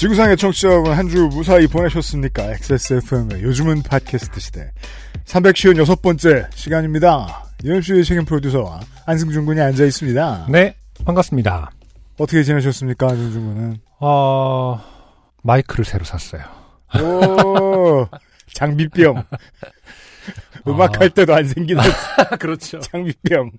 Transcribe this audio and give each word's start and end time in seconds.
지구상의 0.00 0.36
청취자 0.36 0.68
여러분 0.68 0.92
한 0.92 1.08
주 1.10 1.28
무사히 1.30 1.66
보내셨습니까? 1.66 2.52
XSFM의 2.54 3.42
요즘은 3.42 3.82
팟캐스트 3.82 4.40
시대 4.40 4.70
356번째 5.26 6.46
시간입니다. 6.54 7.44
UMC의 7.64 8.04
책임 8.04 8.24
프로듀서와 8.24 8.80
안승준 9.06 9.44
군이 9.44 9.60
앉아 9.60 9.84
있습니다. 9.84 10.46
네, 10.48 10.74
반갑습니다. 11.04 11.70
어떻게 12.18 12.42
지내셨습니까, 12.42 13.08
안승준 13.10 13.54
군은? 13.54 13.76
어, 13.98 14.80
마이크를 15.42 15.84
새로 15.84 16.04
샀어요. 16.04 16.42
오, 17.02 18.06
장비병. 18.54 19.22
음악할 20.66 21.10
때도 21.10 21.34
안 21.34 21.46
생기는 21.46 21.82
그렇죠. 22.40 22.80
장비병. 22.80 23.50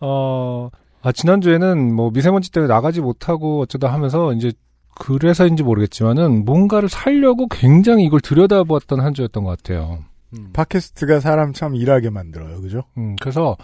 어, 0.00 0.70
아, 1.02 1.12
지난주에는 1.12 1.94
뭐 1.94 2.10
미세먼지 2.10 2.50
때문에 2.50 2.72
나가지 2.72 3.00
못하고 3.00 3.60
어쩌다 3.62 3.92
하면서 3.92 4.32
이제 4.32 4.50
그래서인지 4.94 5.62
모르겠지만은 5.62 6.44
뭔가를 6.44 6.88
살려고 6.88 7.48
굉장히 7.48 8.04
이걸 8.04 8.20
들여다보았던 8.20 9.00
한 9.00 9.14
주였던 9.14 9.44
것 9.44 9.50
같아요. 9.62 10.00
팟캐스트가 10.52 11.20
사람 11.20 11.52
참 11.52 11.74
일하게 11.74 12.10
만들어요, 12.10 12.60
그죠? 12.62 12.84
음, 12.96 13.16
그래서 13.20 13.56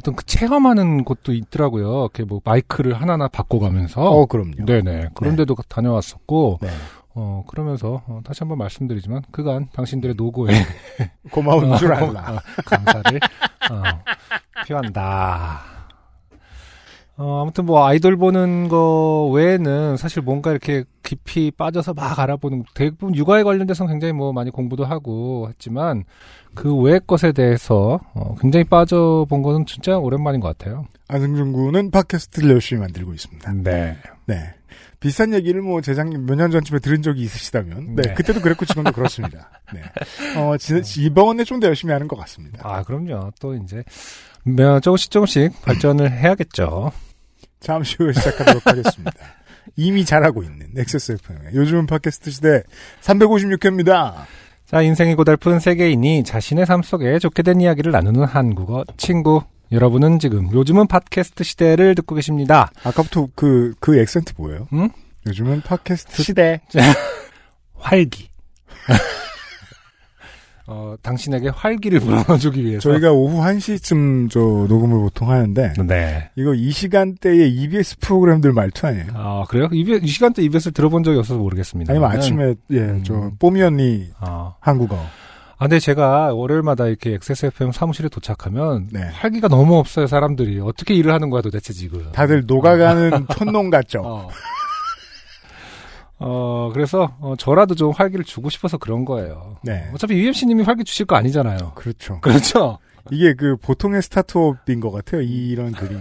어떤 0.00 0.14
그 0.14 0.24
체험하는 0.24 1.04
곳도 1.04 1.32
있더라고요. 1.32 2.02
이렇게 2.02 2.24
뭐 2.24 2.40
마이크를 2.44 3.00
하나하나 3.00 3.28
바꿔가면서. 3.28 4.00
어, 4.00 4.26
그럼요. 4.26 4.64
네네. 4.64 5.10
그런데도 5.14 5.56
다녀왔었고, 5.68 6.58
네. 6.62 6.68
어, 7.14 7.44
그러면서, 7.48 8.02
어, 8.06 8.20
다시 8.24 8.40
한번 8.40 8.58
말씀드리지만, 8.58 9.22
그간 9.32 9.68
당신들의 9.72 10.14
노고에 10.16 10.52
고마운 11.30 11.74
줄 11.78 11.92
어, 11.92 11.96
알라. 11.96 12.36
어, 12.36 12.38
감사를, 12.64 13.20
어, 13.70 13.82
표한다. 14.66 15.77
어, 17.20 17.42
아무튼 17.42 17.66
뭐, 17.66 17.84
아이돌 17.84 18.16
보는 18.16 18.68
거 18.68 19.28
외에는 19.34 19.96
사실 19.96 20.22
뭔가 20.22 20.52
이렇게 20.52 20.84
깊이 21.02 21.50
빠져서 21.50 21.94
막 21.94 22.16
알아보는, 22.18 22.62
대부분 22.74 23.12
육아에 23.14 23.42
관련돼서는 23.42 23.92
굉장히 23.92 24.12
뭐 24.12 24.32
많이 24.32 24.50
공부도 24.52 24.84
하고 24.84 25.48
했지만, 25.48 26.04
그 26.54 26.74
외의 26.76 27.00
것에 27.04 27.32
대해서, 27.32 27.98
어, 28.14 28.36
굉장히 28.40 28.62
빠져본 28.64 29.42
거는 29.42 29.66
진짜 29.66 29.98
오랜만인 29.98 30.40
것 30.40 30.56
같아요. 30.56 30.86
안승준 31.08 31.52
군은 31.52 31.90
팟캐스트를 31.90 32.50
열심히 32.50 32.80
만들고 32.82 33.12
있습니다. 33.12 33.52
네. 33.64 33.96
네. 34.26 34.54
비슷한 35.00 35.32
얘기를 35.32 35.60
뭐 35.62 35.80
재작년 35.80 36.24
몇 36.26 36.36
년 36.36 36.50
전쯤에 36.52 36.78
들은 36.80 37.02
적이 37.02 37.22
있으시다면 37.22 37.94
네, 37.96 38.02
네. 38.02 38.14
그때도 38.14 38.40
그랬고 38.40 38.64
지금도 38.64 38.92
그렇습니다. 38.92 39.50
네. 39.74 39.80
어, 40.40 40.56
지, 40.56 40.80
이번에 41.02 41.42
좀 41.44 41.58
더 41.60 41.66
열심히 41.66 41.92
하는 41.92 42.06
것 42.06 42.16
같습니다. 42.16 42.60
아, 42.62 42.82
그럼요. 42.84 43.30
또 43.40 43.54
이제, 43.54 43.82
몇, 44.44 44.80
조금씩 44.80 45.10
조금씩 45.10 45.62
발전을 45.62 46.12
해야겠죠. 46.12 46.92
잠시 47.60 47.96
후에 47.98 48.12
시작하도록 48.12 48.62
하겠습니다. 48.66 49.12
이미 49.76 50.04
잘하고 50.04 50.42
있는 50.42 50.68
XSFM. 50.76 51.54
요즘은 51.54 51.86
팟캐스트 51.86 52.30
시대 52.30 52.62
356회입니다. 53.02 54.14
자, 54.66 54.82
인생이 54.82 55.14
고달픈 55.14 55.60
세계인이 55.60 56.24
자신의 56.24 56.66
삶 56.66 56.82
속에 56.82 57.18
좋게 57.18 57.42
된 57.42 57.60
이야기를 57.60 57.92
나누는 57.92 58.24
한국어 58.24 58.84
친구. 58.96 59.42
여러분은 59.70 60.18
지금 60.18 60.50
요즘은 60.52 60.86
팟캐스트 60.86 61.44
시대를 61.44 61.94
듣고 61.94 62.14
계십니다. 62.14 62.70
아까부터 62.84 63.28
그, 63.34 63.74
그 63.80 63.98
액센트 63.98 64.32
뭐예요? 64.36 64.66
응? 64.72 64.90
요즘은 65.26 65.62
팟캐스트 65.62 66.22
시대. 66.22 66.60
활기. 67.76 68.28
어, 70.70 70.94
당신에게 71.00 71.48
활기를 71.48 71.98
불어넣어주기 72.00 72.62
위해서. 72.62 72.80
저희가 72.80 73.10
오후 73.12 73.40
1시쯤 73.40 74.30
저 74.30 74.38
녹음을 74.38 74.98
보통 75.00 75.30
하는데, 75.30 75.72
네. 75.86 76.28
이거 76.36 76.52
이 76.52 76.70
시간대에 76.70 77.48
EBS 77.48 77.98
프로그램들 78.00 78.52
말투 78.52 78.86
아니에요? 78.86 79.06
아, 79.14 79.44
그래요? 79.48 79.68
이, 79.72 79.98
이 80.02 80.06
시간대 80.06 80.42
EBS를 80.42 80.74
들어본 80.74 81.04
적이 81.04 81.18
없어서 81.20 81.40
모르겠습니다. 81.40 81.90
아니면 81.90 82.10
아침에, 82.10 82.54
예, 82.70 82.78
음. 82.80 83.02
저, 83.02 83.30
뽀미 83.38 83.62
언니 83.62 84.08
아. 84.20 84.54
한국어. 84.60 84.96
아, 84.96 85.66
근데 85.66 85.80
제가 85.80 86.34
월요일마다 86.34 86.86
이렇게 86.86 87.14
XSFM 87.14 87.72
사무실에 87.72 88.08
도착하면 88.08 88.88
네. 88.92 89.00
활기가 89.12 89.48
너무 89.48 89.76
없어요, 89.76 90.06
사람들이. 90.06 90.60
어떻게 90.60 90.94
일을 90.94 91.12
하는 91.12 91.30
거야, 91.30 91.40
도대체 91.40 91.72
지금. 91.72 92.12
다들 92.12 92.44
녹아가는 92.46 93.26
촌농 93.38 93.70
같죠? 93.70 94.02
어. 94.04 94.28
어, 96.20 96.70
그래서, 96.72 97.14
어, 97.20 97.34
저라도 97.38 97.74
좀 97.74 97.92
활기를 97.92 98.24
주고 98.24 98.50
싶어서 98.50 98.76
그런 98.78 99.04
거예요. 99.04 99.56
네. 99.62 99.88
어차피 99.94 100.14
UMC님이 100.14 100.62
활기 100.64 100.84
주실 100.84 101.06
거 101.06 101.16
아니잖아요. 101.16 101.72
그렇죠. 101.74 102.20
그렇죠? 102.20 102.78
이게 103.10 103.34
그 103.34 103.56
보통의 103.56 104.02
스타트업인 104.02 104.80
것 104.80 104.90
같아요. 104.90 105.22
이런 105.22 105.72
그림이. 105.72 106.00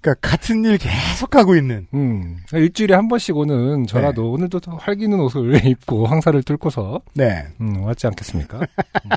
그러니까 0.00 0.28
같은 0.28 0.64
일 0.64 0.78
계속 0.78 1.34
하고 1.34 1.56
있는. 1.56 1.86
음. 1.94 2.36
일주일에 2.52 2.94
한 2.94 3.08
번씩 3.08 3.36
오는 3.36 3.86
저라도 3.86 4.22
네. 4.22 4.28
오늘도 4.28 4.60
더 4.60 4.76
활기는 4.76 5.18
옷을 5.18 5.50
입고 5.66 6.06
황사를 6.06 6.40
뚫고서, 6.42 7.00
네. 7.14 7.46
음, 7.60 7.82
왔지 7.82 8.06
않겠습니까? 8.06 8.58
음. 8.60 9.10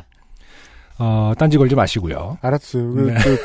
어, 0.98 1.34
딴지 1.38 1.58
걸지 1.58 1.76
마시고요. 1.76 2.38
알았어요. 2.42 2.94
그, 2.94 3.00
네. 3.02 3.14
그, 3.24 3.38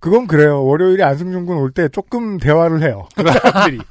그건 0.00 0.26
그래요. 0.26 0.64
월요일에 0.64 1.02
안승준 1.04 1.46
군 1.46 1.58
올 1.58 1.72
때 1.72 1.88
조금 1.88 2.38
대화를 2.38 2.82
해요. 2.82 3.06
사람들이. 3.16 3.80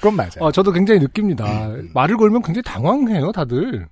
그건 0.00 0.16
맞아요. 0.16 0.30
어, 0.40 0.52
저도 0.52 0.72
굉장히 0.72 1.00
느낍니다. 1.00 1.68
말을 1.94 2.16
걸면 2.16 2.42
굉장히 2.42 2.62
당황해요, 2.62 3.32
다들. 3.32 3.86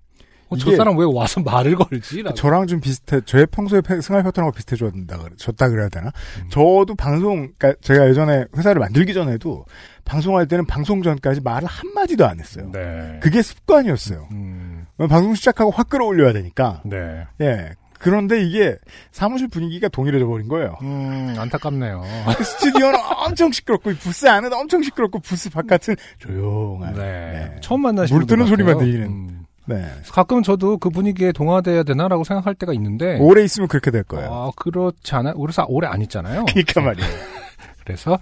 어, 0.51 0.57
저 0.57 0.75
사람 0.77 0.97
왜 0.97 1.05
와서 1.05 1.41
말을 1.43 1.77
걸지? 1.77 2.23
라고. 2.23 2.35
저랑 2.35 2.67
좀 2.67 2.81
비슷해. 2.81 3.21
저의 3.27 3.47
평소에 3.51 3.83
패- 3.83 4.01
생활 4.01 4.23
패턴하고 4.23 4.55
비슷해졌다 4.55 5.19
졌다 5.37 5.69
그래야 5.69 5.91
되나? 5.91 6.11
음. 6.43 6.49
저도 6.49 6.95
방송, 6.97 7.53
그러니까 7.59 7.75
제가 7.83 8.09
예전에 8.09 8.47
회사를 8.57 8.81
만들기 8.81 9.13
전에도 9.13 9.67
방송할 10.07 10.49
때는 10.49 10.65
방송 10.65 11.03
전까지 11.03 11.43
말을 11.43 11.69
한 11.69 11.93
마디도 11.93 12.27
안 12.27 12.41
했어요. 12.41 12.71
네. 12.73 13.21
그게 13.23 13.43
습관이었어요. 13.43 14.27
음, 14.33 14.87
방송 15.11 15.35
시작하고 15.35 15.71
확 15.71 15.91
끌어올려야 15.91 16.33
되니까. 16.33 16.81
네. 16.87 17.27
예. 17.43 17.75
그런데 17.99 18.43
이게 18.43 18.77
사무실 19.11 19.49
분위기가 19.49 19.89
동일해져 19.89 20.27
버린 20.27 20.49
거예요. 20.49 20.77
음, 20.83 21.35
안타깝네요. 21.37 22.03
스튜디오는 22.43 22.99
엄청 23.27 23.51
시끄럽고 23.53 23.91
이 23.91 23.95
부스 23.97 24.27
안은 24.29 24.53
엄청 24.53 24.83
시끄럽고 24.83 25.19
부스 25.21 25.51
바깥은 25.51 25.97
조용한. 26.19 26.95
네. 26.95 27.01
네. 27.03 27.57
처음 27.61 27.83
만나시는 27.83 28.19
물 28.19 28.27
뜨는 28.27 28.45
분 28.45 28.49
소리만. 28.51 28.79
들리는. 28.79 29.07
음. 29.07 29.45
네. 29.67 29.85
가끔 30.11 30.43
저도 30.43 30.79
그 30.79 30.89
분위기에 30.89 31.33
동화돼야 31.33 31.83
되나라고 31.83 32.25
생각할 32.25 32.55
때가 32.55 32.73
있는데. 32.73 33.19
오래 33.19 33.43
있으면 33.45 33.69
그렇게 33.69 33.91
될 33.91 34.03
거예요. 34.03 34.33
아, 34.33 34.51
그렇지. 34.57 35.13
우리 35.35 35.53
사 35.53 35.65
오래 35.69 35.87
안 35.89 36.01
있잖아요. 36.03 36.45
그러니까 36.47 36.81
말이에요. 36.81 37.11
그래서 37.85 38.19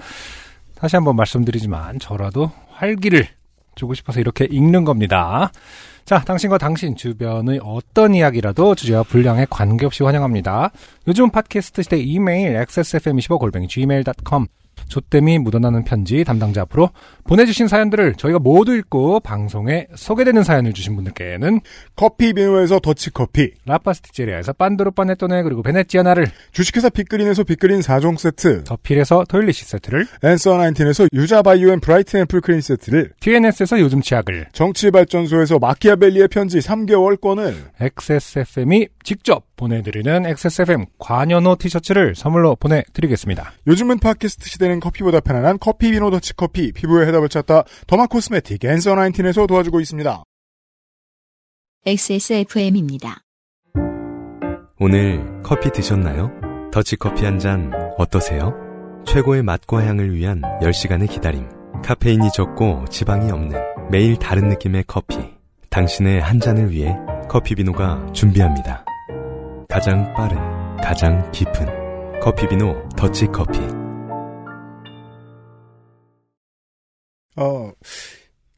다시 0.74 0.96
한번 0.96 1.16
말씀드리지만 1.16 2.00
저라도 2.00 2.50
활기를 2.70 3.28
주고 3.76 3.94
싶어서 3.94 4.20
이렇게 4.20 4.46
읽는 4.50 4.84
겁니다. 4.84 5.50
자, 6.06 6.20
당신과 6.20 6.58
당신 6.58 6.94
주변의 6.94 7.58
어떤 7.64 8.14
이야기라도 8.14 8.76
주제와 8.76 9.02
분량에 9.02 9.44
관계없이 9.50 10.04
환영합니다. 10.04 10.70
요즘 11.08 11.30
팟캐스트 11.30 11.82
시대 11.82 11.98
이메일 11.98 12.54
xsfm25골뱅이 12.54 13.68
gmail.com 13.68 14.46
조땜이 14.88 15.38
묻어나는 15.38 15.84
편지 15.84 16.24
담당자 16.24 16.62
앞으로 16.62 16.90
보내주신 17.24 17.68
사연들을 17.68 18.14
저희가 18.14 18.38
모두 18.38 18.76
읽고 18.76 19.20
방송에 19.20 19.86
소개되는 19.94 20.44
사연을 20.44 20.72
주신 20.72 20.94
분들께는 20.96 21.60
커피 21.96 22.32
비노에서 22.32 22.80
더치커피, 22.80 23.52
라파스티제리아에서 23.64 24.52
빤도르 24.52 24.92
빠네토네 24.92 25.42
그리고 25.42 25.62
베네치아나를 25.62 26.26
주식회사 26.52 26.88
빅그린에서 26.90 27.44
빅그린 27.44 27.80
4종 27.80 28.18
세트, 28.18 28.64
더필에서 28.64 29.24
토일리시 29.28 29.64
세트를 29.64 30.06
앤서 30.22 30.56
나인틴에서 30.56 31.08
유자바이오 31.12 31.72
앤 31.72 31.80
브라이튼 31.80 32.20
애플 32.20 32.40
크림 32.40 32.60
세트를, 32.60 33.12
TNS에서 33.20 33.80
요즘 33.80 34.00
치약을 34.00 34.48
정치발전소에서 34.52 35.58
마키아벨리의 35.58 36.28
편지 36.28 36.58
3개월권을, 36.58 37.54
XSFM이 37.80 38.88
직접 39.02 39.45
보내드리는 39.56 40.26
XSFM 40.26 40.86
관여노 40.98 41.56
티셔츠를 41.56 42.14
선물로 42.14 42.56
보내드리겠습니다. 42.56 43.52
요즘은 43.66 43.98
팟캐스트 43.98 44.48
시대는 44.48 44.80
커피보다 44.80 45.20
편안한 45.20 45.58
커피 45.58 45.90
비노 45.90 46.10
더치 46.10 46.34
커피, 46.36 46.72
피부에 46.72 47.06
해답을 47.06 47.28
찾다 47.28 47.64
더마 47.86 48.06
코스메틱 48.06 48.64
앤서 48.64 48.94
나인틴에서 48.94 49.46
도와주고 49.46 49.80
있습니다. 49.80 50.22
XSFM입니다. 51.86 53.18
오늘 54.78 55.40
커피 55.42 55.70
드셨나요? 55.70 56.30
더치커피 56.72 57.24
한 57.24 57.38
잔 57.38 57.72
어떠세요? 57.96 58.52
최고의 59.06 59.42
맛과 59.42 59.86
향을 59.86 60.12
위한 60.14 60.42
10시간의 60.60 61.08
기다림. 61.10 61.48
카페인이 61.84 62.30
적고 62.32 62.84
지방이 62.90 63.30
없는 63.30 63.58
매일 63.90 64.16
다른 64.16 64.48
느낌의 64.48 64.84
커피. 64.86 65.16
당신의 65.70 66.20
한 66.20 66.40
잔을 66.40 66.70
위해 66.70 66.94
커피비노가 67.28 68.12
준비합니다. 68.12 68.84
가장 69.76 70.10
빠른, 70.14 70.38
가장 70.78 71.30
깊은 71.32 72.20
커피비노 72.20 72.88
더치커피. 72.96 73.60
어, 77.36 77.70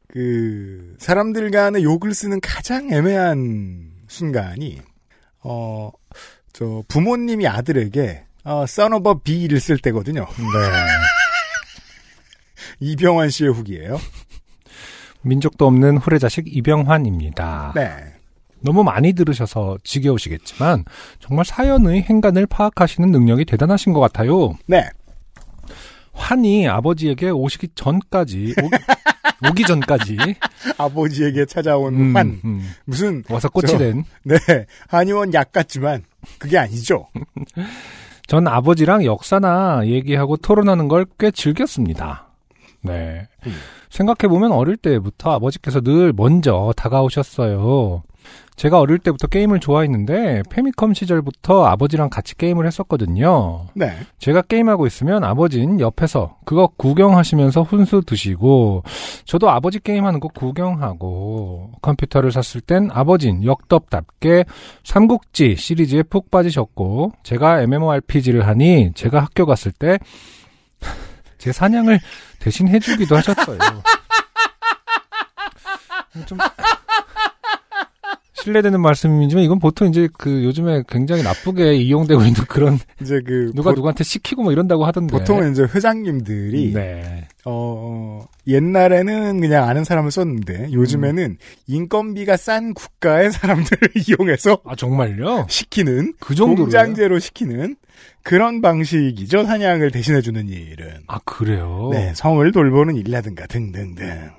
그, 0.07 0.95
사람들 0.97 1.51
간의 1.51 1.83
욕을 1.83 2.13
쓰는 2.13 2.39
가장 2.39 2.89
애매한 2.89 3.91
순간이, 4.07 4.79
어, 5.43 5.91
저, 6.53 6.83
부모님이 6.87 7.49
아들에게, 7.49 8.23
어, 8.45 8.63
son 8.63 8.93
of 8.93 9.09
a 9.09 9.15
b를 9.21 9.59
쓸 9.59 9.77
때거든요. 9.77 10.21
네. 10.21 10.45
이병환 12.79 13.29
씨의 13.29 13.51
후기예요 13.51 13.99
민족도 15.23 15.67
없는 15.67 15.97
후레자식 15.97 16.45
이병환입니다. 16.47 17.73
네. 17.75 18.18
너무 18.61 18.83
많이 18.83 19.13
들으셔서 19.13 19.77
지겨우시겠지만 19.83 20.83
정말 21.19 21.45
사연의 21.45 22.01
행간을 22.03 22.45
파악하시는 22.47 23.09
능력이 23.11 23.45
대단하신 23.45 23.93
것 23.93 23.99
같아요. 23.99 24.53
네. 24.67 24.87
환이 26.13 26.67
아버지에게 26.67 27.29
오시기 27.29 27.69
전까지 27.75 28.53
오, 29.49 29.53
기 29.53 29.63
전까지 29.67 30.17
아버지에게 30.77 31.45
찾아온 31.45 31.95
음, 31.95 32.15
환. 32.15 32.41
음, 32.43 32.69
무슨, 32.85 33.23
와서 33.29 33.47
꽃이 33.49 33.67
저- 33.67 33.77
된. 33.77 34.03
네. 34.23 34.35
한의원 34.89 35.33
약 35.33 35.51
같지만, 35.53 36.03
그게 36.37 36.57
아니죠. 36.57 37.07
전 38.27 38.47
아버지랑 38.47 39.05
역사나 39.05 39.83
얘기하고 39.85 40.35
토론하는 40.37 40.87
걸 40.89 41.05
꽤 41.17 41.31
즐겼습니다. 41.31 42.27
네. 42.83 43.27
음. 43.47 43.53
생각해보면 43.89 44.51
어릴 44.51 44.75
때부터 44.77 45.31
아버지께서 45.31 45.79
늘 45.81 46.13
먼저 46.13 46.73
다가오셨어요. 46.75 48.03
제가 48.59 48.79
어릴 48.79 48.99
때부터 48.99 49.27
게임을 49.27 49.61
좋아했는데 49.61 50.43
페미컴 50.49 50.93
시절부터 50.93 51.65
아버지랑 51.65 52.09
같이 52.09 52.35
게임을 52.35 52.67
했었거든요. 52.67 53.67
네. 53.73 53.93
제가 54.17 54.41
게임하고 54.41 54.85
있으면 54.85 55.23
아버진 55.23 55.79
옆에서 55.79 56.35
그거 56.43 56.67
구경하시면서 56.75 57.63
훈수 57.63 58.01
드시고 58.05 58.83
저도 59.23 59.49
아버지 59.49 59.79
게임하는 59.79 60.19
거 60.19 60.27
구경하고 60.27 61.71
컴퓨터를 61.81 62.33
샀을 62.33 62.59
땐 62.61 62.89
아버진 62.91 63.45
역덥답게 63.45 64.43
삼국지 64.83 65.55
시리즈에 65.55 66.03
푹 66.03 66.29
빠지셨고 66.29 67.13
제가 67.23 67.61
MMORPG를 67.61 68.45
하니 68.45 68.91
제가 68.93 69.21
학교 69.21 69.45
갔을 69.45 69.71
때 69.71 69.99
제 71.37 71.53
사냥을 71.53 72.01
대신 72.39 72.67
해주기도 72.67 73.15
하셨어요. 73.15 73.57
좀 76.25 76.37
실례되는 78.43 78.79
말씀이지만 78.79 79.43
이건 79.43 79.59
보통 79.59 79.87
이제 79.87 80.07
그 80.17 80.43
요즘에 80.43 80.83
굉장히 80.87 81.23
나쁘게 81.23 81.75
이용되고 81.77 82.21
있는 82.21 82.33
그런 82.47 82.79
이제 83.01 83.21
그, 83.25 83.51
누가 83.55 83.71
보, 83.71 83.75
누구한테 83.75 84.03
시키고 84.03 84.43
뭐 84.43 84.51
이런다고 84.51 84.85
하던데. 84.85 85.11
보통은 85.11 85.51
이제 85.51 85.63
회장님들이, 85.63 86.73
네. 86.73 87.27
어, 87.45 88.25
옛날에는 88.47 89.41
그냥 89.41 89.67
아는 89.67 89.83
사람을 89.83 90.11
썼는데, 90.11 90.71
요즘에는 90.71 91.23
음. 91.23 91.37
인건비가 91.67 92.37
싼 92.37 92.73
국가의 92.73 93.31
사람들을 93.31 93.89
이용해서 94.07 94.59
아 94.65 94.75
정말요? 94.75 95.47
시키는, 95.49 96.13
그 96.19 96.35
정도로? 96.35 96.63
공장제로 96.63 97.19
시키는 97.19 97.75
그런 98.23 98.61
방식이죠. 98.61 99.45
사냥을 99.45 99.91
대신해 99.91 100.21
주는 100.21 100.47
일은. 100.47 101.01
아 101.07 101.19
그래요? 101.25 101.89
네, 101.91 102.13
성을 102.15 102.51
돌보는 102.51 102.95
일이라든가 102.95 103.47
등등등. 103.47 104.31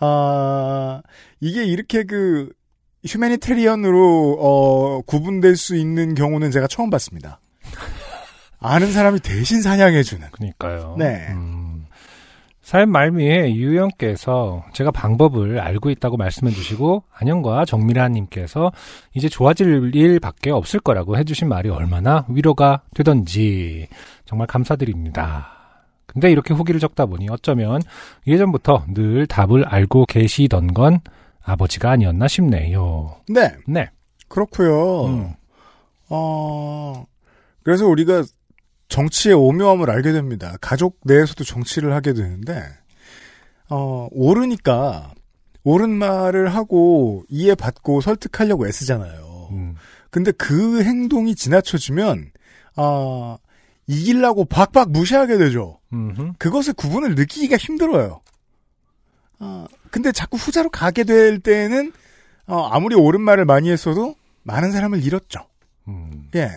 아, 0.00 1.02
이게 1.40 1.64
이렇게 1.64 2.04
그, 2.04 2.50
휴메니테리언으로, 3.08 4.38
어, 4.40 5.02
구분될 5.02 5.56
수 5.56 5.76
있는 5.76 6.14
경우는 6.14 6.50
제가 6.50 6.66
처음 6.66 6.90
봤습니다. 6.90 7.40
아는 8.60 8.92
사람이 8.92 9.20
대신 9.20 9.62
사냥해주는. 9.62 10.28
그니까요. 10.30 10.96
네. 10.98 11.26
음, 11.30 11.86
사연 12.68 12.90
말미에 12.90 13.54
유영께서 13.54 14.62
제가 14.74 14.90
방법을 14.90 15.58
알고 15.58 15.88
있다고 15.88 16.18
말씀해 16.18 16.52
주시고 16.52 17.02
안영과 17.14 17.64
정미라님께서 17.64 18.72
이제 19.14 19.26
좋아질 19.28 19.92
일밖에 19.94 20.50
없을 20.50 20.78
거라고 20.80 21.16
해주신 21.16 21.48
말이 21.48 21.70
얼마나 21.70 22.26
위로가 22.28 22.82
되던지 22.94 23.88
정말 24.26 24.46
감사드립니다. 24.48 25.48
근데 26.04 26.30
이렇게 26.30 26.52
후기를 26.52 26.78
적다 26.78 27.06
보니 27.06 27.28
어쩌면 27.30 27.80
예전부터 28.26 28.84
늘 28.92 29.26
답을 29.26 29.64
알고 29.66 30.04
계시던 30.04 30.74
건 30.74 31.00
아버지가 31.48 31.90
아니었나 31.90 32.28
싶네요. 32.28 33.16
네, 33.28 33.54
네. 33.66 33.90
그렇고요 34.28 35.06
음. 35.06 35.32
어, 36.10 37.04
그래서 37.62 37.86
우리가 37.86 38.24
정치의 38.88 39.34
오묘함을 39.34 39.90
알게 39.90 40.12
됩니다. 40.12 40.56
가족 40.60 40.98
내에서도 41.04 41.44
정치를 41.44 41.92
하게 41.92 42.14
되는데, 42.14 42.62
어, 43.68 44.08
옳으니까, 44.10 45.12
옳은 45.64 45.90
말을 45.90 46.54
하고 46.54 47.24
이해받고 47.28 48.00
설득하려고 48.00 48.66
애쓰잖아요. 48.66 49.48
음. 49.52 49.74
근데 50.10 50.32
그 50.32 50.82
행동이 50.82 51.34
지나쳐지면, 51.34 52.30
아, 52.76 53.36
이기려고 53.86 54.44
박박 54.46 54.90
무시하게 54.90 55.36
되죠. 55.38 55.80
음흠. 55.92 56.32
그것의 56.38 56.74
구분을 56.76 57.14
느끼기가 57.14 57.56
힘들어요. 57.56 58.20
아, 59.40 59.66
근데 59.90 60.10
자꾸 60.12 60.36
후자로 60.36 60.70
가게 60.70 61.04
될 61.04 61.38
때는, 61.40 61.92
어, 62.46 62.68
아무리 62.70 62.94
옳은 62.96 63.20
말을 63.20 63.44
많이 63.44 63.70
했어도 63.70 64.14
많은 64.42 64.72
사람을 64.72 65.02
잃었죠. 65.04 65.40
음. 65.88 66.28
예. 66.34 66.50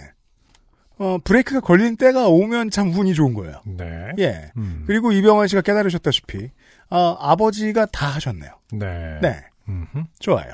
어, 0.98 1.18
브레이크가 1.24 1.60
걸리는 1.62 1.96
때가 1.98 2.28
오면 2.28 2.70
참 2.70 2.94
운이 2.94 3.14
좋은 3.14 3.34
거예요. 3.34 3.62
네. 3.66 4.12
예. 4.20 4.52
음. 4.58 4.84
그리고 4.88 5.12
이병헌 5.12 5.48
씨가 5.48 5.62
깨달으셨다시피, 5.62 6.50
어, 6.90 7.18
아버지가 7.20 7.88
다 7.88 8.08
하셨네요. 8.08 8.52
네. 8.74 9.20
네. 9.22 9.40
음흠. 9.68 10.04
좋아요. 10.20 10.54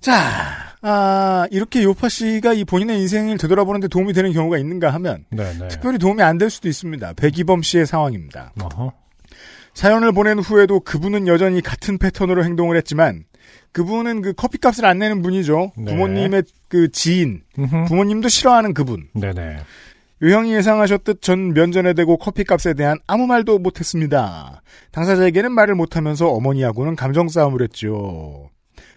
자, 0.00 0.76
아, 0.82 1.46
이렇게 1.50 1.82
요파 1.82 2.08
씨가 2.08 2.52
이 2.52 2.64
본인의 2.64 3.00
인생을 3.00 3.38
되돌아보는데 3.38 3.88
도움이 3.88 4.12
되는 4.12 4.32
경우가 4.32 4.58
있는가 4.58 4.90
하면, 4.94 5.24
네네. 5.30 5.68
특별히 5.68 5.98
도움이 5.98 6.22
안 6.22 6.38
될 6.38 6.50
수도 6.50 6.68
있습니다. 6.68 7.14
백이범 7.14 7.62
씨의 7.62 7.86
상황입니다. 7.86 8.52
어허. 8.62 8.92
사연을 9.76 10.12
보낸 10.12 10.38
후에도 10.38 10.80
그분은 10.80 11.28
여전히 11.28 11.60
같은 11.60 11.98
패턴으로 11.98 12.42
행동을 12.44 12.78
했지만, 12.78 13.24
그분은 13.72 14.22
그 14.22 14.32
커피값을 14.32 14.86
안 14.86 14.98
내는 14.98 15.20
분이죠. 15.20 15.72
네. 15.76 15.84
부모님의 15.84 16.44
그 16.68 16.90
지인, 16.90 17.42
음흠. 17.58 17.84
부모님도 17.84 18.28
싫어하는 18.28 18.72
그분. 18.72 19.08
네네. 19.12 19.58
유형이 20.22 20.54
예상하셨듯 20.54 21.20
전 21.20 21.52
면전에 21.52 21.92
대고 21.92 22.16
커피값에 22.16 22.72
대한 22.72 22.96
아무 23.06 23.26
말도 23.26 23.58
못했습니다. 23.58 24.62
당사자에게는 24.92 25.52
말을 25.52 25.74
못하면서 25.74 26.26
어머니하고는 26.26 26.96
감정 26.96 27.28
싸움을 27.28 27.60
했죠. 27.60 28.48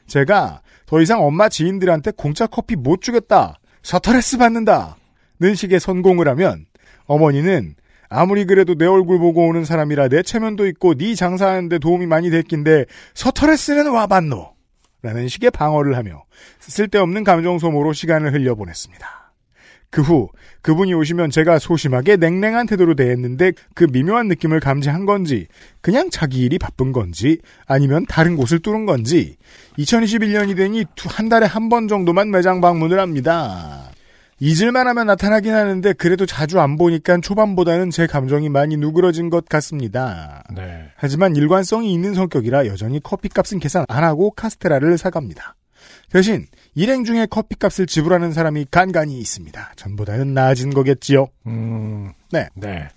제가 0.07 0.61
더 0.85 1.01
이상 1.01 1.21
엄마 1.21 1.49
지인들한테 1.49 2.11
공짜 2.15 2.47
커피 2.47 2.77
못 2.77 3.01
주겠다. 3.01 3.59
스트레스 3.83 4.37
받는다. 4.37 4.95
는 5.41 5.55
식의 5.55 5.81
선공을 5.81 6.29
하면 6.29 6.65
어머니는 7.05 7.75
아무리 8.09 8.45
그래도 8.45 8.75
내 8.75 8.85
얼굴 8.85 9.19
보고 9.19 9.47
오는 9.47 9.63
사람이라 9.65 10.07
내 10.09 10.23
체면도 10.23 10.67
있고 10.67 10.95
네 10.95 11.15
장사하는데 11.15 11.77
도움이 11.79 12.07
많이 12.07 12.29
됐긴데 12.31 12.85
스트레스는 13.13 13.91
와봤노. 13.91 14.53
라는 15.01 15.29
식의 15.29 15.51
방어를 15.51 15.95
하며 15.95 16.23
쓸데없는 16.59 17.23
감정 17.23 17.57
소모로 17.57 17.93
시간을 17.93 18.33
흘려보냈습니다. 18.33 19.07
그 19.91 20.01
후 20.01 20.27
그분이 20.61 20.93
오시면 20.93 21.29
제가 21.31 21.57
소심하게 21.57 22.17
냉랭한 22.17 22.67
태도로 22.67 22.95
대했는데 22.95 23.53
그 23.75 23.85
미묘한 23.89 24.27
느낌을 24.27 24.59
감지한 24.59 25.05
건지 25.05 25.47
그냥 25.81 26.09
자기 26.11 26.41
일이 26.41 26.59
바쁜 26.59 26.91
건지 26.91 27.39
아니면 27.65 28.05
다른 28.09 28.35
곳을 28.35 28.59
뚫은 28.59 28.85
건지 28.85 29.37
2021년이 29.77 30.55
되니 30.57 30.83
두- 30.95 31.07
한 31.09 31.29
달에 31.29 31.45
한 31.45 31.69
번 31.69 31.87
정도만 31.87 32.29
매장 32.29 32.59
방문을 32.61 32.99
합니다. 32.99 33.89
잊을만 34.39 34.87
하면 34.87 35.07
나타나긴 35.07 35.53
하는데 35.53 35.93
그래도 35.93 36.25
자주 36.25 36.59
안 36.59 36.77
보니까 36.77 37.17
초반보다는 37.21 37.89
제 37.89 38.07
감정이 38.07 38.49
많이 38.49 38.77
누그러진 38.77 39.29
것 39.29 39.45
같습니다. 39.45 40.43
네. 40.55 40.85
하지만 40.95 41.35
일관성이 41.35 41.93
있는 41.93 42.13
성격이라 42.13 42.67
여전히 42.67 43.01
커피값은 43.01 43.59
계산 43.59 43.85
안 43.89 44.03
하고 44.03 44.31
카스테라를 44.31 44.97
사갑니다. 44.97 45.55
대신 46.09 46.47
일행 46.73 47.03
중에 47.03 47.25
커피값을 47.25 47.85
지불하는 47.85 48.31
사람이 48.31 48.67
간간히 48.71 49.19
있습니다. 49.19 49.73
전보다는 49.75 50.33
나아진 50.33 50.73
거겠지요. 50.73 51.27
음. 51.47 52.11
네. 52.31 52.47
네. 52.55 52.87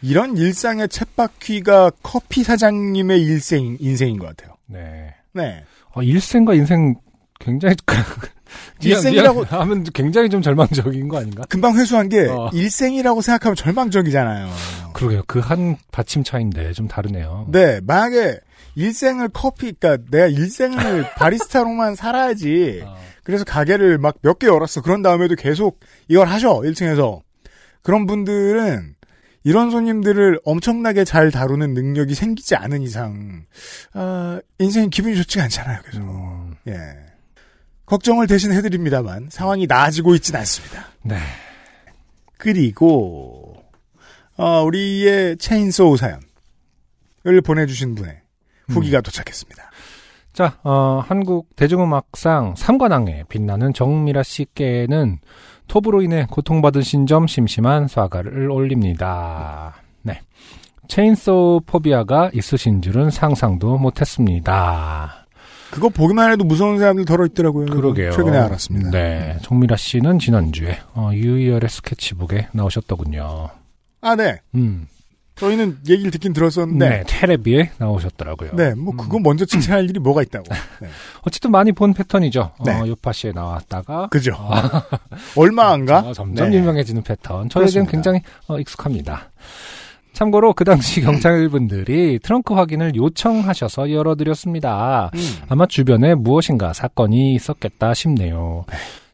이런 0.00 0.36
일상의 0.36 0.88
챗바퀴가 0.88 1.94
커피 2.02 2.42
사장님의 2.42 3.22
일생, 3.22 3.76
인생인 3.78 4.18
것 4.18 4.26
같아요. 4.26 4.56
네. 4.66 5.14
네. 5.32 5.64
어, 5.94 6.02
일생과 6.02 6.54
인생 6.54 6.96
굉장히 7.38 7.76
일생이라고 8.82 9.44
하면 9.50 9.84
굉장히 9.94 10.28
좀 10.30 10.42
절망적인 10.42 11.08
거 11.08 11.18
아닌가? 11.18 11.44
금방 11.48 11.76
회수한 11.76 12.08
게 12.08 12.26
어. 12.28 12.50
일생이라고 12.52 13.20
생각하면 13.22 13.56
절망적이잖아요. 13.56 14.48
그러게요. 14.92 15.22
그 15.26 15.40
한 15.40 15.76
받침 15.90 16.22
차인데 16.24 16.72
좀 16.72 16.88
다르네요. 16.88 17.46
네, 17.50 17.80
만약에 17.86 18.38
일생을 18.74 19.28
커피, 19.32 19.72
그러니까 19.72 20.04
내가 20.10 20.26
일생을 20.26 21.04
바리스타로만 21.16 21.94
살아야지. 21.94 22.82
어. 22.84 22.96
그래서 23.24 23.44
가게를 23.44 23.98
막 23.98 24.16
몇 24.22 24.38
개 24.38 24.46
열었어. 24.46 24.80
그런 24.82 25.02
다음에도 25.02 25.34
계속 25.36 25.78
이걸 26.08 26.26
하셔. 26.28 26.60
1층에서. 26.60 27.20
그런 27.82 28.06
분들은 28.06 28.94
이런 29.44 29.70
손님들을 29.70 30.38
엄청나게 30.44 31.04
잘 31.04 31.30
다루는 31.32 31.74
능력이 31.74 32.14
생기지 32.14 32.54
않은 32.54 32.80
이상, 32.82 33.44
아, 33.92 34.40
인생이 34.58 34.88
기분이 34.90 35.16
좋지가 35.16 35.44
않잖아요. 35.44 35.80
그래서. 35.82 36.00
음, 36.00 36.54
예. 36.68 36.74
걱정을 37.92 38.26
대신 38.26 38.52
해드립니다만 38.52 39.28
상황이 39.28 39.66
나아지고 39.66 40.14
있진 40.14 40.34
않습니다. 40.36 40.86
네. 41.02 41.16
그리고 42.38 43.54
어, 44.38 44.62
우리의 44.62 45.36
체인소우 45.36 45.98
사연을 45.98 47.42
보내주신 47.44 47.94
분의 47.94 48.18
후기가 48.68 49.02
도착했습니다. 49.02 49.70
자, 50.32 50.58
어, 50.64 51.02
한국 51.06 51.54
대중음악상 51.54 52.54
3관왕에 52.54 53.28
빛나는 53.28 53.74
정미라 53.74 54.22
씨께는 54.22 55.18
톱으로 55.68 56.00
인해 56.00 56.26
고통받으신 56.30 57.06
점 57.06 57.26
심심한 57.26 57.88
사과를 57.88 58.50
올립니다. 58.50 59.74
네. 60.00 60.18
체인소우 60.88 61.60
포비아가 61.66 62.30
있으신 62.32 62.80
줄은 62.80 63.10
상상도 63.10 63.76
못했습니다. 63.76 65.21
그거 65.72 65.88
보기만 65.88 66.30
해도 66.30 66.44
무서운 66.44 66.78
사람들 66.78 67.06
덜어 67.06 67.24
있더라고요. 67.26 67.64
그러게요. 67.66 68.10
최근에 68.12 68.36
알았습니다. 68.36 68.90
네. 68.90 69.38
정미라 69.40 69.76
씨는 69.76 70.18
지난주에 70.18 70.78
어, 70.94 71.10
유희열의 71.14 71.70
스케치북에 71.70 72.48
나오셨더군요. 72.52 73.48
아, 74.02 74.14
네. 74.14 74.40
음. 74.54 74.86
저희는 75.36 75.78
얘기를 75.88 76.10
듣긴 76.10 76.34
들었었는데. 76.34 76.88
네. 76.88 77.04
테레비에 77.06 77.70
나오셨더라고요. 77.78 78.50
네, 78.54 78.74
뭐, 78.74 78.92
음. 78.92 78.98
그거 78.98 79.18
먼저 79.18 79.46
칭찬할 79.46 79.88
일이 79.88 79.98
뭐가 79.98 80.20
있다고. 80.20 80.44
네. 80.82 80.88
어쨌든 81.22 81.50
많이 81.50 81.72
본 81.72 81.94
패턴이죠. 81.94 82.52
네. 82.66 82.78
어, 82.78 82.86
요파시에 82.86 83.32
나왔다가 83.32 84.08
그죠. 84.08 84.36
아, 84.38 84.82
얼마 85.36 85.70
안가? 85.72 86.00
어, 86.06 86.12
점점 86.12 86.50
네. 86.50 86.58
유명해지는 86.58 87.02
패턴. 87.02 87.48
저에겐. 87.48 87.86
굉장히 87.86 88.20
어, 88.46 88.58
익숙합니다. 88.60 89.30
참고로 90.22 90.52
그 90.52 90.64
당시 90.64 91.00
경찰분들이 91.00 92.20
트렁크 92.20 92.54
확인을 92.54 92.94
요청하셔서 92.94 93.90
열어드렸습니다. 93.90 95.10
음. 95.14 95.20
아마 95.48 95.66
주변에 95.66 96.14
무엇인가 96.14 96.72
사건이 96.72 97.34
있었겠다 97.34 97.92
싶네요. 97.92 98.64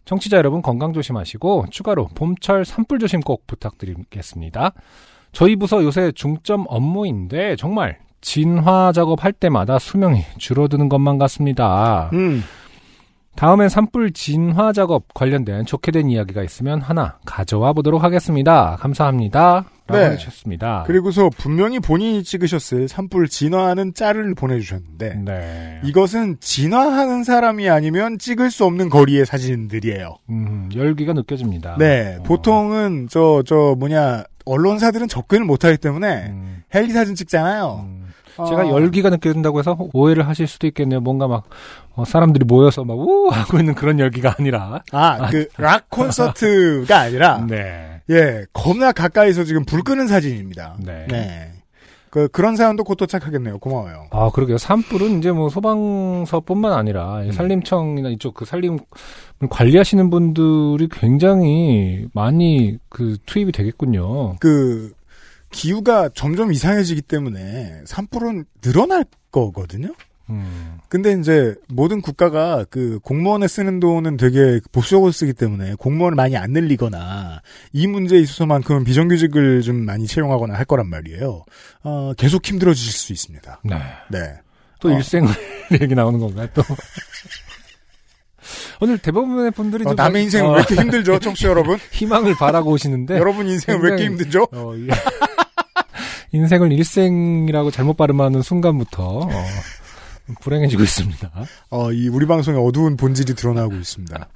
청취자 0.05 0.37
여러분 0.37 0.61
건강 0.61 0.93
조심하시고 0.93 1.67
추가로 1.71 2.09
봄철 2.15 2.67
산불 2.67 2.99
조심 2.99 3.21
꼭 3.21 3.47
부탁드리겠습니다. 3.47 4.73
저희 5.33 5.57
부서 5.57 5.83
요새 5.83 6.13
중점 6.13 6.67
업무인데 6.69 7.57
정말 7.57 7.99
진화 8.21 8.93
작업할 8.93 9.33
때마다 9.33 9.79
수명이 9.79 10.23
줄어드는 10.37 10.91
것만 10.91 11.17
같습니다. 11.19 12.11
음. 12.13 12.43
다음엔 13.35 13.69
산불 13.69 14.13
진화 14.13 14.73
작업 14.73 15.15
관련된 15.15 15.65
좋게 15.65 15.93
된 15.93 16.11
이야기가 16.11 16.43
있으면 16.43 16.83
하나 16.83 17.19
가져와 17.25 17.73
보도록 17.73 18.03
하겠습니다. 18.03 18.77
감사합니다. 18.81 19.65
라고 19.89 20.05
네. 20.05 20.11
해주셨습니다. 20.13 20.85
그리고서 20.87 21.31
분명히 21.31 21.81
본인이 21.81 22.23
찍으셨을 22.23 22.89
산불 22.89 23.29
진화하는 23.29 23.95
짤을 23.95 24.35
보내주셨는데, 24.35 25.23
네. 25.25 25.81
이것은 25.83 26.37
진화하는 26.41 27.25
사람이 27.25 27.71
아니면 27.71 28.19
찍을 28.19 28.51
수 28.51 28.67
없는 28.67 28.91
거리의 28.91 29.25
사진들이에요. 29.25 30.19
음, 30.29 30.69
열기가 30.75 31.15
느껴집니다. 31.15 31.77
네, 31.79 32.19
어, 32.21 32.23
보통은 32.23 33.09
저, 33.11 33.43
저, 33.47 33.75
뭐냐, 33.79 34.25
언론사들은 34.45 35.09
접근을 35.09 35.45
못하기 35.47 35.79
때문에 35.79 36.27
음, 36.29 36.63
헬기 36.75 36.93
사진 36.93 37.15
찍잖아요. 37.15 37.87
음. 37.87 38.08
어, 38.39 38.47
제가 38.47 38.69
열기가 38.69 39.11
느껴진다고 39.11 39.59
해서 39.59 39.77
오해를 39.93 40.27
하실 40.29 40.47
수도 40.47 40.67
있겠네요. 40.67 41.01
뭔가 41.01 41.27
막 41.29 41.45
어, 41.95 42.05
사람들이 42.05 42.45
모여서 42.45 42.85
막 42.85 42.97
우 42.97 43.29
하고 43.33 43.59
있는 43.59 43.75
그런 43.75 43.99
열기가 43.99 44.37
아니라. 44.39 44.83
아, 44.93 45.29
그, 45.31 45.49
락 45.59 45.91
콘서트가 45.91 46.99
아니라, 46.99 47.45
네. 47.49 48.01
예, 48.11 48.45
겁나 48.53 48.93
가까이서 48.93 49.45
지금 49.45 49.65
불 49.65 49.83
끄는 49.83 50.07
사진입니다. 50.09 50.77
네. 50.85 51.53
그, 52.11 52.27
그런 52.29 52.57
사연도 52.57 52.85
곧 52.85 52.95
도착하겠네요. 52.95 53.59
고마워요. 53.59 54.07
아, 54.11 54.31
그러게요. 54.33 54.57
산불은 54.57 55.19
이제 55.19 55.31
뭐 55.31 55.51
소방서뿐만 55.51 56.73
아니라 56.73 57.21
음. 57.21 57.33
산림청이나 57.33 58.09
이쪽 58.09 58.33
그 58.33 58.47
산림 58.47 58.79
관리하시는 59.51 60.09
분들이 60.09 60.89
굉장히 60.91 62.07
많이 62.15 62.79
그 62.89 63.19
투입이 63.27 63.53
되겠군요. 63.53 64.37
그, 64.41 64.93
기후가 65.51 66.11
점점 66.15 66.53
이상해지기 66.53 67.03
때문에 67.03 67.83
산불은 67.87 68.45
늘어날 68.61 69.05
거거든요? 69.31 69.95
음. 70.31 70.77
근데 70.91 71.13
이제 71.19 71.55
모든 71.69 72.03
국가가 72.03 72.65
그 72.69 72.99
공무원에 73.03 73.49
쓰는 73.49 73.81
돈은 73.81 74.19
되게 74.19 74.61
보수적으로 74.73 75.11
쓰기 75.11 75.33
때문에 75.33 75.75
공무원을 75.77 76.17
많이 76.17 76.37
안 76.37 76.51
늘리거나 76.53 77.41
이 77.73 77.87
문제에 77.87 78.19
있어서만큼은 78.21 78.85
비정규직을 78.85 79.63
좀 79.63 79.77
많이 79.87 80.07
채용하거나 80.07 80.53
할 80.55 80.67
거란 80.67 80.89
말이에요. 80.91 81.45
어, 81.83 82.13
계속 82.19 82.47
힘들어지실 82.47 82.93
수 82.93 83.13
있습니다. 83.15 83.61
네. 83.65 83.77
네. 84.11 84.35
또 84.81 84.91
어. 84.91 84.93
일생 84.93 85.27
얘기 85.81 85.95
나오는 85.95 86.19
건가요? 86.21 86.47
또 86.53 86.63
오늘 88.81 88.99
대부분의 88.99 89.51
분들이 89.53 89.83
어, 89.85 89.89
좀 89.89 89.97
남의 89.97 90.23
인생은 90.25 90.51
어, 90.51 90.53
왜 90.53 90.59
이렇게 90.59 90.75
힘들죠, 90.77 91.19
청취자 91.21 91.49
여러분? 91.49 91.79
희망을 91.93 92.35
바라고 92.37 92.71
오시는데 92.73 93.17
여러분 93.17 93.49
인생은 93.49 93.81
왜 93.81 93.89
이렇게 93.89 94.05
굉장히- 94.05 94.19
힘들죠? 94.25 94.49
어, 94.53 94.75
이- 94.77 94.89
인생을 96.33 96.73
일생이라고 96.73 97.71
잘못 97.71 97.97
발음하는 97.97 98.43
순간부터 98.43 99.03
어, 99.21 99.31
불행해지고 100.41 100.83
있습니다. 100.83 101.31
어, 101.71 101.93
이 101.93 102.09
우리 102.09 102.27
방송의 102.27 102.61
어두운 102.65 102.97
본질이 102.97 103.35
드러나고 103.35 103.75
있습니다. 103.75 104.29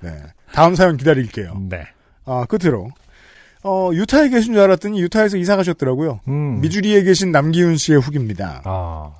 네. 0.00 0.10
다음 0.52 0.74
사연 0.74 0.96
기다릴게요. 0.96 1.56
네. 1.68 1.84
아, 2.26 2.44
끝으로. 2.46 2.90
어, 3.62 3.90
유타에 3.92 4.28
계신 4.30 4.52
줄 4.54 4.62
알았더니 4.62 5.00
유타에서 5.02 5.36
이사 5.36 5.56
가셨더라고요. 5.56 6.20
음. 6.28 6.60
미주리에 6.60 7.02
계신 7.02 7.30
남기훈 7.32 7.76
씨의 7.76 8.00
후기입니다. 8.00 8.62
아. 8.64 9.12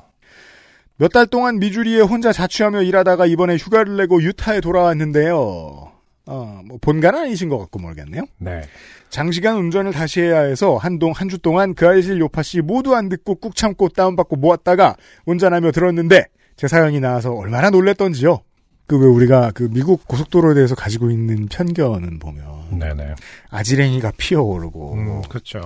몇 0.96 1.08
달 1.12 1.26
동안 1.26 1.58
미주리에 1.58 2.00
혼자 2.02 2.30
자취하며 2.32 2.82
일하다가 2.82 3.24
이번에 3.24 3.56
휴가를 3.56 3.96
내고 3.96 4.22
유타에 4.22 4.60
돌아왔는데요. 4.60 5.90
어, 6.30 6.60
뭐 6.64 6.78
본가는 6.80 7.18
아니신 7.18 7.48
것 7.48 7.58
같고 7.58 7.80
모르겠네요. 7.80 8.22
네. 8.38 8.62
장시간 9.10 9.56
운전을 9.56 9.92
다시 9.92 10.20
해야 10.20 10.40
해서 10.42 10.76
한동 10.76 11.10
한 11.12 11.28
주 11.28 11.38
동안 11.38 11.74
그 11.74 11.86
알실 11.86 12.20
요파 12.20 12.42
씨 12.42 12.60
모두 12.60 12.94
안 12.94 13.08
듣고 13.08 13.34
꾹 13.36 13.54
참고 13.56 13.88
다운받고 13.88 14.36
모았다가 14.36 14.94
운전하며 15.26 15.72
들었는데 15.72 16.26
제 16.56 16.68
사연이 16.68 17.00
나와서 17.00 17.32
얼마나 17.34 17.70
놀랬던지요. 17.70 18.40
그 18.86 18.96
왜 18.98 19.06
우리가 19.06 19.52
그 19.54 19.68
미국 19.72 20.06
고속도로에 20.08 20.54
대해서 20.54 20.74
가지고 20.74 21.10
있는 21.10 21.46
편견은 21.46 22.18
보면 22.18 22.78
네네. 22.78 23.14
아지랭이가 23.50 24.12
피어오르고 24.16 24.94
음, 24.94 25.22
그렇죠. 25.28 25.60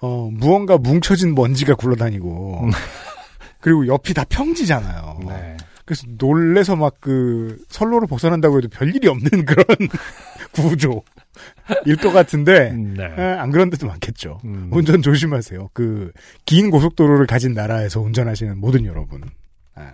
어 0.00 0.28
무언가 0.32 0.76
뭉쳐진 0.78 1.34
먼지가 1.34 1.74
굴러다니고 1.74 2.60
음. 2.64 2.70
그리고 3.60 3.86
옆이 3.86 4.14
다 4.14 4.24
평지잖아요. 4.28 5.18
네. 5.28 5.56
그래서 5.88 6.06
놀래서 6.18 6.76
막 6.76 6.96
그 7.00 7.56
선로를 7.70 8.06
벗어난다고 8.06 8.58
해도 8.58 8.68
별일이 8.68 9.08
없는 9.08 9.46
그런 9.46 9.64
구조 10.52 11.02
일 11.86 11.96
것 11.96 12.12
같은데 12.12 12.70
네. 12.72 13.04
에, 13.04 13.22
안 13.38 13.50
그런 13.50 13.70
데도 13.70 13.86
많겠죠. 13.86 14.38
음. 14.44 14.68
운전 14.72 15.00
조심하세요. 15.02 15.70
그 15.72 16.12
긴 16.44 16.70
고속도로를 16.70 17.26
가진 17.26 17.54
나라에서 17.54 18.00
운전하시는 18.00 18.58
모든 18.60 18.84
여러분. 18.84 19.22
아. 19.74 19.92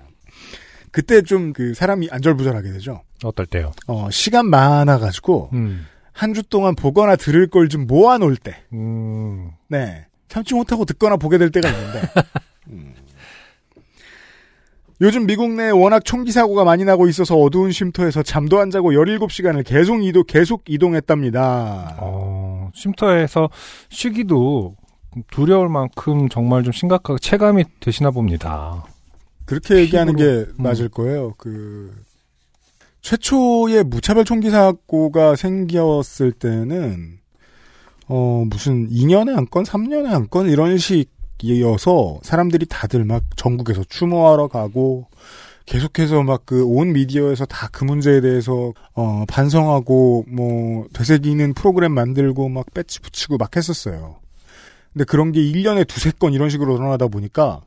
그때 0.91 1.23
좀 1.23 1.53
그 1.53 1.75
사람이 1.75 2.09
안절부절하게 2.11 2.73
되죠. 2.73 3.03
어떨 3.23 3.47
때요? 3.47 3.73
어, 3.87 4.11
시간 4.11 4.47
많아 4.51 4.99
가지고 4.99 5.51
음. 5.53 5.87
한주 6.13 6.43
동안 6.45 6.75
보거나 6.75 7.17
들을 7.17 7.47
걸 7.49 7.69
좀 7.69 7.87
모아놓을 7.87 8.37
때, 8.37 8.57
음. 8.73 9.51
네 9.69 10.07
참지 10.29 10.55
못하고 10.55 10.85
듣거나 10.85 11.17
보게 11.17 11.39
될 11.39 11.51
때가 11.51 11.69
있는데. 11.69 12.03
음. 15.01 15.05
요즘 15.07 15.27
미국 15.27 15.51
내에 15.53 15.71
워낙 15.71 16.05
총기 16.05 16.33
사고가 16.33 16.65
많이 16.65 16.85
나고 16.85 17.09
있어서 17.09 17.37
어두운 17.37 17.73
쉼터에서 17.73 18.23
잠도 18.23 18.59
안 18.61 18.71
자고 18.71 18.93
17시간을 18.93 19.65
계속 19.67 20.05
이동, 20.05 20.25
계속 20.27 20.63
이동했답니다. 20.69 21.97
어, 21.99 22.71
쉼터에서 22.75 23.51
쉬기도 23.91 24.77
두려울 25.31 25.69
만큼 25.69 26.29
정말 26.29 26.63
좀 26.65 26.73
심각하게 26.73 27.19
체감이 27.21 27.65
되시나 27.81 28.11
봅니다. 28.11 28.85
그렇게 29.47 29.77
얘기하는 29.77 30.17
게 30.17 30.25
피부로, 30.25 30.53
음. 30.59 30.63
맞을 30.63 30.89
거예요. 30.89 31.35
그 31.39 31.93
최초의 33.03 33.85
무차별 33.85 34.25
총기 34.25 34.51
사고가 34.51 35.37
생겼을 35.37 36.33
때는 36.33 37.19
어 38.09 38.45
무슨 38.49 38.89
2년에 38.89 39.33
한 39.35 39.47
건, 39.47 39.65
3년에 39.65 40.05
한 40.07 40.29
건 40.29 40.49
이런 40.49 40.79
식 40.79 41.11
이어서 41.43 42.19
사람들이 42.23 42.67
다들 42.67 43.05
막 43.05 43.23
전국에서 43.37 43.85
추모하러 43.89 44.49
가고 44.49 45.07
계속해서 45.67 46.23
막 46.23 46.45
그 46.47 46.63
온 46.65 46.93
미디어에서 46.93 47.47
다 47.47 47.69
그 47.73 47.85
문제에 47.85 48.21
대해서 48.21 48.73
어 48.95 49.25
반성하고 49.29 50.27
뭐 50.29 50.87
되새기는 50.93 51.55
프로그램 51.55 51.93
만들고 51.93 52.49
막 52.49 52.67
배치 52.75 53.01
붙이고 53.01 53.37
막 53.39 53.57
했었어요. 53.57 54.17
근데 54.93 55.05
그런 55.05 55.33
게 55.33 55.41
1년에 55.41 55.87
두세 55.89 56.13
건 56.13 56.33
이런 56.35 56.51
식으로 56.51 56.77
일어나다 56.77 57.09
보니까 57.09 57.63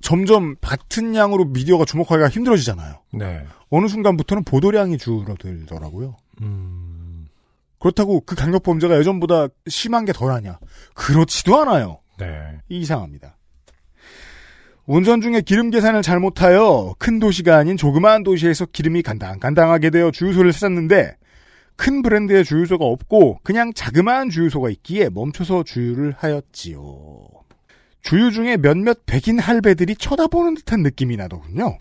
점점 0.00 0.56
같은 0.60 1.14
양으로 1.14 1.44
미디어가 1.46 1.84
주목하기가 1.84 2.28
힘들어지잖아요. 2.28 2.94
네. 3.14 3.44
어느 3.70 3.86
순간부터는 3.88 4.44
보도량이 4.44 4.98
줄어들더라고요. 4.98 6.16
음. 6.42 7.28
그렇다고 7.78 8.20
그 8.20 8.34
강력 8.34 8.62
범죄가 8.62 8.98
예전보다 8.98 9.48
심한 9.68 10.04
게 10.04 10.12
덜하냐? 10.12 10.58
그렇지도 10.94 11.58
않아요. 11.60 11.98
네. 12.18 12.58
이상합니다. 12.68 13.36
운전 14.86 15.22
중에 15.22 15.40
기름 15.40 15.70
계산을 15.70 16.02
잘못하여 16.02 16.94
큰 16.98 17.18
도시가 17.18 17.56
아닌 17.56 17.76
조그마한 17.76 18.22
도시에서 18.22 18.66
기름이 18.66 19.02
간당간당하게 19.02 19.90
되어 19.90 20.10
주유소를 20.10 20.52
찾았는데 20.52 21.16
큰 21.76 22.02
브랜드의 22.02 22.44
주유소가 22.44 22.84
없고 22.84 23.40
그냥 23.42 23.72
자그마한 23.72 24.28
주유소가 24.30 24.68
있기에 24.70 25.08
멈춰서 25.08 25.64
주유를 25.64 26.14
하였지요. 26.18 27.26
주유 28.02 28.30
중에 28.30 28.58
몇몇 28.58 29.06
백인 29.06 29.38
할배들이 29.38 29.96
쳐다보는 29.96 30.54
듯한 30.56 30.82
느낌이 30.82 31.16
나더군요. 31.16 31.78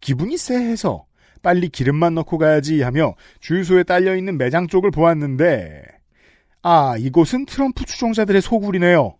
기분이 0.00 0.36
쎄해서 0.36 1.06
빨리 1.42 1.70
기름만 1.70 2.14
넣고 2.14 2.36
가야지 2.36 2.82
하며 2.82 3.14
주유소에 3.40 3.84
딸려있는 3.84 4.36
매장 4.36 4.66
쪽을 4.66 4.90
보았는데 4.90 5.82
아 6.62 6.96
이곳은 6.98 7.46
트럼프 7.46 7.86
추종자들의 7.86 8.42
소굴이네요. 8.42 9.16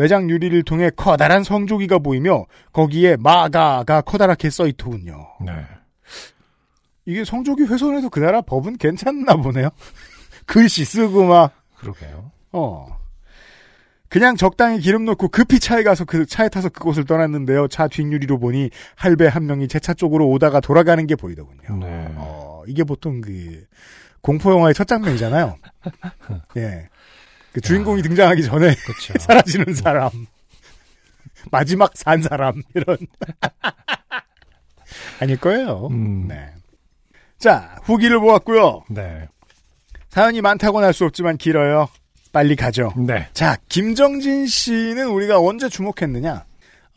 매장 0.00 0.30
유리를 0.30 0.62
통해 0.62 0.88
커다란 0.96 1.44
성조기가 1.44 1.98
보이며 1.98 2.46
거기에 2.72 3.16
마가가 3.18 4.00
커다랗게 4.00 4.48
써있더군요. 4.48 5.26
네. 5.44 5.52
이게 7.04 7.22
성조기 7.22 7.64
훼손해도 7.64 8.08
그 8.08 8.18
나라 8.18 8.40
법은 8.40 8.78
괜찮나 8.78 9.36
보네요. 9.36 9.68
글씨 10.46 10.86
쓰고 10.86 11.26
막 11.26 11.52
그러게요. 11.76 12.30
어. 12.52 12.98
그냥 14.08 14.36
적당히 14.36 14.80
기름 14.80 15.04
넣고 15.04 15.28
급히 15.28 15.60
차에 15.60 15.82
가서 15.82 16.06
그 16.06 16.24
차에 16.24 16.48
타서 16.48 16.70
그곳을 16.70 17.04
떠났는데요. 17.04 17.68
차 17.68 17.86
뒷유리로 17.86 18.38
보니 18.38 18.70
할배 18.96 19.26
한 19.26 19.44
명이 19.44 19.68
제 19.68 19.78
차 19.80 19.92
쪽으로 19.92 20.26
오다가 20.30 20.60
돌아가는 20.60 21.06
게 21.06 21.14
보이더군요. 21.14 21.76
네. 21.78 22.06
어, 22.16 22.62
이게 22.66 22.84
보통 22.84 23.20
그 23.20 23.66
공포 24.22 24.50
영화의 24.50 24.72
첫 24.72 24.88
장면이잖아요. 24.88 25.58
예. 26.56 26.88
그 27.52 27.60
주인공이 27.60 28.02
등장하기 28.02 28.44
전에 28.44 28.74
그렇죠. 28.74 29.14
사라지는 29.18 29.74
사람. 29.74 30.10
마지막 31.50 31.92
산 31.94 32.22
사람 32.22 32.62
이런 32.74 32.96
아닐 35.20 35.38
거예요. 35.38 35.88
음. 35.90 36.28
네. 36.28 36.50
자, 37.38 37.76
후기를 37.84 38.20
보았고요. 38.20 38.84
네. 38.90 39.28
사연이 40.10 40.40
많다고는 40.40 40.86
할 40.86 40.92
수 40.92 41.04
없지만 41.04 41.36
길어요. 41.38 41.88
빨리 42.32 42.56
가죠. 42.56 42.92
네. 42.96 43.28
자, 43.32 43.56
김정진 43.68 44.46
씨는 44.46 45.08
우리가 45.08 45.40
언제 45.40 45.68
주목했느냐? 45.68 46.44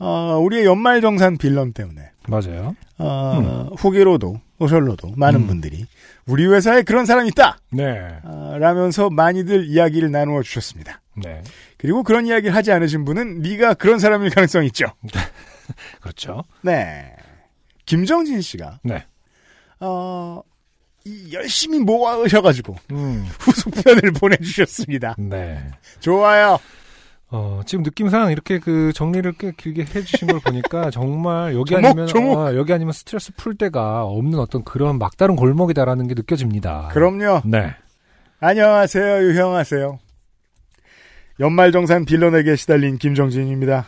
어, 0.04 0.38
우리의 0.40 0.66
연말정산 0.66 1.38
빌런 1.38 1.72
때문에. 1.72 2.02
맞아요. 2.28 2.76
어, 2.98 3.70
후기로도, 3.78 4.40
소셜로도 4.60 5.14
많은 5.16 5.42
음. 5.42 5.48
분들이 5.48 5.86
우리 6.26 6.46
회사에 6.46 6.84
그런 6.84 7.06
사람이 7.06 7.30
있다! 7.30 7.58
네. 7.72 8.18
어, 8.24 8.58
라면서 8.60 9.10
많이들 9.10 9.66
이야기를 9.66 10.12
나누어 10.12 10.44
주셨습니다. 10.44 11.02
네. 11.16 11.42
그리고 11.78 12.04
그런 12.04 12.26
이야기를 12.26 12.54
하지 12.54 12.72
않으신 12.74 13.06
분은 13.06 13.42
네가 13.42 13.76
그런 13.76 13.98
사람일 14.00 14.30
가능성이 14.32 14.68
있죠. 14.68 14.88
그렇죠. 16.02 16.44
네. 16.62 17.16
김정진 17.86 18.42
씨가 18.42 18.80
네. 18.84 19.06
어, 19.80 20.42
이 21.06 21.34
열심히 21.34 21.80
모아오셔가지고 21.80 22.76
음. 22.92 23.26
후속 23.40 23.74
편을 23.84 24.12
보내주셨습니다. 24.20 25.16
네. 25.18 25.62
좋아요. 26.00 26.60
어, 27.36 27.62
지금 27.66 27.84
느낌상 27.84 28.32
이렇게 28.32 28.60
그 28.60 28.94
정리를 28.94 29.34
꽤 29.40 29.52
길게 29.58 29.86
해주신 29.96 30.28
걸 30.28 30.40
보니까 30.40 30.92
정말 30.94 31.56
여기 31.56 31.72
조목, 31.72 31.86
아니면 31.86 32.08
조목. 32.08 32.38
어, 32.38 32.56
여기 32.56 32.72
아니면 32.72 32.94
스트레스 32.94 33.32
풀 33.36 33.58
데가 33.58 34.04
없는 34.04 34.38
어떤 34.38 34.64
그런 34.64 35.00
막다른 35.00 35.36
골목이다라는 35.36 36.08
게 36.08 36.14
느껴집니다. 36.14 36.90
그럼요. 36.94 37.42
네. 37.46 37.74
안녕하세요. 38.40 39.24
유형하세요. 39.24 39.98
연말정산 41.40 42.06
빌런에게 42.06 42.56
시달린 42.56 43.00
김정진입니다. 43.00 43.88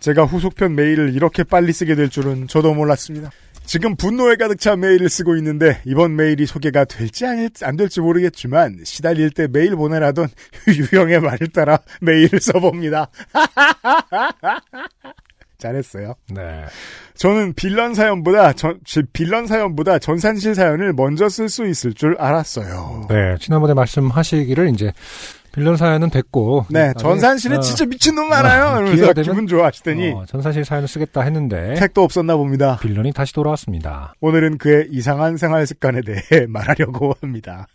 제가 0.00 0.24
후속편 0.24 0.74
메일을 0.74 1.14
이렇게 1.14 1.44
빨리 1.44 1.72
쓰게 1.72 1.94
될 1.94 2.08
줄은 2.08 2.48
저도 2.48 2.72
몰랐습니다. 2.72 3.30
지금 3.68 3.94
분노에 3.96 4.36
가득 4.36 4.58
찬 4.58 4.80
메일을 4.80 5.10
쓰고 5.10 5.36
있는데 5.36 5.82
이번 5.84 6.16
메일이 6.16 6.46
소개가 6.46 6.86
될지 6.86 7.26
안, 7.26 7.50
안 7.64 7.76
될지 7.76 8.00
모르겠지만 8.00 8.78
시달릴 8.82 9.30
때 9.30 9.46
메일 9.46 9.76
보내라던 9.76 10.28
유형의 10.66 11.20
말을 11.20 11.48
따라 11.48 11.78
메일을 12.00 12.40
써봅니다. 12.40 13.08
잘했어요. 15.58 16.14
네. 16.30 16.64
저는 17.14 17.52
빌런 17.52 17.92
사연보다 17.92 18.54
전, 18.54 18.80
제 18.86 19.02
빌런 19.12 19.46
사연보다 19.46 19.98
전산실 19.98 20.54
사연을 20.54 20.94
먼저 20.94 21.28
쓸 21.28 21.50
수 21.50 21.66
있을 21.66 21.92
줄 21.92 22.16
알았어요. 22.18 23.08
네. 23.10 23.36
지난번에 23.38 23.74
말씀하시기를 23.74 24.70
이제 24.70 24.94
빌런 25.52 25.76
사연은 25.76 26.10
됐고. 26.10 26.66
네, 26.70 26.92
전산실에 26.98 27.56
어, 27.56 27.60
진짜 27.60 27.84
미친놈 27.86 28.28
많아요. 28.28 28.76
어, 28.78 28.80
이러면서 28.82 29.12
되면- 29.12 29.24
기분 29.24 29.46
좋아하시더니 29.46 30.10
어, 30.12 30.24
전산실 30.26 30.64
사연을 30.64 30.86
쓰겠다 30.88 31.22
했는데 31.22 31.74
택도 31.74 32.02
없었나 32.04 32.36
봅니다. 32.36 32.78
빌런이 32.80 33.12
다시 33.12 33.32
돌아왔습니다. 33.32 34.14
오늘은 34.20 34.58
그의 34.58 34.88
이상한 34.90 35.36
생활 35.36 35.66
습관에 35.66 36.00
대해 36.02 36.46
말하려고 36.48 37.14
합니다. 37.20 37.66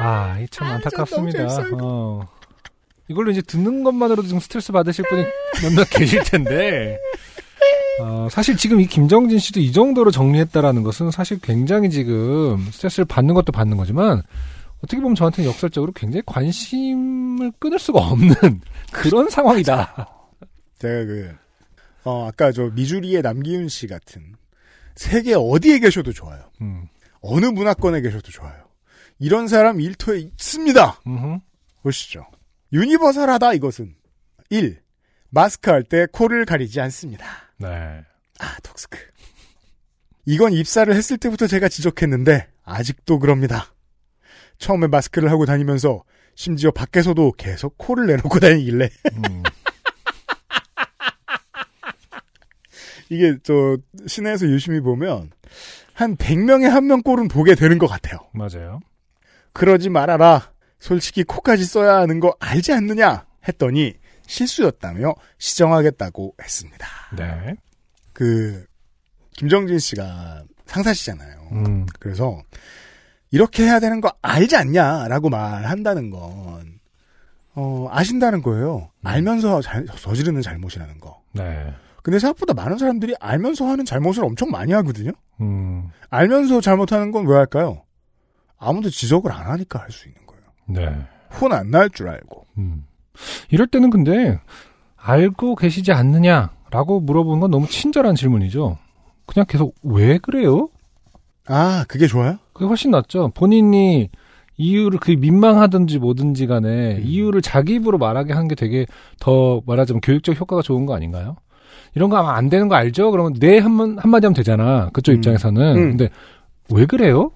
아, 0.00 0.38
이참 0.40 0.66
아, 0.66 0.72
안타깝습니다. 0.74 1.46
어. 1.80 2.26
이걸로 3.08 3.30
이제 3.30 3.42
듣는 3.42 3.84
것만으로도 3.84 4.26
좀 4.28 4.40
스트레스 4.40 4.72
받으실 4.72 5.04
분이 5.08 5.24
몇몇 5.62 5.84
계실 5.90 6.22
텐데, 6.24 6.98
어, 8.00 8.26
사실 8.30 8.56
지금 8.56 8.80
이 8.80 8.86
김정진 8.86 9.38
씨도 9.38 9.60
이 9.60 9.70
정도로 9.70 10.10
정리했다라는 10.10 10.82
것은 10.82 11.10
사실 11.10 11.38
굉장히 11.40 11.90
지금 11.90 12.66
스트레스를 12.72 13.04
받는 13.04 13.34
것도 13.34 13.52
받는 13.52 13.76
거지만, 13.76 14.22
어떻게 14.82 15.00
보면 15.00 15.14
저한테는 15.14 15.48
역설적으로 15.50 15.92
굉장히 15.92 16.22
관심을 16.26 17.52
끊을 17.58 17.78
수가 17.78 18.00
없는 18.00 18.34
그런 18.92 19.30
상황이다. 19.30 20.08
제가 20.78 21.04
그, 21.04 21.34
어, 22.04 22.26
아까 22.28 22.50
저 22.52 22.64
미주리의 22.66 23.22
남기훈 23.22 23.68
씨 23.68 23.86
같은 23.86 24.34
세계 24.96 25.34
어디에 25.34 25.78
계셔도 25.78 26.12
좋아요. 26.12 26.50
음, 26.60 26.88
어느 27.20 27.46
문화권에 27.46 28.00
계셔도 28.00 28.30
좋아요. 28.32 28.62
이런 29.18 29.46
사람 29.46 29.80
일터에 29.80 30.18
있습니다. 30.18 31.00
음흠. 31.06 31.38
보시죠. 31.82 32.26
유니버설하다 32.72 33.52
이것은 33.54 33.94
1. 34.50 34.80
마스크 35.30 35.70
할 35.70 35.84
때 35.84 36.06
코를 36.10 36.44
가리지 36.44 36.80
않습니다. 36.80 37.24
네. 37.58 37.68
아, 38.38 38.56
톡스크. 38.62 38.98
이건 40.26 40.52
입사를 40.52 40.92
했을 40.94 41.16
때부터 41.18 41.46
제가 41.46 41.68
지적했는데 41.68 42.48
아직도 42.64 43.18
그럽니다. 43.18 43.71
처음에 44.62 44.86
마스크를 44.86 45.28
하고 45.30 45.44
다니면서 45.44 46.04
심지어 46.36 46.70
밖에서도 46.70 47.32
계속 47.32 47.76
코를 47.78 48.06
내놓고 48.06 48.38
다니길래 48.38 48.88
음, 49.12 49.42
이게 53.10 53.36
저 53.42 53.76
시내에서 54.06 54.46
유심히 54.46 54.80
보면 54.80 55.30
한 55.94 56.16
100명에 56.16 56.68
한 56.68 56.86
명 56.86 57.02
꼴은 57.02 57.28
보게 57.28 57.54
되는 57.54 57.78
것 57.78 57.86
같아요. 57.88 58.18
맞아요. 58.32 58.80
그러지 59.52 59.90
말아라. 59.90 60.52
솔직히 60.78 61.22
코까지 61.24 61.64
써야 61.64 61.96
하는 61.96 62.20
거 62.20 62.34
알지 62.40 62.72
않느냐 62.72 63.26
했더니 63.46 63.94
실수였다며 64.26 65.14
시정하겠다고 65.38 66.34
했습니다. 66.40 66.86
네. 67.16 67.54
그 68.12 68.64
김정진 69.32 69.78
씨가 69.78 70.44
상사시잖아요. 70.66 71.48
음, 71.52 71.86
그래서 72.00 72.40
이렇게 73.32 73.64
해야 73.64 73.80
되는 73.80 74.00
거 74.00 74.12
알지 74.22 74.56
않냐라고 74.56 75.28
말한다는 75.30 76.10
건 76.10 76.78
어, 77.54 77.88
아신다는 77.90 78.42
거예요. 78.42 78.90
음. 79.00 79.06
알면서 79.06 79.60
잘, 79.60 79.84
저지르는 79.86 80.40
잘못이라는 80.42 81.00
거. 81.00 81.20
네. 81.32 81.74
근데 82.02 82.18
생각보다 82.18 82.54
많은 82.54 82.78
사람들이 82.78 83.14
알면서 83.20 83.66
하는 83.66 83.84
잘못을 83.84 84.24
엄청 84.24 84.50
많이 84.50 84.72
하거든요. 84.72 85.12
음, 85.40 85.88
알면서 86.10 86.60
잘못하는 86.60 87.10
건 87.12 87.26
왜 87.26 87.36
할까요? 87.36 87.82
아무도 88.58 88.90
지적을 88.90 89.32
안 89.32 89.46
하니까 89.50 89.80
할 89.80 89.90
수 89.90 90.08
있는 90.08 90.20
거예요. 90.26 90.42
네. 90.66 91.06
혼 91.40 91.52
안 91.52 91.70
날 91.70 91.90
줄 91.90 92.08
알고. 92.08 92.46
음. 92.58 92.84
이럴 93.50 93.66
때는 93.66 93.90
근데 93.90 94.38
알고 94.96 95.56
계시지 95.56 95.92
않느냐라고 95.92 97.00
물어보는 97.00 97.40
건 97.40 97.50
너무 97.50 97.66
친절한 97.68 98.14
질문이죠. 98.14 98.78
그냥 99.26 99.46
계속 99.48 99.74
왜 99.82 100.18
그래요? 100.18 100.68
아, 101.46 101.84
그게 101.88 102.06
좋아요? 102.06 102.38
그게 102.52 102.66
훨씬 102.66 102.90
낫죠. 102.90 103.30
본인이 103.34 104.10
이유를 104.56 104.98
그 105.00 105.12
민망하든지 105.12 105.98
뭐든지 105.98 106.46
간에 106.46 106.96
음. 106.96 107.02
이유를 107.04 107.42
자기 107.42 107.74
입으로 107.74 107.98
말하게 107.98 108.32
하는 108.32 108.48
게 108.48 108.54
되게 108.54 108.86
더 109.18 109.62
말하자면 109.66 110.00
교육적 110.00 110.38
효과가 110.38 110.62
좋은 110.62 110.86
거 110.86 110.94
아닌가요? 110.94 111.36
이런 111.94 112.10
거 112.10 112.16
아마 112.16 112.36
안 112.36 112.48
되는 112.48 112.68
거 112.68 112.74
알죠? 112.74 113.10
그러면 113.10 113.34
네 113.34 113.58
한번 113.58 113.98
한마디 113.98 114.26
하면 114.26 114.34
되잖아. 114.34 114.90
그쪽 114.92 115.12
음. 115.12 115.16
입장에서는. 115.16 115.76
음. 115.76 115.90
근데 115.90 116.08
왜 116.72 116.86
그래요? 116.86 117.32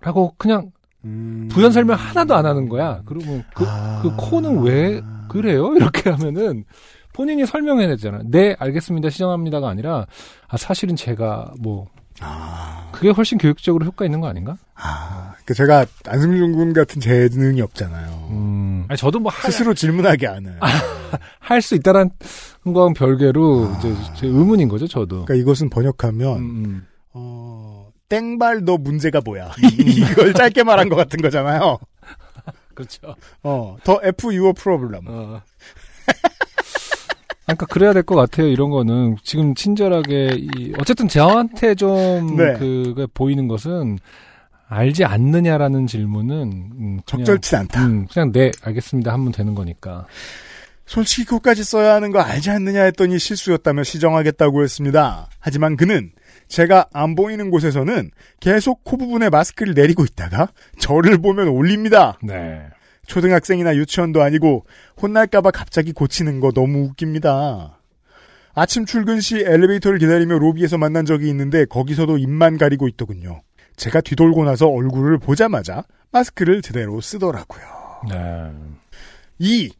라고 0.00 0.34
그냥 0.38 0.70
음. 1.04 1.48
부연 1.50 1.72
설명 1.72 1.96
하나도 1.96 2.34
안 2.34 2.46
하는 2.46 2.68
거야. 2.68 3.02
그러면 3.06 3.44
그, 3.54 3.64
아. 3.66 4.00
그 4.02 4.12
코는 4.16 4.62
왜 4.62 5.02
그래요? 5.28 5.74
이렇게 5.76 6.10
하면은 6.10 6.64
본인이 7.12 7.46
설명해야 7.46 7.88
되잖아. 7.88 8.20
네, 8.24 8.54
알겠습니다. 8.58 9.08
시정합니다가 9.08 9.68
아니라 9.68 10.06
아 10.48 10.56
사실은 10.56 10.96
제가 10.96 11.52
뭐 11.60 11.86
아, 12.20 12.88
그게 12.92 13.10
훨씬 13.10 13.38
교육적으로 13.38 13.84
효과 13.84 14.04
있는 14.04 14.20
거 14.20 14.28
아닌가? 14.28 14.56
아. 14.74 15.34
그 15.44 15.54
제가 15.54 15.86
안승준 16.06 16.52
군 16.52 16.72
같은 16.72 17.00
재능이 17.00 17.60
없잖아요. 17.62 18.28
음. 18.30 18.84
아니 18.88 18.98
저도 18.98 19.20
뭐 19.20 19.30
스스로 19.30 19.74
질문하게 19.74 20.26
하는. 20.26 20.58
할수 21.38 21.76
있다란 21.76 22.10
거랑 22.64 22.94
별개로 22.94 23.70
아. 23.72 23.78
이제 23.78 23.94
제 24.16 24.26
의문인 24.26 24.68
거죠, 24.68 24.88
저도. 24.88 25.24
그러니까 25.24 25.34
이것은 25.34 25.70
번역하면 25.70 26.36
음, 26.38 26.64
음. 26.64 26.86
어, 27.12 27.90
땡발 28.08 28.64
너 28.64 28.76
문제가 28.76 29.20
뭐야? 29.24 29.52
이걸 29.78 30.34
짧게 30.34 30.64
말한 30.64 30.88
것 30.88 30.96
같은 30.96 31.20
거잖아요. 31.20 31.78
그렇죠. 32.74 33.14
어, 33.42 33.76
더 33.84 34.00
F 34.02 34.26
your 34.26 34.52
problem. 34.52 35.04
어. 35.06 35.42
그러니까 37.46 37.66
그래야 37.66 37.92
될 37.92 38.02
것 38.02 38.14
같아요. 38.16 38.48
이런 38.48 38.70
거는 38.70 39.16
지금 39.22 39.54
친절하게 39.54 40.36
이 40.36 40.72
어쨌든 40.78 41.08
저한테 41.08 41.74
좀 41.74 42.36
네. 42.36 42.54
그게 42.58 43.06
보이는 43.14 43.46
것은 43.48 43.98
알지 44.68 45.04
않느냐라는 45.04 45.86
질문은 45.86 46.42
음, 46.78 47.00
적절치 47.06 47.54
않다. 47.56 47.86
음, 47.86 48.06
그냥 48.12 48.32
네 48.32 48.50
알겠습니다 48.62 49.12
하면 49.12 49.30
되는 49.32 49.54
거니까. 49.54 50.06
솔직히 50.86 51.24
그것까지 51.24 51.64
써야 51.64 51.94
하는 51.94 52.12
거 52.12 52.20
알지 52.20 52.50
않느냐 52.50 52.82
했더니 52.84 53.18
실수였다며 53.18 53.82
시정하겠다고 53.84 54.62
했습니다. 54.62 55.28
하지만 55.40 55.76
그는 55.76 56.10
제가 56.48 56.86
안 56.92 57.16
보이는 57.16 57.50
곳에서는 57.50 58.10
계속 58.38 58.84
코 58.84 58.96
부분에 58.96 59.28
마스크를 59.30 59.74
내리고 59.74 60.04
있다가 60.04 60.48
저를 60.78 61.18
보면 61.18 61.48
올립니다. 61.48 62.16
네. 62.22 62.60
초등학생이나 63.06 63.76
유치원도 63.76 64.22
아니고 64.22 64.66
혼날까봐 65.00 65.50
갑자기 65.50 65.92
고치는 65.92 66.40
거 66.40 66.52
너무 66.52 66.84
웃깁니다. 66.84 67.80
아침 68.54 68.86
출근 68.86 69.20
시 69.20 69.36
엘리베이터를 69.36 69.98
기다리며 69.98 70.38
로비에서 70.38 70.78
만난 70.78 71.04
적이 71.04 71.28
있는데 71.28 71.64
거기서도 71.66 72.18
입만 72.18 72.56
가리고 72.58 72.88
있더군요. 72.88 73.42
제가 73.76 74.00
뒤돌고 74.00 74.44
나서 74.44 74.66
얼굴을 74.66 75.18
보자마자 75.18 75.84
마스크를 76.10 76.62
제대로 76.62 77.00
쓰더라고요. 77.00 77.62
네. 78.08 78.52
2. 79.38 79.70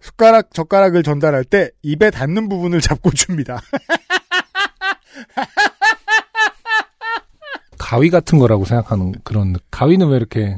숟가락, 0.00 0.52
젓가락을 0.52 1.02
전달할 1.02 1.44
때 1.44 1.70
입에 1.82 2.10
닿는 2.10 2.48
부분을 2.48 2.80
잡고 2.80 3.10
줍니다. 3.10 3.60
가위 7.78 8.10
같은 8.10 8.38
거라고 8.38 8.64
생각하는 8.64 9.12
그런 9.24 9.56
가위는 9.70 10.08
왜 10.08 10.16
이렇게 10.16 10.56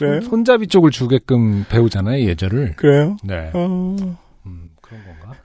그래요? 0.00 0.20
손잡이 0.22 0.66
쪽을 0.66 0.90
주게끔 0.90 1.64
배우잖아요 1.68 2.24
예절을. 2.24 2.76
그래요? 2.76 3.18
네. 3.22 3.50
어, 3.52 3.94
음, 4.46 4.70
그런 4.80 5.04
건가? 5.04 5.34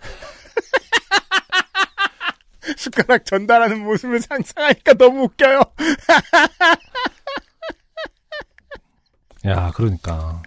숟가락 2.77 3.25
전달하는 3.25 3.83
모습을 3.83 4.21
상상하니까 4.21 4.93
너무 4.93 5.23
웃겨요. 5.23 5.61
야, 9.45 9.71
그러니까. 9.75 10.41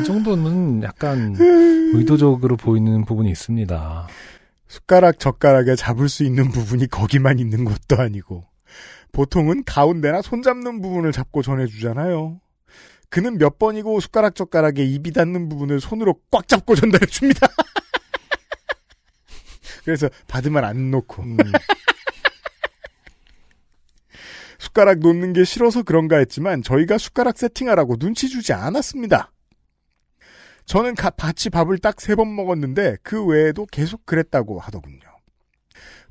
이 0.00 0.04
정도는 0.04 0.84
약간 0.84 1.34
의도적으로 1.38 2.56
보이는 2.56 3.04
부분이 3.04 3.28
있습니다. 3.30 4.06
숟가락, 4.68 5.18
젓가락에 5.18 5.74
잡을 5.74 6.08
수 6.08 6.22
있는 6.24 6.50
부분이 6.50 6.86
거기만 6.86 7.40
있는 7.40 7.64
것도 7.64 8.00
아니고 8.00 8.44
보통은 9.10 9.64
가운데나 9.64 10.22
손잡는 10.22 10.80
부분을 10.80 11.10
잡고 11.12 11.42
전해주잖아요. 11.42 12.40
그는 13.12 13.36
몇 13.36 13.58
번이고 13.58 14.00
숟가락, 14.00 14.34
젓가락에 14.34 14.82
입이 14.82 15.12
닿는 15.12 15.50
부분을 15.50 15.80
손으로 15.80 16.18
꽉 16.30 16.48
잡고 16.48 16.74
전달해 16.74 17.04
줍니다. 17.04 17.46
그래서 19.84 20.08
받으면 20.28 20.64
안 20.64 20.90
놓고 20.90 21.22
음, 21.22 21.36
숟가락 24.58 25.00
놓는 25.00 25.34
게 25.34 25.44
싫어서 25.44 25.82
그런가 25.82 26.16
했지만 26.18 26.62
저희가 26.62 26.96
숟가락 26.96 27.36
세팅하라고 27.36 27.98
눈치 27.98 28.28
주지 28.30 28.54
않았습니다. 28.54 29.30
저는 30.64 30.94
가- 30.94 31.10
같이 31.10 31.50
밥을 31.50 31.76
딱 31.78 31.96
세 32.00 32.14
번 32.14 32.34
먹었는데 32.34 32.96
그 33.02 33.22
외에도 33.26 33.66
계속 33.66 34.06
그랬다고 34.06 34.58
하더군요. 34.60 35.11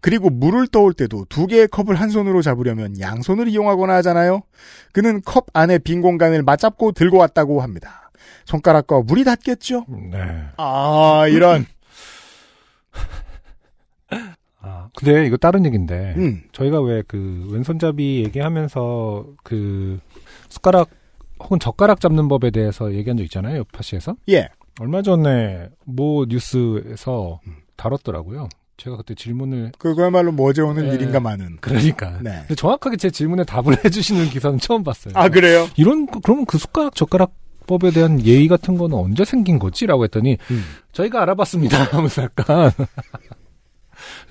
그리고 0.01 0.29
물을 0.29 0.67
떠올 0.67 0.93
때도 0.93 1.25
두 1.29 1.47
개의 1.47 1.67
컵을 1.67 1.95
한 1.95 2.09
손으로 2.09 2.41
잡으려면 2.41 2.99
양손을 2.99 3.47
이용하거나 3.47 3.93
하잖아요. 3.97 4.41
그는 4.93 5.21
컵 5.23 5.45
안에 5.53 5.77
빈 5.77 6.01
공간을 6.01 6.43
맞잡고 6.43 6.91
들고 6.93 7.17
왔다고 7.17 7.61
합니다. 7.61 8.11
손가락과 8.45 9.01
물이 9.01 9.23
닿겠죠? 9.23 9.85
네. 10.11 10.17
아, 10.57 11.25
이런. 11.29 11.65
아, 14.59 14.89
근데 14.95 15.25
이거 15.25 15.37
다른 15.37 15.65
얘기인데. 15.65 16.13
음, 16.17 16.43
저희가 16.51 16.81
왜 16.81 17.01
그 17.07 17.47
왼손잡이 17.51 18.23
얘기하면서 18.25 19.25
그 19.43 19.99
숟가락 20.49 20.89
혹은 21.39 21.59
젓가락 21.59 21.99
잡는 21.99 22.27
법에 22.27 22.51
대해서 22.51 22.93
얘기한 22.93 23.17
적 23.17 23.23
있잖아요. 23.23 23.57
요파시에서. 23.59 24.15
예. 24.29 24.49
얼마 24.79 25.01
전에 25.01 25.69
모 25.85 26.25
뉴스에서 26.27 27.39
음. 27.47 27.55
다뤘더라고요. 27.75 28.47
제가 28.81 28.97
그때 28.97 29.13
질문을 29.13 29.73
그거야말로 29.77 30.31
뭐 30.31 30.49
어제 30.49 30.63
오늘 30.63 30.87
네. 30.87 30.95
일인가 30.95 31.19
많은. 31.19 31.57
그러니까 31.61 32.17
네. 32.23 32.39
근데 32.47 32.55
정확하게 32.55 32.97
제 32.97 33.11
질문에 33.11 33.43
답을 33.43 33.77
해주시는 33.85 34.29
기사는 34.29 34.57
처음 34.57 34.83
봤어요. 34.83 35.13
아, 35.15 35.29
그래요? 35.29 35.67
이런 35.77 36.07
거- 36.07 36.19
그러면 36.19 36.45
그 36.47 36.57
숟가락 36.57 36.95
젓가락 36.95 37.31
법에 37.67 37.91
대한 37.91 38.25
예의 38.25 38.47
같은 38.47 38.79
거는 38.79 38.97
언제 38.97 39.23
생긴 39.23 39.59
거지라고 39.59 40.03
했더니 40.05 40.37
음. 40.49 40.63
저희가 40.93 41.21
알아봤습니다 41.21 41.77
하면서 41.95 42.23
약간 42.23 42.71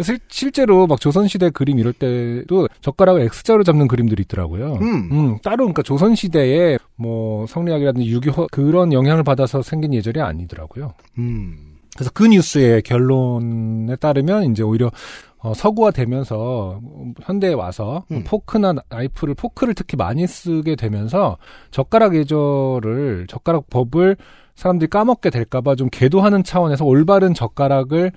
실, 0.02 0.18
실제로 0.28 0.88
막 0.88 1.00
조선시대 1.00 1.50
그림 1.50 1.78
이럴 1.78 1.92
때도 1.92 2.66
젓가락을 2.80 3.20
X자로 3.22 3.62
잡는 3.62 3.86
그림들이 3.86 4.22
있더라고요. 4.24 4.78
음. 4.82 5.38
따로 5.44 5.58
그러니까 5.58 5.82
조선시대에 5.82 6.76
뭐 6.96 7.46
성리학이라든지 7.46 8.10
유교 8.10 8.48
그런 8.50 8.92
영향을 8.92 9.22
받아서 9.22 9.62
생긴 9.62 9.94
예절이 9.94 10.20
아니더라고요. 10.20 10.92
음. 11.18 11.76
그래서 12.00 12.12
그 12.14 12.24
뉴스의 12.24 12.80
결론에 12.80 13.94
따르면 13.96 14.50
이제 14.50 14.62
오히려 14.62 14.90
어, 15.36 15.52
서구화 15.52 15.90
되면서 15.90 16.80
현대에 17.20 17.52
와서 17.52 18.04
음. 18.10 18.24
포크나 18.26 18.72
나이프를 18.88 19.34
포크를 19.34 19.74
특히 19.74 19.98
많이 19.98 20.26
쓰게 20.26 20.76
되면서 20.76 21.36
젓가락 21.70 22.16
예절을 22.16 23.26
젓가락 23.28 23.68
법을 23.68 24.16
사람들이 24.54 24.88
까먹게 24.88 25.28
될까봐 25.28 25.74
좀 25.74 25.90
계도하는 25.92 26.42
차원에서 26.42 26.86
올바른 26.86 27.34
젓가락을 27.34 28.12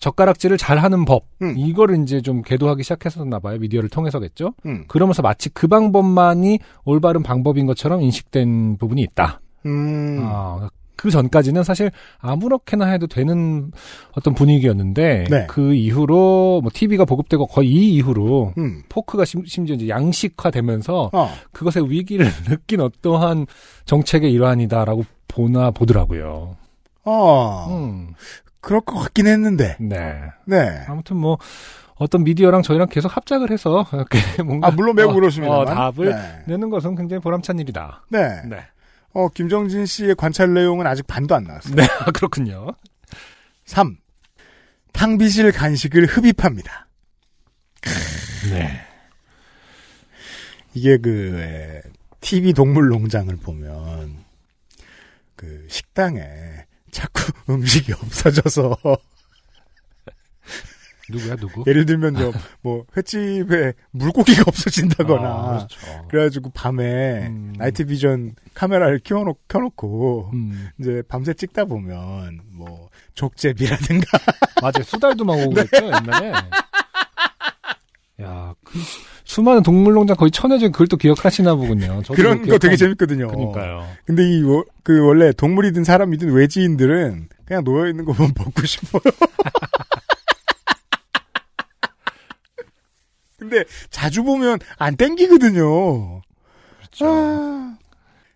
젓가락질을 0.00 0.58
잘하는 0.58 1.06
법 1.06 1.24
음. 1.40 1.54
이거를 1.56 2.02
이제 2.02 2.20
좀 2.20 2.42
계도하기 2.42 2.82
시작했었나 2.82 3.38
봐요 3.38 3.58
미디어를 3.58 3.88
통해서겠죠. 3.88 4.52
음. 4.66 4.84
그러면서 4.86 5.22
마치 5.22 5.48
그 5.48 5.66
방법만이 5.66 6.58
올바른 6.84 7.22
방법인 7.22 7.64
것처럼 7.64 8.02
인식된 8.02 8.76
부분이 8.76 9.00
있다. 9.00 9.40
음. 9.64 10.18
아, 10.20 10.68
그 10.96 11.10
전까지는 11.10 11.64
사실 11.64 11.90
아무렇게나 12.18 12.86
해도 12.86 13.06
되는 13.06 13.72
어떤 14.12 14.34
분위기였는데 14.34 15.24
네. 15.30 15.46
그 15.48 15.74
이후로 15.74 16.60
뭐 16.62 16.70
TV가 16.72 17.04
보급되고 17.04 17.46
거의 17.46 17.68
이 17.68 17.94
이후로 17.96 18.54
음. 18.58 18.82
포크가 18.88 19.24
심, 19.24 19.44
심지어 19.44 19.74
이제 19.74 19.88
양식화되면서 19.88 21.10
어. 21.12 21.30
그것의 21.52 21.90
위기를 21.90 22.26
느낀 22.48 22.80
어떠한 22.80 23.46
정책의 23.84 24.32
일환이다라고 24.32 25.04
보나 25.28 25.70
보더라고요. 25.70 26.56
어. 27.04 27.66
음, 27.70 28.14
그럴 28.60 28.80
것 28.80 28.98
같긴 28.98 29.26
했는데. 29.26 29.76
네. 29.80 30.20
네. 30.46 30.84
아무튼 30.88 31.16
뭐 31.16 31.38
어떤 31.96 32.24
미디어랑 32.24 32.62
저희랑 32.62 32.88
계속 32.88 33.16
합작을 33.16 33.50
해서 33.50 33.86
이렇게 33.92 34.42
뭔가 34.42 34.68
아, 34.68 34.70
물론 34.70 34.96
매우 34.96 35.10
어, 35.10 35.12
그렇습니다만. 35.12 35.60
어, 35.60 35.64
답을 35.92 36.10
네. 36.10 36.42
내는 36.46 36.70
것은 36.70 36.94
굉장히 36.94 37.20
보람찬 37.20 37.58
일이다. 37.58 38.04
네. 38.10 38.42
네. 38.48 38.58
어, 39.14 39.28
김정진 39.28 39.86
씨의 39.86 40.16
관찰 40.16 40.52
내용은 40.52 40.86
아직 40.86 41.06
반도 41.06 41.34
안 41.36 41.44
나왔어요. 41.44 41.74
네, 41.76 41.86
그렇군요. 42.12 42.74
3. 43.64 43.96
탕비실 44.92 45.52
간식을 45.52 46.06
흡입합니다. 46.06 46.88
네. 48.50 48.80
이게 50.74 50.98
그, 50.98 51.40
에, 51.40 51.82
TV 52.20 52.52
동물 52.52 52.88
농장을 52.88 53.34
보면, 53.36 54.24
그, 55.36 55.66
식당에 55.70 56.22
자꾸 56.90 57.22
음식이 57.48 57.92
없어져서, 57.92 58.76
누구야 61.10 61.36
누구? 61.36 61.64
예를 61.68 61.86
들면 61.86 62.14
저뭐 62.16 62.84
횟집에 62.96 63.72
물고기가 63.90 64.44
없어진다거나 64.48 65.28
아, 65.28 65.66
그렇죠. 65.68 66.06
그래가지고 66.08 66.50
밤에 66.54 67.26
음. 67.28 67.54
나이트 67.58 67.84
비전 67.86 68.34
카메라를 68.54 69.00
켜놓, 69.04 69.36
켜놓고 69.48 70.30
음, 70.32 70.68
이제 70.80 71.02
밤새 71.08 71.34
찍다 71.34 71.64
보면 71.66 72.40
뭐 72.52 72.88
족제비라든가 73.14 74.06
맞아요. 74.62 74.82
수달도 74.84 75.24
막 75.24 75.34
오고 75.34 75.54
네. 75.54 75.64
그랬죠 75.64 75.86
옛날에. 75.86 76.32
야, 78.22 78.54
그 78.64 78.78
수많은 79.24 79.64
동물농장 79.64 80.16
거의 80.16 80.30
천여 80.30 80.58
중 80.58 80.70
그걸 80.70 80.86
또 80.86 80.96
기억하시나 80.96 81.56
보군요. 81.56 82.00
그런 82.14 82.46
거 82.46 82.58
되게 82.58 82.76
재밌거든요. 82.76 83.26
그러니까요. 83.28 83.86
근데 84.06 84.22
이 84.22 84.42
그 84.84 85.04
원래 85.04 85.32
동물이든 85.32 85.82
사람이든 85.82 86.30
외지인들은 86.32 87.28
그냥 87.46 87.64
놓여 87.64 87.88
있는 87.88 88.04
거 88.04 88.12
보면 88.12 88.32
먹고 88.36 88.64
싶어요. 88.66 89.00
근데 93.54 93.64
자주 93.90 94.22
보면 94.24 94.58
안 94.78 94.96
땡기거든요. 94.96 96.20
그렇죠. 96.78 97.06
아, 97.08 97.76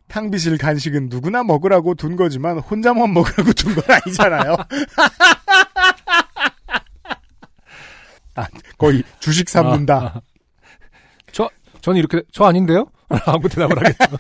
탕비실 0.08 0.58
간식은 0.58 1.08
누구나 1.08 1.42
먹으라고 1.42 1.94
둔 1.94 2.16
거지만 2.16 2.58
혼자만 2.58 3.12
먹으라고 3.14 3.52
둔 3.52 3.74
건 3.74 3.84
아니잖아요. 3.88 4.56
아, 8.36 8.46
거의 8.78 9.02
주식 9.18 9.48
삼는다. 9.48 9.96
아, 10.16 10.20
저 11.32 11.50
저는 11.80 11.98
이렇게 11.98 12.22
저 12.32 12.44
아닌데요? 12.44 12.86
아무 13.26 13.48
대답을 13.48 13.76
하겠죠. 13.78 14.16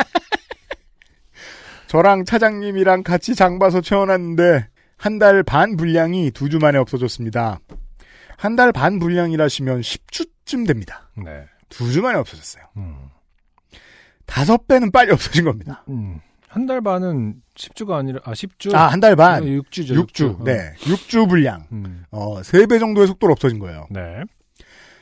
저랑 1.86 2.24
차장님이랑 2.24 3.02
같이 3.04 3.34
장 3.34 3.58
봐서 3.58 3.80
채워놨는데 3.80 4.66
한 4.98 5.18
달 5.20 5.42
반 5.44 5.76
분량이 5.76 6.32
두 6.32 6.48
주 6.50 6.58
만에 6.58 6.76
없어졌습니다. 6.78 7.60
한 8.38 8.54
달 8.56 8.72
반 8.72 8.98
분량이라시면 8.98 9.80
10주쯤 9.80 10.66
됩니다. 10.66 11.10
네. 11.16 11.44
두 11.68 11.90
주 11.90 12.00
만에 12.02 12.16
없어졌어요. 12.18 12.64
음. 12.76 13.08
다섯 14.26 14.66
배는 14.66 14.90
빨리 14.90 15.10
없어진 15.12 15.44
겁니다. 15.44 15.84
음. 15.88 16.20
한 16.48 16.66
달 16.66 16.80
반은 16.80 17.42
10주가 17.56 17.92
아니라 17.96 18.20
아 18.24 18.32
10주. 18.32 18.74
아, 18.74 18.86
한 18.86 19.00
달 19.00 19.16
반. 19.16 19.44
6주죠. 19.44 20.06
6주. 20.06 20.44
네. 20.44 20.72
6주 20.78 21.28
분량. 21.28 21.66
음. 21.72 22.04
어, 22.10 22.40
3배 22.40 22.78
정도의 22.80 23.06
속도로 23.08 23.32
없어진 23.32 23.58
거예요. 23.58 23.86
네. 23.90 24.22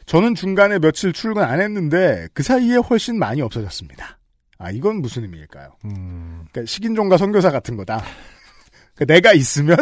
저는 0.06 0.34
중간에 0.34 0.78
며칠 0.78 1.12
출근 1.12 1.42
안 1.44 1.60
했는데 1.60 2.28
그 2.34 2.42
사이에 2.42 2.76
훨씬 2.76 3.18
많이 3.18 3.42
없어졌습니다. 3.42 4.18
아, 4.58 4.70
이건 4.70 5.02
무슨 5.02 5.22
의미일까요? 5.24 5.76
음. 5.84 6.46
그러니까 6.50 6.68
식인종과 6.70 7.16
선교사 7.16 7.50
같은 7.50 7.76
거다. 7.76 8.02
그러니까 8.94 9.14
내가 9.14 9.32
있으면 9.32 9.76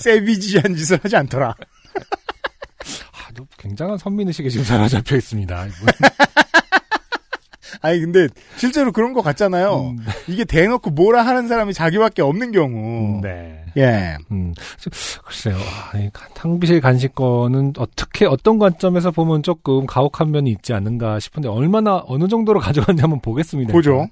세비지한 0.00 0.74
짓을 0.74 0.98
하지 1.02 1.16
않더라. 1.16 1.48
아, 1.48 3.32
너 3.34 3.44
굉장한 3.58 3.98
선민의식에 3.98 4.48
지금 4.48 4.64
사로잡혀 4.64 5.16
있습니다. 5.16 5.66
아니 7.82 8.00
근데 8.00 8.28
실제로 8.56 8.92
그런 8.92 9.12
거 9.12 9.22
같잖아요. 9.22 9.94
음, 9.96 10.04
이게 10.28 10.44
대놓고 10.44 10.90
뭐라 10.90 11.22
하는 11.22 11.48
사람이 11.48 11.72
자기밖에 11.72 12.20
없는 12.22 12.52
경우. 12.52 13.20
네. 13.22 13.64
예. 13.76 14.16
음, 14.32 14.52
글쎄요. 15.24 15.56
아, 15.56 15.96
이 15.96 16.10
탕비실 16.34 16.80
간식권은 16.80 17.74
어떻게 17.78 18.26
어떤 18.26 18.58
관점에서 18.58 19.12
보면 19.12 19.42
조금 19.42 19.86
가혹한 19.86 20.30
면이 20.30 20.50
있지 20.50 20.72
않는가 20.74 21.20
싶은데 21.20 21.48
얼마나 21.48 22.02
어느 22.06 22.28
정도로 22.28 22.60
가져갔는지 22.60 23.00
한번 23.02 23.20
보겠습니다. 23.20 23.72
보죠. 23.72 24.08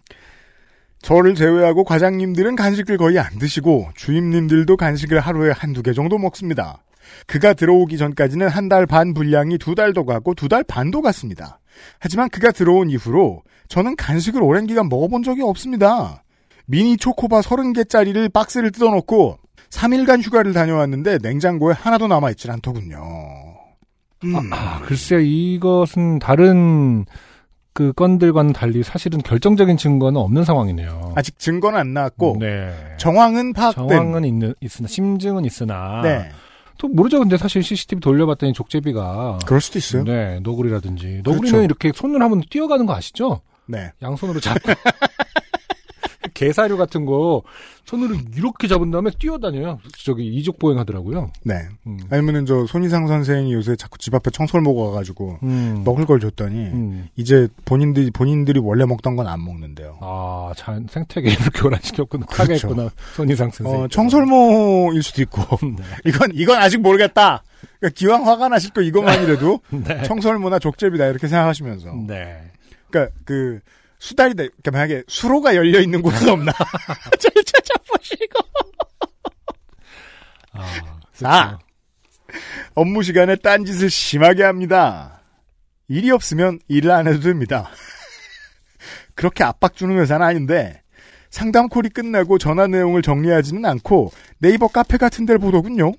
저를 1.02 1.34
제외하고 1.34 1.84
과장님들은 1.84 2.56
간식을 2.56 2.96
거의 2.96 3.18
안 3.18 3.38
드시고 3.38 3.90
주임님들도 3.94 4.76
간식을 4.76 5.20
하루에 5.20 5.52
한두 5.52 5.82
개 5.82 5.92
정도 5.92 6.18
먹습니다. 6.18 6.82
그가 7.26 7.54
들어오기 7.54 7.96
전까지는 7.96 8.48
한 8.48 8.68
달 8.68 8.86
반 8.86 9.14
분량이 9.14 9.56
두 9.58 9.74
달도 9.74 10.04
가고 10.04 10.34
두 10.34 10.48
달 10.48 10.62
반도 10.64 11.00
갔습니다. 11.00 11.60
하지만 12.00 12.28
그가 12.28 12.50
들어온 12.50 12.90
이후로 12.90 13.42
저는 13.68 13.96
간식을 13.96 14.42
오랜 14.42 14.66
기간 14.66 14.88
먹어본 14.88 15.22
적이 15.22 15.42
없습니다. 15.42 16.22
미니 16.66 16.96
초코바 16.96 17.40
30개짜리를 17.40 18.30
박스를 18.32 18.70
뜯어놓고 18.72 19.38
3일간 19.70 20.22
휴가를 20.22 20.52
다녀왔는데 20.52 21.18
냉장고에 21.22 21.74
하나도 21.74 22.08
남아있질 22.08 22.50
않더군요. 22.50 22.98
음. 24.24 24.52
아, 24.52 24.80
글쎄요. 24.80 25.20
이것은 25.20 26.18
다른 26.18 27.04
그 27.78 27.92
건들과는 27.92 28.52
달리 28.54 28.82
사실은 28.82 29.20
결정적인 29.20 29.76
증거는 29.76 30.20
없는 30.20 30.42
상황이네요. 30.42 31.12
아직 31.14 31.38
증거는 31.38 31.78
안 31.78 31.94
나왔고 31.94 32.38
네. 32.40 32.74
정황은 32.96 33.52
파악된 33.52 33.88
정황은 33.88 34.24
있는, 34.24 34.52
있으나 34.60 34.88
심증은 34.88 35.44
있으나 35.44 36.00
네. 36.02 36.28
또 36.76 36.88
모르죠. 36.88 37.20
근데 37.20 37.36
사실 37.36 37.62
CCTV 37.62 38.00
돌려봤더니 38.00 38.52
족제비가 38.52 39.38
그럴 39.46 39.60
수도 39.60 39.78
있어요. 39.78 40.02
네 40.02 40.40
너구리라든지 40.40 41.20
너구리는 41.22 41.52
그렇죠. 41.52 41.62
이렇게 41.62 41.92
손을 41.94 42.20
하면 42.20 42.42
뛰어가는 42.50 42.84
거 42.84 42.96
아시죠? 42.96 43.42
네. 43.66 43.92
양손으로 44.02 44.40
잡고 44.40 44.72
게사료 46.34 46.76
같은 46.76 47.04
거 47.04 47.42
손으로 47.84 48.16
이렇게 48.36 48.68
잡은 48.68 48.90
다음에 48.90 49.10
뛰어다녀요. 49.18 49.78
저기 50.04 50.26
이족 50.26 50.58
보행하더라고요. 50.58 51.30
네. 51.44 51.54
음. 51.86 51.98
아니면은 52.10 52.44
저 52.44 52.66
손희상 52.66 53.06
선생이 53.06 53.52
요새 53.54 53.76
자꾸 53.76 53.96
집 53.98 54.14
앞에 54.14 54.30
청소를 54.30 54.62
먹어 54.62 54.90
가지고 54.90 55.38
음. 55.42 55.82
먹을 55.84 56.04
걸 56.04 56.20
줬더니 56.20 56.54
음. 56.66 57.08
이제 57.16 57.48
본인들이 57.64 58.10
본인들이 58.10 58.60
원래 58.60 58.84
먹던 58.84 59.16
건 59.16 59.26
안 59.28 59.44
먹는데요. 59.44 59.98
아, 60.00 60.52
잘 60.56 60.84
생태계를 60.88 61.36
교란시켰구나. 61.54 62.26
그렇죠. 62.26 62.68
타겠구나. 62.68 62.90
손이상 63.14 63.50
선생. 63.50 63.80
어, 63.82 63.88
청설모일 63.88 65.02
수도 65.02 65.22
있고 65.22 65.40
네. 65.66 65.82
이건 66.06 66.30
이건 66.34 66.58
아직 66.60 66.78
모르겠다. 66.80 67.42
그러니까 67.80 67.96
기왕 67.98 68.26
화가 68.26 68.48
나실 68.48 68.72
거 68.72 68.80
이것만이라도 68.82 69.60
네. 69.86 70.02
청설모나 70.02 70.58
족제비다 70.58 71.06
이렇게 71.06 71.26
생각하시면서 71.28 71.92
네. 72.06 72.38
그러니까 72.90 73.14
그 73.24 73.60
수달이다. 73.98 74.44
그러니까 74.44 74.70
만약에 74.70 75.02
수로가 75.08 75.54
열려 75.54 75.80
있는 75.80 76.02
곳은 76.02 76.28
없나? 76.28 76.52
잘 77.18 77.32
찾아보시고 77.44 78.38
아, 80.52 81.00
자. 81.14 81.58
업무 82.74 83.02
시간에 83.02 83.36
딴짓을 83.36 83.90
심하게 83.90 84.44
합니다. 84.44 85.20
일이 85.88 86.10
없으면 86.10 86.60
일을 86.68 86.90
안 86.90 87.08
해도 87.08 87.20
됩니다. 87.20 87.70
그렇게 89.14 89.42
압박 89.42 89.74
주는 89.74 89.98
회사는 89.98 90.24
아닌데 90.24 90.82
상담 91.30 91.68
콜이 91.68 91.88
끝나고 91.90 92.38
전화 92.38 92.66
내용을 92.66 93.02
정리하지는 93.02 93.64
않고 93.64 94.12
네이버 94.38 94.68
카페 94.68 94.96
같은 94.96 95.26
데를 95.26 95.38
보더군요. 95.38 95.92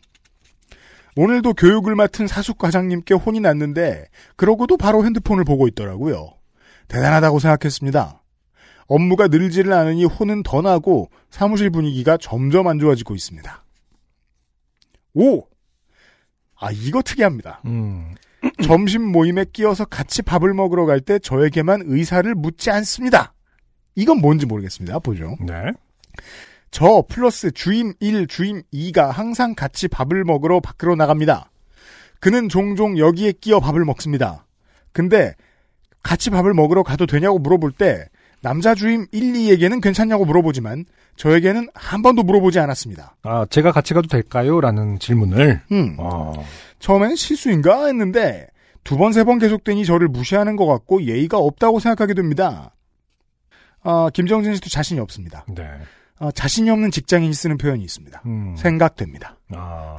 오늘도 1.15 1.53
교육을 1.53 1.95
맡은 1.95 2.27
사숙 2.27 2.57
과장님께 2.57 3.13
혼이 3.13 3.39
났는데 3.41 4.05
그러고도 4.35 4.77
바로 4.77 5.03
핸드폰을 5.05 5.43
보고 5.43 5.67
있더라고요. 5.67 6.38
대단하다고 6.89 7.39
생각했습니다. 7.39 8.21
업무가 8.87 9.27
늘지를 9.27 9.71
않으니 9.71 10.03
혼은 10.05 10.43
더 10.43 10.61
나고 10.61 11.09
사무실 11.29 11.69
분위기가 11.69 12.17
점점 12.17 12.67
안 12.67 12.79
좋아지고 12.79 13.15
있습니다. 13.15 13.63
오! 15.13 15.43
아, 16.59 16.71
이거 16.71 17.01
특이합니다. 17.01 17.61
음. 17.65 18.15
점심 18.63 19.03
모임에 19.03 19.45
끼어서 19.51 19.85
같이 19.85 20.21
밥을 20.21 20.53
먹으러 20.53 20.85
갈 20.85 21.01
때 21.01 21.19
저에게만 21.19 21.83
의사를 21.85 22.33
묻지 22.35 22.71
않습니다. 22.71 23.33
이건 23.95 24.19
뭔지 24.19 24.45
모르겠습니다. 24.45 24.99
보죠. 24.99 25.35
네. 25.41 25.71
저 26.71 27.03
플러스 27.07 27.51
주임 27.51 27.93
1, 27.99 28.27
주임 28.27 28.61
2가 28.73 29.11
항상 29.11 29.55
같이 29.55 29.87
밥을 29.87 30.23
먹으러 30.23 30.59
밖으로 30.59 30.95
나갑니다. 30.95 31.51
그는 32.19 32.49
종종 32.49 32.97
여기에 32.97 33.33
끼어 33.33 33.59
밥을 33.59 33.85
먹습니다. 33.85 34.45
근데 34.91 35.33
같이 36.03 36.29
밥을 36.29 36.53
먹으러 36.53 36.83
가도 36.83 37.05
되냐고 37.05 37.39
물어볼 37.39 37.71
때 37.71 38.07
남자 38.41 38.73
주임 38.73 39.05
1, 39.11 39.33
2에게는 39.33 39.81
괜찮냐고 39.81 40.23
물어보지만 40.25 40.85
저에게는 41.17 41.67
한 41.73 42.01
번도 42.01 42.23
물어보지 42.23 42.59
않았습니다. 42.59 43.17
아, 43.23 43.45
제가 43.49 43.71
같이 43.73 43.93
가도 43.93 44.07
될까요? 44.07 44.61
라는 44.61 44.97
질문을. 44.99 45.61
음. 45.73 45.95
어. 45.99 46.31
처음에는 46.79 47.15
실수인가 47.17 47.87
했는데 47.87 48.47
두 48.85 48.97
번, 48.97 49.11
세 49.11 49.25
번 49.25 49.39
계속되니 49.39 49.83
저를 49.85 50.07
무시하는 50.07 50.55
것 50.55 50.65
같고 50.65 51.03
예의가 51.03 51.37
없다고 51.37 51.79
생각하게 51.81 52.13
됩니다. 52.13 52.73
아, 53.83 54.09
김정진 54.13 54.55
씨도 54.55 54.69
자신이 54.69 54.99
없습니다. 55.01 55.45
네. 55.49 55.63
아, 56.19 56.31
자신이 56.31 56.69
없는 56.69 56.91
직장인이 56.91 57.33
쓰는 57.33 57.57
표현이 57.57 57.83
있습니다. 57.83 58.21
음. 58.25 58.55
생각됩니다. 58.57 59.37
아. 59.53 59.97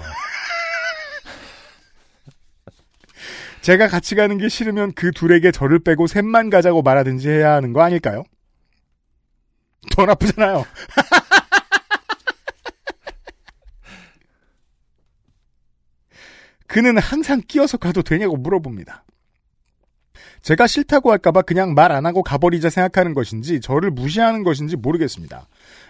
제가 3.63 3.89
같이 3.89 4.15
가는 4.15 4.39
게 4.39 4.49
싫으면 4.49 4.93
그 4.95 5.11
둘에게 5.13 5.51
저를 5.53 5.79
빼고 5.81 6.07
셋만 6.07 6.51
가자고 6.51 6.83
말하든지 6.83 7.29
해야 7.29 7.53
하는 7.55 7.73
거 7.73 7.83
아닐까요? 7.83 8.25
더 9.91 10.07
나쁘잖아요. 10.07 10.65
그는 16.67 16.99
항상 16.99 17.41
끼어서 17.47 17.77
가도 17.79 18.03
되냐고 18.03 18.37
물어봅니다. 18.37 19.05
제가 20.43 20.67
싫다고 20.67 21.11
할까봐 21.11 21.43
그냥 21.43 21.75
말 21.75 21.91
안 21.93 22.07
하고 22.07 22.23
가버리자 22.23 22.71
생각하는 22.71 23.13
것인지 23.15 23.61
저를 23.61 23.91
무시하는 23.91 24.43
것인지 24.43 24.77
모르겠습니다. 24.77 25.47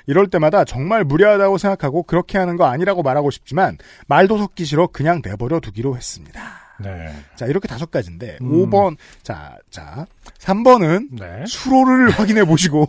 이럴 0.06 0.28
때마다 0.28 0.64
정말 0.64 1.04
무례하다고 1.04 1.58
생각하고 1.58 2.02
그렇게 2.04 2.38
하는 2.38 2.56
거 2.56 2.64
아니라고 2.64 3.02
말하고 3.02 3.30
싶지만 3.30 3.76
말도 4.08 4.38
섞기 4.38 4.64
싫어 4.64 4.86
그냥 4.88 5.20
내버려 5.24 5.60
두기로 5.60 5.96
했습니다. 5.96 6.59
네. 6.82 7.12
자, 7.36 7.46
이렇게 7.46 7.68
다섯 7.68 7.90
가지인데 7.90 8.38
음. 8.40 8.50
5번 8.50 8.96
자, 9.22 9.56
자. 9.70 10.06
3번은 10.38 11.08
네. 11.18 11.44
수로를 11.46 12.10
확인해 12.18 12.44
보시고 12.44 12.86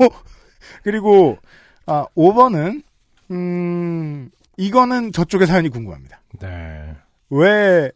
그리고 0.84 1.38
아, 1.86 2.06
5번은 2.16 2.84
음, 3.32 4.30
이거는 4.58 5.12
저쪽의 5.12 5.48
사연이 5.48 5.70
궁금합니다. 5.70 6.22
네. 6.40 6.96
왜 7.30 7.92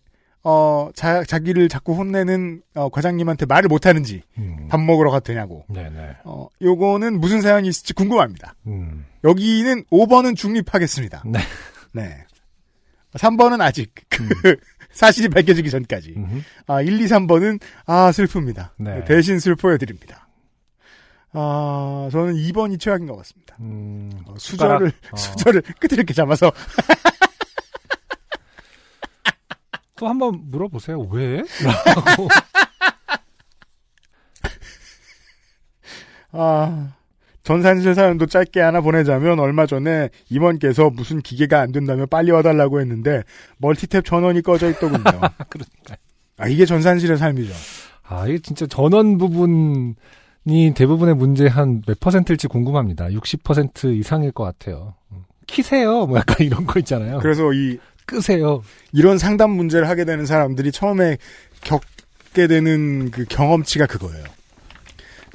어, 0.47 0.89
자, 0.93 1.23
자기를 1.23 1.69
자꾸 1.69 1.93
혼내는 1.95 2.61
어, 2.75 2.89
과장님한테 2.89 3.47
말을 3.47 3.67
못 3.67 3.87
하는지 3.87 4.21
음. 4.37 4.67
밥 4.69 4.79
먹으러 4.79 5.09
가도 5.09 5.23
되냐고. 5.23 5.65
네네. 5.69 6.17
어, 6.23 6.47
요거는 6.61 7.19
무슨 7.19 7.41
사연이 7.41 7.67
있을지 7.67 7.93
궁금합니다. 7.93 8.53
음. 8.67 9.05
여기는 9.23 9.85
5번은 9.85 10.35
중립하겠습니다. 10.35 11.23
네. 11.25 11.39
네. 11.93 12.25
3번은 13.13 13.61
아직 13.61 13.91
그 14.09 14.55
사실이 14.95 15.27
밝혀지기 15.29 15.69
전까지. 15.69 16.13
음흠. 16.15 16.41
아, 16.67 16.81
1, 16.81 17.01
2, 17.01 17.05
3번은 17.05 17.59
아, 17.85 18.11
슬픕니다. 18.11 18.69
네. 18.77 19.03
대신 19.03 19.39
슬퍼해 19.39 19.77
드립니다. 19.77 20.27
아, 21.33 22.07
저는 22.11 22.35
2번이 22.35 22.79
최악인 22.79 23.05
것 23.05 23.17
같습니다. 23.17 23.57
음. 23.59 24.09
어, 24.25 24.35
수저를 24.37 24.93
어. 25.11 25.17
수저를 25.17 25.61
끝을 25.79 25.97
이렇게 25.97 26.13
잡아서 26.13 26.51
또 29.97 30.07
한번 30.07 30.49
물어보세요. 30.49 31.01
왜? 31.11 31.41
라고. 31.63 32.29
아, 36.31 36.93
전산실 37.45 37.93
사연도 37.93 38.25
짧게 38.25 38.59
하나 38.59 38.81
보내자면 38.81 39.39
얼마 39.39 39.67
전에 39.67 40.09
임원께서 40.29 40.89
무슨 40.89 41.21
기계가 41.21 41.61
안 41.61 41.71
된다며 41.71 42.07
빨리 42.07 42.31
와달라고 42.31 42.81
했는데 42.81 43.21
멀티탭 43.61 44.03
전원이 44.03 44.41
꺼져 44.41 44.69
있더군요. 44.71 45.03
그러니까. 45.49 45.95
아, 46.37 46.47
이게 46.47 46.65
전산실의 46.65 47.17
삶이죠. 47.17 47.53
아, 48.03 48.27
이게 48.27 48.39
진짜 48.39 48.65
전원 48.65 49.19
부분이 49.19 49.93
대부분의 50.75 51.15
문제 51.15 51.47
한 51.47 51.83
몇 51.87 51.99
퍼센트일지 51.99 52.47
궁금합니다. 52.47 53.05
60% 53.09 53.95
이상일 53.95 54.31
것 54.31 54.43
같아요. 54.43 54.95
음. 55.11 55.23
키세요. 55.45 56.07
뭐 56.07 56.17
약간 56.17 56.37
이런 56.45 56.65
거 56.65 56.79
있잖아요. 56.79 57.19
그래서 57.19 57.53
이 57.53 57.77
끄세요. 58.07 58.63
이런 58.91 59.19
상담 59.19 59.51
문제를 59.51 59.87
하게 59.87 60.03
되는 60.03 60.25
사람들이 60.25 60.71
처음에 60.71 61.17
겪게 61.61 62.47
되는 62.47 63.11
그 63.11 63.25
경험치가 63.29 63.85
그거예요. 63.85 64.23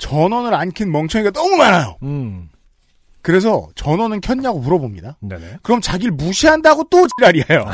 전원을 0.01 0.55
안 0.55 0.71
킨 0.73 0.91
멍청이가 0.91 1.31
너무 1.31 1.57
많아요. 1.57 1.97
음. 2.03 2.49
그래서 3.23 3.69
전원은 3.75 4.21
켰냐고 4.23 4.59
물어봅니다. 4.61 5.19
네네. 5.21 5.59
그럼 5.63 5.81
자기를 5.81 6.13
무시한다고 6.13 6.85
또 6.91 7.07
지랄이에요. 7.19 7.67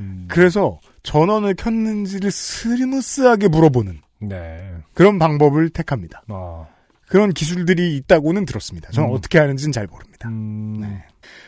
음. 0.00 0.26
그래서 0.28 0.80
전원을 1.02 1.54
켰는지를 1.54 2.30
스무스하게 2.30 3.48
물어보는 3.48 4.00
네. 4.20 4.72
그런 4.94 5.18
방법을 5.18 5.70
택합니다. 5.70 6.22
어. 6.28 6.68
그런 7.06 7.32
기술들이 7.32 7.96
있다고는 7.96 8.44
들었습니다. 8.44 8.90
저는 8.90 9.08
음. 9.10 9.14
어떻게 9.14 9.38
하는지는 9.38 9.72
잘 9.72 9.86
모릅니다. 9.86 10.28
음. 10.28 10.78
네. 10.80 11.04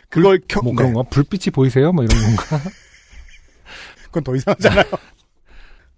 그걸 0.09 0.41
켜, 0.49 0.61
뭐 0.63 0.73
네. 0.73 0.77
그런 0.77 0.93
거? 0.95 1.03
불빛이 1.05 1.53
보이세요? 1.53 1.93
뭐 1.93 2.05
이런 2.05 2.21
건가? 2.23 2.61
그건 4.05 4.25
더 4.25 4.37
이상하잖아요. 4.37 4.85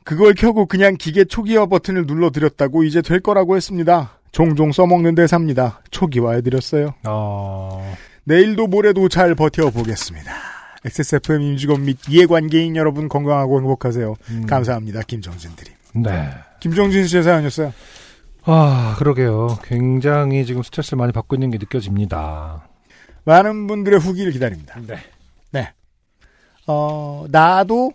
그걸 0.04 0.34
켜고 0.34 0.66
그냥 0.66 0.96
기계 0.98 1.24
초기화 1.24 1.66
버튼을 1.66 2.06
눌러드렸다고 2.06 2.84
이제 2.84 3.00
될 3.02 3.20
거라고 3.20 3.56
했습니다. 3.56 4.18
종종 4.32 4.72
써먹는 4.72 5.14
대사입니다. 5.14 5.80
초기화해드렸어요. 5.90 6.94
어. 7.04 7.94
내일도 8.24 8.66
모레도 8.66 9.08
잘 9.08 9.34
버텨보겠습니다. 9.34 10.32
XSFM 10.84 11.40
임직원 11.40 11.84
및 11.84 11.98
이해관계인 12.08 12.76
여러분 12.76 13.08
건강하고 13.08 13.58
행복하세요. 13.60 14.14
음. 14.30 14.46
감사합니다. 14.46 15.00
김정진 15.02 15.52
드림. 15.56 15.72
네. 15.94 16.28
김정진 16.60 17.06
씨의 17.06 17.22
사연이었어요. 17.22 17.72
아, 18.42 18.94
그러게요. 18.98 19.58
굉장히 19.62 20.44
지금 20.44 20.62
스트레스를 20.62 20.98
많이 20.98 21.12
받고 21.12 21.36
있는 21.36 21.50
게 21.50 21.56
느껴집니다. 21.56 22.68
많은 23.24 23.66
분들의 23.66 23.98
후기를 24.00 24.32
기다립니다. 24.32 24.78
네. 24.86 24.98
어, 26.66 27.24
나도 27.30 27.92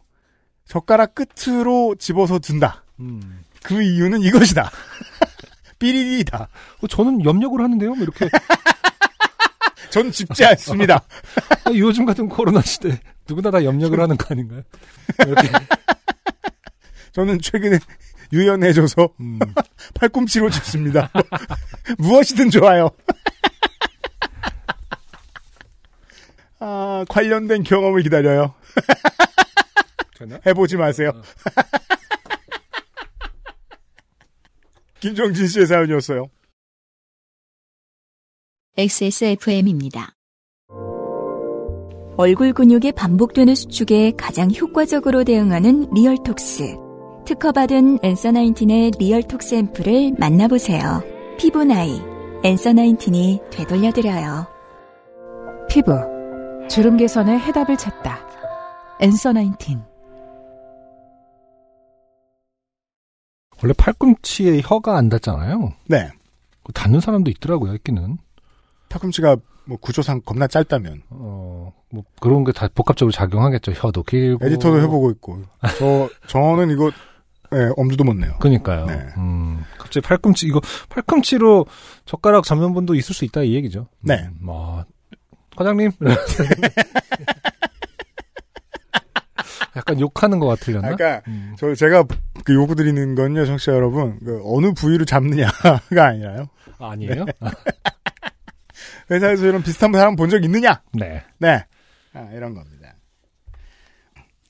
젓가락 0.70 1.16
끝으로 1.16 1.96
집어서 1.98 2.38
든다. 2.38 2.84
음. 3.00 3.44
그 3.64 3.82
이유는 3.82 4.22
이것이다. 4.22 4.70
삐리리다. 5.80 6.48
어, 6.82 6.88
저는 6.88 7.26
염력을 7.26 7.60
하는데요? 7.60 7.96
뭐 7.96 8.04
이렇게. 8.04 8.30
전 9.90 10.12
집지 10.12 10.46
않습니다. 10.46 11.04
아, 11.66 11.72
요즘 11.74 12.06
같은 12.06 12.30
코로나 12.30 12.62
시대 12.62 13.00
누구나 13.28 13.50
다 13.50 13.64
염력을 13.64 14.00
하는 14.00 14.16
거 14.16 14.28
아닌가요? 14.30 14.62
이렇게. 15.26 15.50
저는 17.14 17.42
최근에 17.42 17.80
유연해져서 18.32 19.10
음. 19.20 19.40
팔꿈치로 19.96 20.52
집습니다. 20.52 21.10
무엇이든 21.98 22.52
좋아요. 22.52 22.92
아, 26.60 27.04
관련된 27.10 27.64
경험을 27.64 28.04
기다려요. 28.04 28.54
되나? 30.20 30.40
해보지 30.46 30.78
마세요. 30.78 31.12
김정진 35.00 35.48
씨의 35.48 35.66
사연이었어요. 35.66 36.28
XSFM입니다. 38.78 40.14
얼굴 42.18 42.54
근육이 42.54 42.92
반복되는 42.92 43.56
수축에 43.56 44.12
가장 44.18 44.54
효과적으로 44.54 45.24
대응하는 45.24 45.90
리얼톡스. 45.94 46.76
특허받은 47.26 48.00
엔서 48.04 48.32
나인틴의 48.32 48.92
리얼톡스 49.00 49.56
앰플을 49.56 50.16
만나보세요. 50.20 51.02
피부 51.38 51.64
나이, 51.64 52.02
엔서 52.44 52.74
나인틴이 52.74 53.40
되돌려드려요. 53.52 54.48
피부 55.70 55.94
주름 56.70 56.98
개선의 56.98 57.40
해답을 57.40 57.78
찾다. 57.78 58.28
엔서 59.00 59.32
나인틴 59.32 59.89
원래 63.62 63.74
팔꿈치에 63.78 64.62
혀가 64.64 64.98
안 64.98 65.10
닿잖아요. 65.10 65.74
네. 65.88 66.10
닿는 66.74 67.00
사람도 67.00 67.30
있더라고요, 67.32 67.74
있기는. 67.76 68.18
팔꿈치가 68.90 69.38
뭐 69.66 69.78
구조상 69.78 70.22
겁나 70.22 70.48
짧다면 70.48 71.04
어, 71.10 71.72
뭐 71.92 72.04
그런 72.20 72.44
게 72.44 72.52
다 72.52 72.68
복합적으로 72.74 73.12
작용하겠죠. 73.12 73.72
혀도 73.74 74.04
길고. 74.04 74.46
에디터도 74.46 74.80
해보고 74.82 75.12
있고 75.12 75.44
저 75.78 76.10
저는 76.28 76.72
이거 76.72 76.92
예, 77.54 77.70
엄두도 77.78 78.04
못 78.04 78.14
내요. 78.16 78.36
그니까요. 78.40 78.86
네. 78.86 78.94
음, 79.18 79.64
갑자기 79.80 80.06
팔꿈치, 80.06 80.46
이거, 80.46 80.62
팔꿈치로 80.90 81.66
젓가락 82.06 82.44
잡는 82.44 82.76
분도 82.76 82.94
있을 82.94 83.16
수 83.16 83.26
있다, 83.26 83.42
이 83.42 83.56
얘기죠. 83.56 83.88
네. 84.02 84.14
음, 84.28 84.38
뭐, 84.42 84.86
과장님? 85.56 85.90
약간 89.76 90.00
욕하는 90.00 90.40
것 90.40 90.48
같으려나? 90.48 90.96
그러니까 90.96 91.22
음. 91.28 91.56
저 91.58 91.74
제가 91.76 92.04
그 92.44 92.54
요구 92.54 92.76
드리는 92.76 93.16
건요, 93.16 93.46
청취자 93.46 93.74
여러분, 93.74 94.18
그 94.20 94.42
어느 94.46 94.72
부위를 94.74 95.06
잡느냐가 95.06 95.80
아니라요. 95.90 96.48
아니에요? 96.80 97.26
회사에서 99.12 99.46
이런 99.48 99.62
비슷한 99.64 99.92
사람 99.94 100.16
본 100.16 100.30
적 100.30 100.44
있느냐? 100.44 100.82
네. 100.94 101.24
네, 101.40 101.66
아, 102.14 102.30
이런 102.34 102.54
겁니다. 102.54 102.94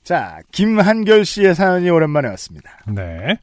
자, 0.02 0.40
김한결 0.52 1.24
씨의 1.24 1.54
사연이 1.54 1.88
오랜만에 1.88 2.28
왔습니다. 2.30 2.70
네. 2.88 3.38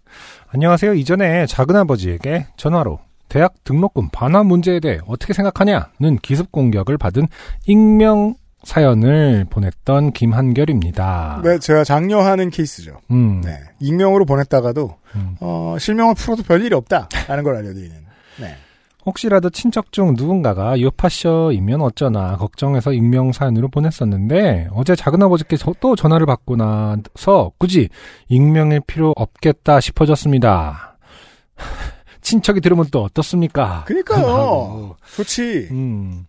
안녕하세요. 0.49 0.93
이전에 0.95 1.45
작은아버지에게 1.45 2.47
전화로 2.57 2.99
대학 3.29 3.53
등록금 3.63 4.09
반환 4.11 4.47
문제에 4.47 4.79
대해 4.79 4.99
어떻게 5.07 5.33
생각하냐는 5.33 6.17
기습 6.21 6.51
공격을 6.51 6.97
받은 6.97 7.27
익명 7.65 8.35
사연을 8.71 9.45
보냈던 9.49 10.11
김한결입니다. 10.11 11.39
네, 11.41 11.57
제가 11.57 11.85
장려하는 11.85 12.49
케이스죠. 12.49 12.99
음. 13.11 13.39
네, 13.41 13.57
익명으로 13.79 14.25
보냈다가도 14.25 14.93
음. 15.15 15.35
어, 15.39 15.77
실명을 15.79 16.15
풀어도 16.15 16.43
별일이 16.43 16.75
없다라는 16.75 17.45
걸 17.45 17.55
알려드리는. 17.55 17.95
네, 18.41 18.55
혹시라도 19.05 19.49
친척 19.51 19.93
중 19.93 20.15
누군가가 20.17 20.81
요파셔이면 20.81 21.79
어쩌나 21.81 22.35
걱정해서 22.35 22.91
익명 22.91 23.31
사연으로 23.31 23.69
보냈었는데 23.69 24.67
어제 24.73 24.97
작은아버지께 24.97 25.55
저- 25.55 25.73
또 25.79 25.95
전화를 25.95 26.25
받고 26.25 26.57
나서 26.57 27.51
굳이 27.57 27.87
익명일 28.27 28.81
필요 28.85 29.13
없겠다 29.15 29.79
싶어졌습니다. 29.79 30.97
친척이 32.19 32.59
들으면 32.59 32.87
또 32.91 33.03
어떻습니까? 33.03 33.85
그니까요. 33.87 34.97
좋지. 35.15 35.69
음. 35.71 36.25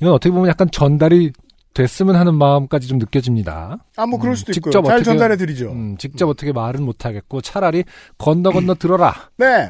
이건 0.00 0.12
어떻게 0.14 0.30
보면 0.32 0.48
약간 0.48 0.68
전달이 0.70 1.32
됐으면 1.74 2.16
하는 2.16 2.34
마음까지 2.34 2.88
좀 2.88 2.98
느껴집니다. 2.98 3.78
아, 3.96 4.06
뭐 4.06 4.18
그럴 4.18 4.32
음, 4.32 4.36
수도 4.36 4.52
직접 4.52 4.78
있고요. 4.78 4.82
잘 4.88 4.96
어떻게- 4.96 5.04
전달해 5.10 5.36
드리죠. 5.36 5.70
음, 5.72 5.96
직접 5.98 6.28
어떻게 6.28 6.52
말은 6.52 6.82
못하겠고 6.82 7.40
차라리 7.42 7.84
건너 8.18 8.50
건너 8.50 8.74
들어라. 8.80 9.12
네, 9.36 9.68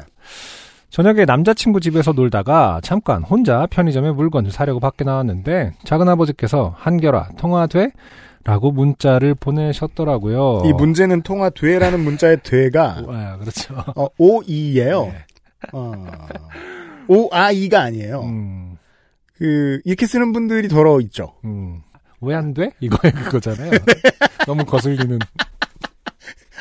저녁에 0.89 1.25
남자친구 1.25 1.81
집에서 1.81 2.13
놀다가 2.13 2.79
잠깐 2.81 3.23
혼자 3.23 3.67
편의점에 3.69 4.11
물건을 4.11 4.51
사려고 4.51 4.79
밖에 4.79 5.03
나왔는데 5.03 5.73
작은 5.83 6.07
아버지께서 6.07 6.73
한결아 6.77 7.29
통화돼? 7.37 7.91
라고 8.45 8.71
문자를 8.71 9.35
보내셨더라고요. 9.35 10.61
이 10.65 10.71
문제는 10.71 11.23
통화돼라는 11.23 11.99
문자의 11.99 12.37
돼가 12.41 13.03
아, 13.09 13.35
그렇죠. 13.41 13.75
어, 13.97 14.07
오이예요. 14.17 15.05
네. 15.07 15.13
어, 15.73 15.91
오아이가 17.09 17.81
아니에요. 17.81 18.21
음, 18.21 18.66
그 19.37 19.79
이렇게 19.85 20.05
쓰는 20.07 20.33
분들이 20.33 20.67
더러 20.67 20.99
있죠. 21.01 21.35
음. 21.45 21.81
왜 22.21 22.33
안 22.35 22.53
돼? 22.53 22.71
이거에 22.79 23.11
그거잖아요. 23.11 23.71
너무 24.47 24.65
거슬리는. 24.65 25.19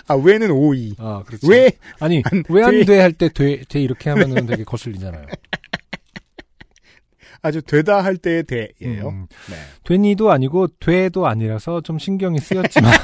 아 0.08 0.14
왜는 0.14 0.50
오이. 0.50 0.94
아, 0.98 1.22
그렇죠. 1.26 1.48
왜 1.48 1.70
아니, 1.98 2.22
안왜안 2.30 2.70
돼? 2.70 2.84
돼할 2.84 3.12
때 3.12 3.28
돼, 3.30 3.62
돼 3.68 3.80
이렇게 3.80 4.10
하면은 4.10 4.46
되게 4.46 4.62
거슬리잖아요. 4.64 5.26
아주 7.42 7.62
되다 7.62 8.04
할 8.04 8.16
때의 8.18 8.42
대예요. 8.44 9.08
음, 9.08 9.26
네. 9.48 9.56
되니도 9.84 10.30
아니고 10.30 10.68
돼도 10.78 11.26
아니라서 11.26 11.80
좀 11.80 11.98
신경이 11.98 12.38
쓰였지만 12.40 12.92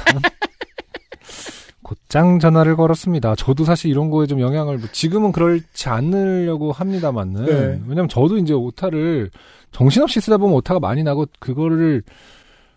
곧장 1.83 2.39
전화를 2.39 2.75
걸었습니다. 2.75 3.35
저도 3.35 3.65
사실 3.65 3.91
이런 3.91 4.09
거에 4.09 4.25
좀 4.27 4.39
영향을 4.39 4.77
뭐 4.77 4.87
지금은 4.91 5.31
그렇지 5.31 5.89
않으려고 5.89 6.71
합니다만은 6.71 7.45
네. 7.45 7.81
왜냐면 7.87 8.07
저도 8.09 8.37
이제 8.37 8.53
오타를 8.53 9.29
정신없이 9.71 10.19
쓰다 10.21 10.37
보면 10.37 10.55
오타가 10.55 10.79
많이 10.79 11.03
나고 11.03 11.25
그거를 11.39 12.03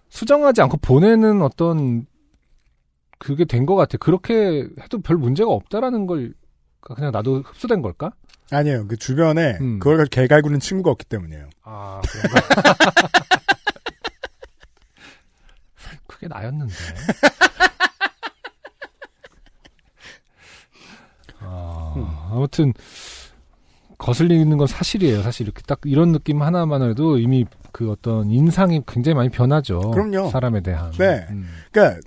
수정하지 0.08 0.60
않고 0.62 0.78
보내는 0.78 1.42
어떤 1.42 2.06
그게 3.18 3.44
된 3.44 3.64
것 3.66 3.76
같아. 3.76 3.96
그렇게 3.98 4.66
해도 4.80 5.00
별 5.00 5.16
문제가 5.16 5.50
없다라는 5.50 6.06
걸 6.06 6.34
그냥 6.80 7.10
나도 7.12 7.42
흡수된 7.42 7.82
걸까? 7.82 8.10
아니에요. 8.50 8.86
그 8.86 8.96
주변에 8.96 9.56
음. 9.60 9.78
그걸 9.78 9.96
가지고 9.98 10.14
개갈구는 10.14 10.60
친구가 10.60 10.90
없기 10.90 11.04
때문이에요. 11.06 11.48
아 11.64 12.00
그런가? 12.06 12.40
그게 16.06 16.28
나였는데. 16.28 16.74
아, 22.56 22.62
아무튼 22.62 22.72
거슬리는 23.98 24.56
건 24.56 24.66
사실이에요. 24.66 25.22
사실 25.22 25.44
이렇게 25.46 25.62
딱 25.66 25.80
이런 25.84 26.12
느낌 26.12 26.42
하나만 26.42 26.82
해도 26.82 27.18
이미 27.18 27.44
그 27.72 27.90
어떤 27.90 28.30
인상이 28.30 28.82
굉장히 28.86 29.14
많이 29.14 29.28
변하죠. 29.30 29.90
그럼요. 29.90 30.30
사람에 30.30 30.60
대한. 30.62 30.90
네. 30.92 31.26
음, 31.30 31.48
그러니까 31.72 32.00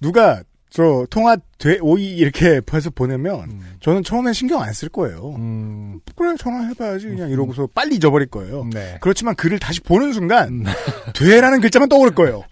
누가 0.00 0.42
저 0.68 1.06
통화 1.08 1.36
돼 1.58 1.78
오이 1.80 2.16
이렇게 2.16 2.60
해서 2.72 2.90
보내면 2.90 3.40
음, 3.50 3.76
저는 3.80 4.02
처음에 4.02 4.34
신경 4.34 4.60
안 4.60 4.72
쓸 4.74 4.90
거예요. 4.90 5.34
음, 5.38 6.00
그래 6.16 6.34
전화해봐야지 6.38 7.06
그냥 7.06 7.28
음. 7.28 7.32
이러고서 7.32 7.66
빨리 7.74 7.96
잊어버릴 7.96 8.28
거예요. 8.28 8.68
네. 8.72 8.98
그렇지만 9.00 9.34
글을 9.36 9.58
다시 9.58 9.80
보는 9.80 10.12
순간 10.12 10.48
음. 10.48 10.64
돼라는 11.16 11.60
글자만 11.62 11.88
떠오를 11.88 12.14
거예요. 12.14 12.44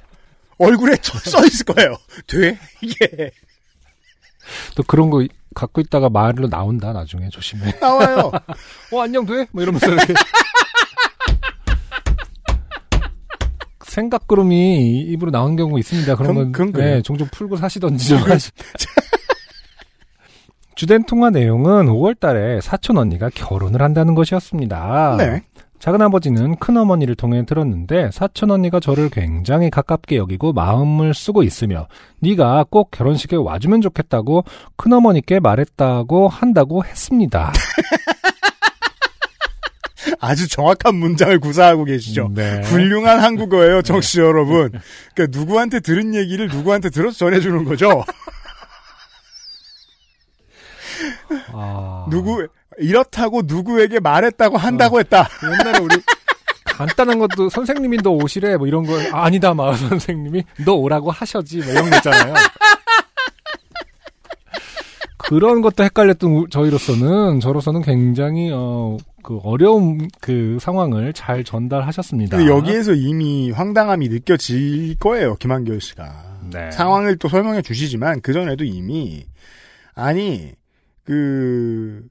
얼굴에 0.57 0.97
써 1.03 1.45
있을 1.45 1.66
거예요. 1.66 1.97
돼 2.29 2.59
이게 2.81 3.31
또 4.77 4.83
그런 4.85 5.11
거 5.11 5.22
갖고 5.55 5.81
있다가 5.81 6.09
말로 6.11 6.49
나온다 6.49 6.93
나중에 6.93 7.29
조심해. 7.29 7.73
나와요. 7.81 8.31
어 8.93 9.01
안녕 9.01 9.25
돼? 9.25 9.47
뭐 9.53 9.63
이러면서 9.63 9.87
이렇게 9.91 10.13
생각구름이 13.87 15.01
입으로 15.03 15.31
나온 15.31 15.55
경우 15.57 15.79
있습니다. 15.79 16.17
그런 16.17 16.35
그럼- 16.35 16.53
건 16.53 16.73
그럼. 16.73 16.87
네, 16.87 17.03
종종 17.03 17.29
풀고 17.31 17.57
사시던지 17.57 18.09
좀 18.09 18.19
하시. 18.19 18.51
주된 20.75 21.05
통화 21.05 21.31
내용은 21.31 21.87
5월 21.87 22.19
달에 22.19 22.61
사촌 22.61 22.99
언니가 22.99 23.31
결혼을 23.33 23.81
한다는 23.81 24.17
것이었습니다. 24.17 25.15
네. 25.19 25.43
작은 25.85 26.01
아버지는 26.01 26.57
큰 26.57 26.78
어머니를 26.78 27.14
통해 27.14 27.45
들었는데 27.45 28.09
사촌 28.11 28.51
언니가 28.51 28.80
저를 28.80 29.11
굉장히 29.11 29.68
가깝게 29.68 30.16
여기고 30.16 30.55
마음을 30.55 31.12
쓰고 31.12 31.43
있으며 31.43 31.89
네가 32.20 32.64
꼭 32.70 32.91
결혼식에 32.91 33.37
와주면 33.37 33.82
좋겠다고 33.82 34.45
큰 34.78 34.95
어머니께 34.95 35.41
말했다고 35.41 36.28
한다고 36.28 36.87
했습니다. 36.87 37.53
아주 40.20 40.49
정확한 40.49 40.95
문장을 40.95 41.39
구사하고 41.39 41.85
계시죠. 41.85 42.30
네. 42.35 42.62
훌륭한 42.62 43.20
한국어예요, 43.20 43.82
정씨 43.82 44.20
여러분. 44.20 44.72
그러니까 45.14 45.39
누구한테 45.39 45.80
들은 45.80 46.14
얘기를 46.14 46.49
누구한테 46.49 46.89
들어서 46.89 47.18
전해주는 47.18 47.62
거죠. 47.64 48.05
아, 51.53 52.07
누구 52.09 52.49
이렇다고 52.79 53.43
누구에게 53.45 54.01
말했다고 54.01 54.57
한다고 54.59 54.99
했다. 55.01 55.29
옛날에 55.43 55.79
우리 55.79 55.97
간단한 56.64 57.18
것도 57.20 57.49
선생님이 57.51 57.99
너 57.99 58.11
오시래 58.11 58.57
뭐 58.57 58.66
이런 58.66 58.85
거 58.85 58.99
아, 59.12 59.25
아니다 59.27 59.55
마 59.55 59.72
선생님이 59.77 60.43
너 60.64 60.72
오라고 60.75 61.11
하셔지 61.11 61.59
뭐 61.59 61.66
이런 61.70 61.89
거 61.91 61.97
있잖아요. 61.97 62.35
그런 65.16 65.62
것도 65.62 65.85
헷갈렸던 65.85 66.31
우- 66.31 66.49
저희로서는 66.49 67.41
저로서는 67.41 67.81
굉장히 67.83 68.51
어, 68.53 68.99
그 69.22 69.39
어려운 69.43 70.09
그 70.20 70.59
상황을 70.61 71.14
잘 71.14 71.45
전달하셨습니다. 71.45 72.45
여기에서 72.47 72.93
이미 72.93 73.51
황당함이 73.51 74.09
느껴질 74.09 74.97
거예요, 74.99 75.37
김한결 75.37 75.81
씨가. 75.81 76.35
네. 76.53 76.70
상황을 76.72 77.16
또 77.16 77.29
설명해 77.29 77.62
주시지만 77.62 78.20
그 78.20 78.35
전에도 78.35 78.64
이미 78.64 79.25
아니 79.95 80.53
그 81.05 82.03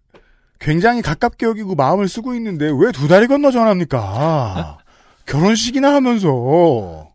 굉장히 0.63 1.01
가깝게 1.01 1.45
여기고 1.45 1.75
마음을 1.75 2.07
쓰고 2.07 2.33
있는데 2.35 2.65
왜 2.71 2.91
두 2.91 3.07
다리 3.07 3.27
건너 3.27 3.51
전합니까? 3.51 4.77
결혼식이나 5.27 5.93
하면서 5.93 7.07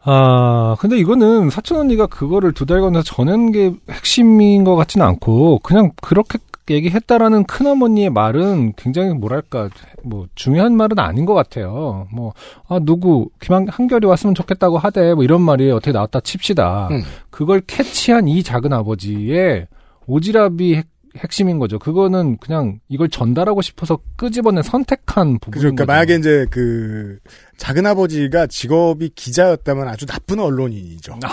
아, 0.00 0.76
근데 0.80 0.96
이거는 0.96 1.50
사촌 1.50 1.78
언니가 1.78 2.06
그거를 2.06 2.52
두 2.52 2.64
달 2.66 2.80
건너서 2.80 3.04
전한 3.04 3.52
게 3.52 3.72
핵심인 3.90 4.64
것 4.64 4.74
같지는 4.76 5.04
않고, 5.04 5.58
그냥 5.62 5.90
그렇게 6.00 6.38
얘기했다라는 6.70 7.44
큰어머니의 7.44 8.10
말은 8.10 8.74
굉장히 8.76 9.12
뭐랄까, 9.12 9.68
뭐, 10.04 10.26
중요한 10.34 10.76
말은 10.76 10.98
아닌 10.98 11.26
것 11.26 11.34
같아요. 11.34 12.06
뭐, 12.12 12.32
아, 12.68 12.78
누구, 12.80 13.28
김한, 13.40 13.68
한결이 13.68 14.06
왔으면 14.06 14.34
좋겠다고 14.34 14.78
하대, 14.78 15.12
뭐 15.14 15.24
이런 15.24 15.42
말이 15.42 15.70
어떻게 15.70 15.92
나왔다 15.92 16.20
칩시다. 16.20 16.88
음. 16.90 17.02
그걸 17.30 17.60
캐치한 17.66 18.28
이 18.28 18.42
작은 18.42 18.72
아버지의 18.72 19.66
오지랖이 20.06 20.84
핵, 21.18 21.24
핵심인 21.24 21.58
거죠. 21.58 21.78
그거는 21.78 22.38
그냥 22.38 22.80
이걸 22.88 23.08
전달하고 23.08 23.62
싶어서 23.62 23.98
끄집어낸 24.16 24.62
선택한 24.62 25.38
그죠. 25.38 25.58
그러니까 25.58 25.84
거죠. 25.84 25.92
만약에 25.92 26.14
이제 26.16 26.46
그 26.50 27.18
작은 27.56 27.86
아버지가 27.86 28.46
직업이 28.46 29.10
기자였다면 29.14 29.88
아주 29.88 30.06
나쁜 30.06 30.40
언론인이죠. 30.40 31.18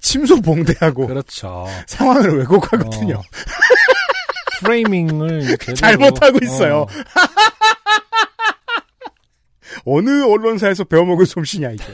침소봉대하고 0.00 1.06
그렇죠. 1.06 1.66
상황을 1.86 2.38
왜곡하거든요. 2.38 3.16
어. 3.16 3.22
프레이밍을 4.60 5.56
잘못하고 5.76 6.38
있어요. 6.42 6.82
어. 6.82 6.86
어느 9.84 10.24
언론사에서 10.24 10.84
배워먹을 10.84 11.26
솜씨냐 11.26 11.70
이게. 11.72 11.84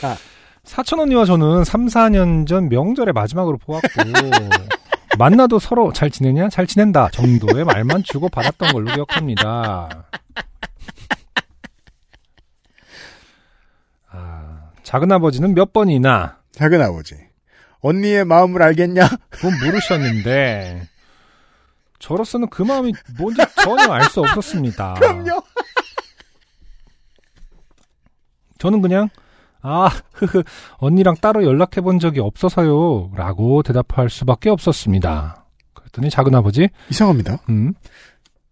자, 0.00 0.16
사촌 0.64 1.00
언니와 1.00 1.24
저는 1.24 1.64
3, 1.64 1.86
4년 1.86 2.46
전 2.46 2.68
명절에 2.68 3.12
마지막으로 3.12 3.58
보았고 3.58 3.88
만나도 5.18 5.58
서로 5.58 5.92
잘 5.92 6.10
지내냐? 6.10 6.48
잘 6.48 6.66
지낸다 6.66 7.10
정도의 7.10 7.64
말만 7.64 8.02
주고 8.04 8.28
받았던 8.28 8.72
걸로 8.72 8.92
기억합니다. 8.92 10.06
아, 14.10 14.70
작은 14.82 15.10
아버지는 15.12 15.54
몇 15.54 15.72
번이나 15.72 16.38
작은 16.52 16.80
아버지. 16.82 17.16
언니의 17.80 18.24
마음을 18.24 18.62
알겠냐? 18.62 19.08
그건 19.28 19.52
모르셨는데 19.64 20.88
저로서는 21.98 22.48
그 22.50 22.62
마음이 22.62 22.92
뭔지 23.18 23.42
전혀 23.62 23.92
알 23.92 24.04
수 24.04 24.20
없었습니다. 24.20 24.94
그럼요. 25.00 25.42
저는 28.58 28.80
그냥 28.80 29.08
아, 29.68 29.90
흐흐, 30.12 30.42
언니랑 30.78 31.16
따로 31.20 31.44
연락해 31.44 31.80
본 31.80 31.98
적이 31.98 32.20
없어서요. 32.20 33.10
라고 33.16 33.62
대답할 33.64 34.08
수밖에 34.10 34.48
없었습니다. 34.48 35.44
그랬더니 35.74 36.08
작은아버지, 36.08 36.68
이상합니다. 36.90 37.38
음, 37.48 37.74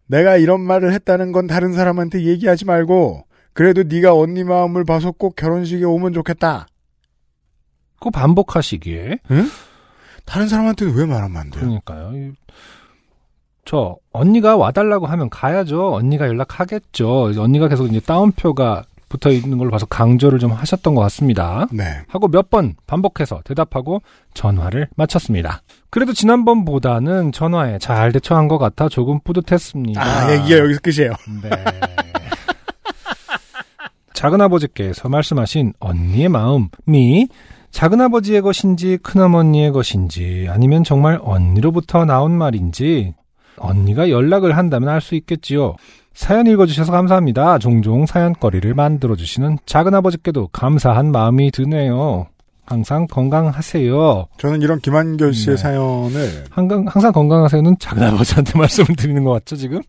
내가 0.08 0.36
이런 0.36 0.60
말을 0.60 0.92
했다는 0.92 1.30
건 1.30 1.46
다른 1.46 1.72
사람한테 1.72 2.24
얘기하지 2.24 2.64
말고 2.64 3.24
그래도 3.52 3.84
네가 3.84 4.14
언니 4.14 4.42
마음을 4.42 4.84
봐서 4.84 5.12
꼭 5.12 5.36
결혼식에 5.36 5.84
오면 5.84 6.12
좋겠다. 6.14 6.66
그 8.00 8.10
반복하시기에. 8.10 9.18
다른 10.26 10.48
사람한테는 10.48 10.94
왜 10.94 11.06
말하면 11.06 11.36
안 11.36 11.50
돼요? 11.50 11.60
그러니까요. 11.60 12.12
이- 12.16 12.32
저, 13.64 13.96
언니가 14.12 14.56
와달라고 14.56 15.06
하면 15.06 15.30
가야죠. 15.30 15.94
언니가 15.94 16.26
연락하겠죠. 16.26 17.32
언니가 17.38 17.68
계속 17.68 17.86
이제 17.86 18.00
따옴표가 18.00 18.84
붙어 19.14 19.30
있는 19.30 19.58
걸로 19.58 19.70
봐서 19.70 19.86
강조를 19.86 20.40
좀 20.40 20.50
하셨던 20.50 20.96
것 20.96 21.00
같습니다. 21.02 21.68
네. 21.72 21.84
하고 22.08 22.26
몇 22.28 22.50
번 22.50 22.74
반복해서 22.86 23.40
대답하고 23.44 24.02
전화를 24.34 24.88
마쳤습니다. 24.96 25.62
그래도 25.88 26.12
지난번보다는 26.12 27.30
전화에 27.32 27.78
잘 27.78 28.10
대처한 28.12 28.48
것 28.48 28.58
같아 28.58 28.88
조금 28.88 29.20
뿌듯했습니다. 29.24 30.02
아, 30.02 30.32
얘기가 30.32 30.58
여기서 30.58 30.80
끝이에요. 30.80 31.12
네. 31.42 31.50
작은아버지께서 34.14 35.08
말씀하신 35.08 35.72
언니의 35.80 36.28
마음이 36.28 37.28
작은아버지의 37.70 38.42
것인지 38.42 38.98
큰어머니의 39.02 39.72
것인지 39.72 40.46
아니면 40.48 40.84
정말 40.84 41.18
언니로부터 41.22 42.04
나온 42.04 42.32
말인지 42.32 43.14
언니가 43.56 44.10
연락을 44.10 44.56
한다면 44.56 44.88
알 44.88 45.00
수 45.00 45.14
있겠지요. 45.14 45.76
사연 46.14 46.46
읽어주셔서 46.46 46.92
감사합니다. 46.92 47.58
종종 47.58 48.06
사연거리를 48.06 48.72
만들어주시는 48.74 49.58
작은아버지께도 49.66 50.48
감사한 50.48 51.10
마음이 51.10 51.50
드네요. 51.50 52.26
항상 52.66 53.06
건강하세요. 53.06 54.26
저는 54.38 54.62
이런 54.62 54.80
김한결 54.80 55.34
씨의 55.34 55.56
네. 55.56 55.62
사연을 55.62 56.44
항상, 56.50 56.86
항상 56.88 57.12
건강하세요는 57.12 57.76
작은아버지한테 57.78 58.56
말씀을 58.58 58.96
드리는 58.96 59.22
것 59.22 59.32
같죠, 59.32 59.56
지금? 59.56 59.82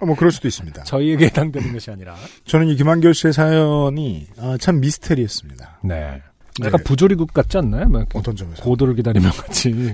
어, 0.00 0.06
뭐 0.06 0.16
그럴 0.16 0.30
수도 0.30 0.48
있습니다. 0.48 0.84
저희에게 0.84 1.26
해당되는 1.26 1.72
것이 1.72 1.90
아니라. 1.90 2.14
저는 2.46 2.68
이 2.68 2.76
김한결 2.76 3.12
씨의 3.12 3.32
사연이 3.32 4.26
아, 4.38 4.56
참 4.58 4.80
미스테리했습니다. 4.80 5.80
네. 5.84 6.22
약간 6.60 6.78
네. 6.78 6.84
부조리국 6.84 7.32
같지 7.34 7.58
않나요? 7.58 7.88
막 7.88 7.98
이렇게 8.00 8.18
어떤 8.18 8.36
점에서? 8.36 8.62
고도를 8.62 8.94
기다리면 8.94 9.30
같이. 9.32 9.92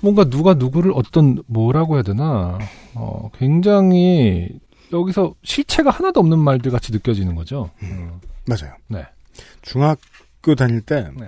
뭔가 0.00 0.24
누가 0.24 0.54
누구를 0.54 0.92
어떤 0.94 1.42
뭐라고 1.46 1.94
해야 1.96 2.02
되나 2.02 2.58
어, 2.94 3.30
굉장히 3.38 4.48
여기서 4.92 5.34
실체가 5.42 5.90
하나도 5.90 6.20
없는 6.20 6.38
말들 6.38 6.70
같이 6.70 6.92
느껴지는 6.92 7.34
거죠. 7.34 7.70
음. 7.82 8.20
맞아요. 8.46 8.74
네. 8.88 9.06
중학교 9.62 10.54
다닐 10.56 10.80
때 10.80 11.10
네. 11.16 11.26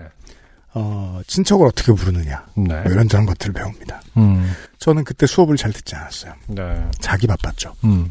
어, 0.74 1.20
친척을 1.26 1.66
어떻게 1.66 1.92
부르느냐 1.92 2.46
네. 2.56 2.82
뭐 2.82 2.92
이런저런 2.92 3.26
것들을 3.26 3.52
배웁니다. 3.52 4.00
음. 4.16 4.50
저는 4.78 5.04
그때 5.04 5.26
수업을 5.26 5.56
잘 5.56 5.72
듣지 5.72 5.94
않았어요. 5.94 6.34
네. 6.48 6.90
자기 6.98 7.26
바빴죠. 7.26 7.74
음. 7.84 8.10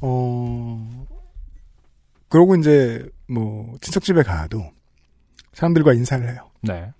어, 0.00 1.06
그러고 2.28 2.56
이제 2.56 3.08
뭐 3.26 3.74
친척 3.80 4.04
집에 4.04 4.22
가도 4.22 4.62
사람들과 5.54 5.94
인사를 5.94 6.28
해요. 6.28 6.50
네. 6.62 6.90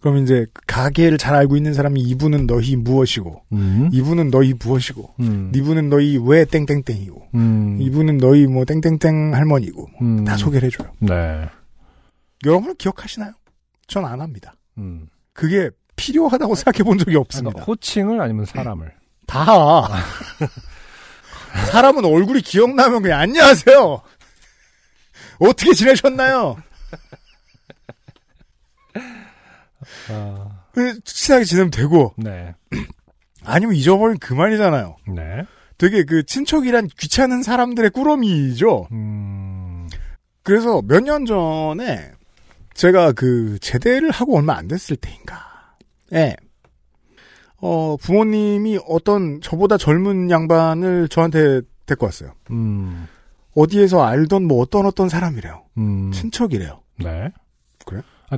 그럼 0.00 0.16
이제 0.18 0.46
그 0.54 0.62
가게를 0.66 1.18
잘 1.18 1.34
알고 1.34 1.56
있는 1.56 1.74
사람이 1.74 2.00
이분은 2.00 2.46
너희 2.46 2.74
무엇이고 2.76 3.42
음. 3.52 3.90
이분은 3.92 4.30
너희 4.30 4.54
무엇이고 4.58 5.14
음. 5.20 5.52
이분은 5.54 5.90
너희 5.90 6.18
왜 6.22 6.44
땡땡땡이고 6.46 7.28
음. 7.34 7.76
이분은 7.80 8.16
너희 8.18 8.46
뭐 8.46 8.64
땡땡땡 8.64 9.34
할머니고 9.34 9.88
음. 10.00 10.24
다 10.24 10.36
소개를 10.38 10.66
해줘요. 10.66 10.90
네. 11.00 11.46
여러분 12.46 12.74
기억하시나요? 12.76 13.32
전 13.86 14.04
안 14.06 14.20
합니다. 14.22 14.54
음. 14.78 15.06
그게 15.34 15.68
필요하다고 15.96 16.54
생각해 16.54 16.82
본 16.82 16.96
적이 16.96 17.16
없습니다. 17.16 17.50
그러니까 17.52 17.64
호칭을 17.70 18.20
아니면 18.22 18.46
사람을. 18.46 18.92
다. 19.26 19.86
사람은 21.70 22.04
얼굴이 22.06 22.40
기억나면 22.40 23.02
그냥 23.02 23.20
안녕하세요. 23.20 24.00
어떻게 25.40 25.72
지내셨나요? 25.74 26.56
아, 30.10 30.64
그 30.72 31.00
친하게 31.04 31.44
지내면 31.44 31.70
되고 31.70 32.12
네. 32.16 32.54
아니면 33.44 33.74
잊어버리면 33.74 34.18
그만이잖아요. 34.18 34.96
네. 35.14 35.44
되게 35.78 36.04
그 36.04 36.24
친척이란 36.24 36.88
귀찮은 36.98 37.42
사람들의 37.42 37.90
꾸러미죠. 37.90 38.88
음. 38.92 39.88
그래서 40.42 40.82
몇 40.82 41.00
년 41.02 41.24
전에 41.26 42.10
제가 42.74 43.12
그 43.12 43.58
제대를 43.60 44.10
하고 44.10 44.36
얼마 44.36 44.54
안 44.56 44.68
됐을 44.68 44.96
때인가. 44.96 45.74
예. 46.12 46.36
어, 47.62 47.96
부모님이 47.96 48.78
어떤 48.88 49.40
저보다 49.42 49.76
젊은 49.76 50.30
양반을 50.30 51.08
저한테 51.08 51.60
데리고 51.86 52.06
왔어요. 52.06 52.32
음. 52.50 53.06
어디에서 53.54 54.02
알던 54.02 54.46
뭐 54.46 54.60
어떤 54.62 54.86
어떤 54.86 55.08
사람이래요. 55.08 55.62
음. 55.78 56.10
친척이래요. 56.12 56.80
네. 56.98 57.30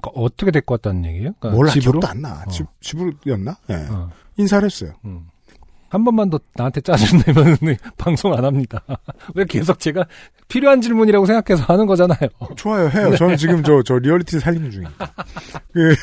그러니까 0.01 0.11
어떻게 0.14 0.51
데리고 0.51 0.74
왔다는 0.74 1.05
얘기예요? 1.07 1.32
그러니까 1.38 1.51
몰라 1.57 1.70
집으로? 1.72 2.01
기억도 2.01 2.09
안 2.09 2.22
나. 2.22 2.43
어. 2.47 2.51
집 2.51 2.66
집으로였나? 2.80 3.57
예. 3.70 3.74
어. 3.90 4.11
인사를 4.36 4.64
했어요. 4.66 4.93
음. 5.05 5.26
한 5.90 6.05
번만 6.05 6.30
더 6.30 6.40
나한테 6.55 6.80
짜증 6.80 7.18
내면 7.26 7.59
방송 7.99 8.32
안 8.32 8.45
합니다. 8.47 8.82
왜 9.34 9.45
계속 9.45 9.78
제가 9.78 10.07
필요한 10.49 10.80
질문이라고 10.80 11.26
생각해서 11.26 11.64
하는 11.70 11.84
거잖아요. 11.86 12.18
좋아요, 12.57 12.88
해요. 12.88 13.14
저는 13.16 13.36
지금 13.36 13.62
저 13.62 13.82
저 13.82 13.99
리얼리티 13.99 14.40
살리는 14.40 14.70
중이니까. 14.70 15.12
그, 15.72 15.95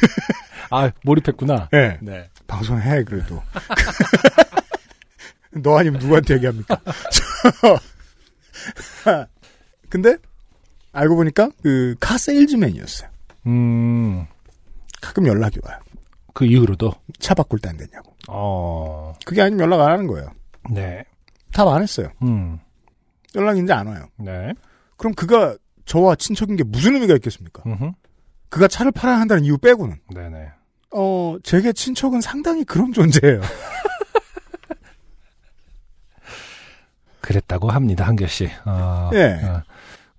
아, 0.70 0.92
몰입했구나. 1.04 1.70
예. 1.74 1.98
네. 2.02 2.30
방송해 2.46 3.04
그래도. 3.04 3.42
너 5.52 5.80
아니면 5.80 6.00
누구한테 6.00 6.36
얘기합니까? 6.36 6.80
저- 7.10 7.80
근데 9.90 10.18
알고 10.92 11.16
보니까 11.16 11.50
그 11.64 11.96
카 12.00 12.18
세일즈맨이었어요. 12.20 13.09
음, 13.48 14.26
가끔 15.02 15.28
연락이 15.28 15.60
와요. 15.64 15.78
그 16.34 16.46
이후로도. 16.46 16.94
차 17.20 17.34
바꿀 17.34 17.60
때 17.60 17.70
안 17.70 17.78
됐냐고. 17.78 18.14
어, 18.28 19.14
그게 19.26 19.42
아니면 19.42 19.62
연락 19.66 19.82
안 19.86 19.92
하는 19.92 20.08
거예요. 20.08 20.30
네. 20.72 21.04
답 21.52 21.68
안 21.68 21.82
했어요. 21.82 22.10
음, 22.22 22.60
연락이 23.36 23.62
이제 23.62 23.74
안 23.74 23.88
와요. 23.88 24.06
네. 24.18 24.54
그럼 24.98 25.14
그가 25.16 25.56
저와 25.86 26.16
친척인 26.16 26.56
게 26.56 26.64
무슨 26.64 26.94
의미가 26.96 27.16
있겠습니까? 27.16 27.64
음흠. 27.66 27.92
그가 28.50 28.68
차를 28.68 28.92
팔아야 28.92 29.20
한다는 29.20 29.44
이유 29.46 29.58
빼고는. 29.58 29.98
네네. 30.14 30.50
어, 30.96 31.38
제게 31.44 31.72
친척은 31.74 32.22
상당히 32.22 32.64
그런 32.64 32.92
존재예요. 32.94 33.42
그랬다고 37.22 37.70
합니다, 37.70 38.06
한결 38.08 38.28
씨. 38.30 38.50
아, 38.66 39.10
예. 39.14 39.40
아. 39.44 39.64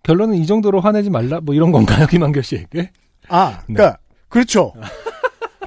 결론은 0.02 0.36
이 0.36 0.46
정도로 0.46 0.80
화내지 0.80 1.10
말라, 1.10 1.40
뭐 1.40 1.54
이런 1.54 1.72
건가요, 1.72 2.06
김한결 2.06 2.42
씨에게? 2.42 2.90
아, 3.30 3.62
그러니까 3.66 3.98
그렇죠. 4.28 4.72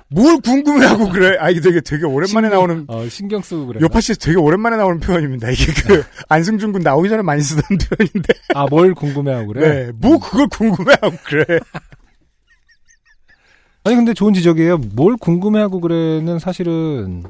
뭘 0.10 0.40
궁금해하고 0.42 1.10
그래? 1.10 1.38
아 1.40 1.50
이게 1.50 1.60
되게 1.60 1.82
되게 1.82 2.06
오랜만에 2.06 2.50
나오는 2.50 2.86
어, 2.88 3.08
신경 3.10 3.42
쓰고 3.42 3.66
그래. 3.68 3.80
요파 3.82 4.00
씨 4.00 4.14
되게 4.20 4.38
오랜만에 4.38 4.78
나오는 4.78 5.00
표현입니다. 5.00 5.50
이게 5.50 5.74
그 5.88 6.04
안승준 6.30 6.72
군 6.72 6.82
나오기 6.84 7.10
전에 7.10 7.24
많이 7.24 7.42
쓰던 7.42 7.64
표현인데. 7.80 8.34
아, 8.54 8.68
뭘 8.70 8.94
궁금해하고 8.94 9.48
그래? 9.48 9.68
네, 9.86 9.92
뭐 9.96 10.20
그걸 10.20 10.48
궁금해하고 10.50 11.18
그래. 11.26 11.60
아니 13.86 13.96
근데 13.96 14.14
좋은 14.14 14.34
지적이에요. 14.34 14.78
뭘 14.96 15.18
궁금해하고 15.18 15.82
그래는 15.82 16.40
사실은 16.40 17.24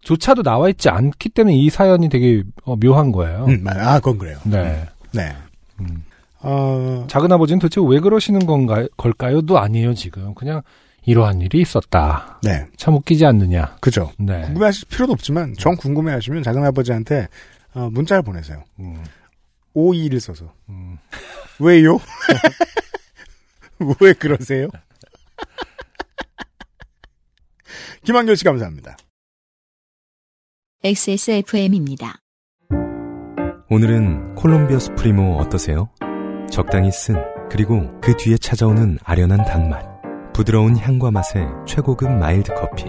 조차도 0.00 0.42
나와 0.42 0.68
있지 0.68 0.90
않기 0.90 1.30
때문에 1.30 1.56
이 1.56 1.70
사연이 1.70 2.08
되게 2.10 2.42
어, 2.64 2.76
묘한 2.76 3.10
거예요. 3.10 3.46
음, 3.48 3.62
맞- 3.62 3.78
아, 3.78 3.98
그건 4.00 4.18
그래요. 4.18 4.38
네. 4.44 4.84
네. 5.12 5.34
음. 5.80 6.04
어, 6.44 7.06
작은 7.08 7.30
아버지는 7.32 7.58
도대체 7.58 7.80
왜 7.86 8.00
그러시는 8.00 8.46
건가요? 8.46 8.86
걸까요?도 8.96 9.58
아니에요 9.58 9.94
지금. 9.94 10.34
그냥 10.34 10.62
이러한 11.06 11.40
일이 11.40 11.60
있었다. 11.60 12.38
네, 12.42 12.66
참 12.76 12.94
웃기지 12.94 13.26
않느냐. 13.26 13.76
그죠. 13.80 14.10
네. 14.18 14.42
궁금해하실 14.42 14.88
필요도 14.88 15.12
없지만 15.12 15.54
정 15.58 15.76
궁금해하시면 15.76 16.42
작은 16.42 16.64
아버지한테 16.64 17.28
어, 17.74 17.88
문자를 17.90 18.22
보내세요. 18.22 18.62
음, 18.78 19.02
52를 19.74 20.20
써서 20.20 20.52
음. 20.68 20.98
왜요? 21.58 21.98
왜 24.00 24.12
그러세요? 24.12 24.68
김한결 28.04 28.36
씨 28.36 28.44
감사합니다. 28.44 28.96
XSFM입니다. 30.82 32.18
오늘은 33.70 34.34
콜롬비아 34.34 34.78
수프리모 34.78 35.38
어떠세요? 35.38 35.88
적당히 36.54 36.92
쓴 36.92 37.16
그리고 37.50 37.90
그 38.00 38.16
뒤에 38.16 38.38
찾아오는 38.38 38.96
아련한 39.02 39.44
단맛 39.44 39.84
부드러운 40.32 40.76
향과 40.76 41.10
맛의 41.10 41.48
최고급 41.66 42.12
마일드 42.12 42.54
커피 42.54 42.84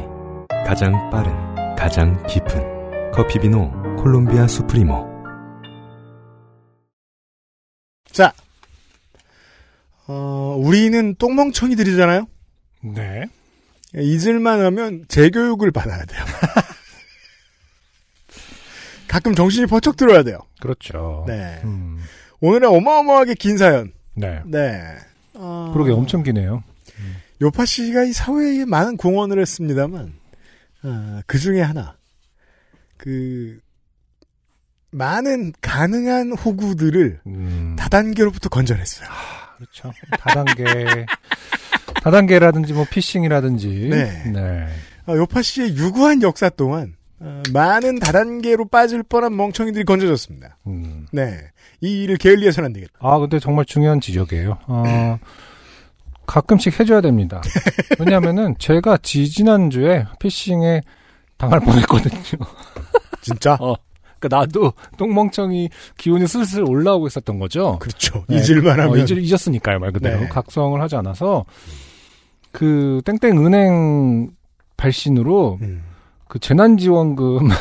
가장 0.68 1.10
빠른 1.10 1.34
가장 1.76 2.24
깊은 2.28 3.12
커피 3.12 3.40
비노 3.40 3.72
콜롬비아 3.98 4.48
수프리모 4.48 5.16
자, 8.12 8.32
어, 10.08 10.56
우리는 10.60 11.16
똥멍청이들이잖아요. 11.16 12.28
네. 12.84 13.26
잊을만 13.96 14.64
하면 14.64 15.06
재교육을 15.08 15.72
받아야 15.72 16.06
돼요. 16.06 16.24
가끔 19.10 19.34
정신이 19.34 19.66
번쩍 19.66 19.98
들어야 19.98 20.22
돼요. 20.22 20.38
그렇죠. 20.62 21.26
네. 21.28 21.62
음, 21.64 22.00
오늘은 22.46 22.70
어마어마하게 22.70 23.34
긴 23.34 23.58
사연. 23.58 23.92
네. 24.14 24.40
네. 24.46 24.80
어, 25.34 25.72
그러게 25.74 25.92
엄청 25.92 26.22
기네요. 26.22 26.64
요파 27.42 27.66
씨가 27.66 28.04
이 28.04 28.14
사회에 28.14 28.66
많은 28.66 28.98
공헌을 28.98 29.40
했습니다만, 29.40 30.14
어, 30.84 31.20
그 31.26 31.40
중에 31.40 31.62
하나. 31.62 31.98
그, 32.98 33.60
많은 34.92 35.54
가능한 35.60 36.34
호구들을 36.34 37.22
음, 37.26 37.76
다단계로부터 37.80 38.50
건져냈어요. 38.50 39.10
그렇죠. 39.58 39.92
다단계, 40.20 40.64
다단계라든지 42.04 42.74
뭐 42.74 42.86
피싱이라든지. 42.90 43.90
네. 43.90 44.32
네. 44.32 44.68
어, 45.08 45.18
요파 45.18 45.42
씨의 45.42 45.76
유구한 45.76 46.22
역사 46.22 46.50
동안 46.50 46.96
어, 47.20 47.42
많은 47.52 48.00
다단계로 48.00 48.68
빠질 48.68 49.04
뻔한 49.04 49.36
멍청이들이 49.36 49.84
건져졌습니다. 49.84 50.58
음. 50.68 51.08
네. 51.12 51.52
이 51.86 52.04
일을 52.04 52.18
게을리해서는 52.18 52.68
안 52.68 52.74
되겠다. 52.74 52.94
아, 53.00 53.20
근데 53.20 53.40
정말 53.40 53.66
중요한 53.66 54.02
지적이에요. 54.02 54.58
어, 54.68 55.20
가끔씩 56.26 56.80
해줘야 56.80 57.02
됩니다. 57.02 57.42
왜냐면은 58.00 58.56
제가 58.58 58.98
지지난주에 58.98 60.06
피싱에 60.20 60.82
당할 61.38 61.60
뻔했거든요. 61.60 62.22
진짜? 63.22 63.58
어. 63.62 63.76
그러니까 64.20 64.40
나도 64.40 64.74
똥멍청이 64.98 65.70
기운이 65.98 66.26
슬슬 66.28 66.64
올라오고 66.68 67.08
있었던 67.08 67.38
거죠. 67.38 67.78
그렇죠. 67.80 68.26
네. 68.28 68.38
잊을만 68.38 68.80
하면. 68.80 68.94
어, 68.94 68.98
잊, 68.98 69.12
잊었으니까요, 69.12 69.80
말 69.80 69.92
그대로. 69.92 70.22
네. 70.22 70.28
각성을 70.28 70.82
하지 70.82 70.96
않아서, 70.96 71.46
그, 72.52 73.02
땡땡 73.06 73.46
은행 73.46 74.32
발신으로, 74.78 75.60
음. 75.62 75.84
그 76.28 76.40
재난지원금, 76.40 77.50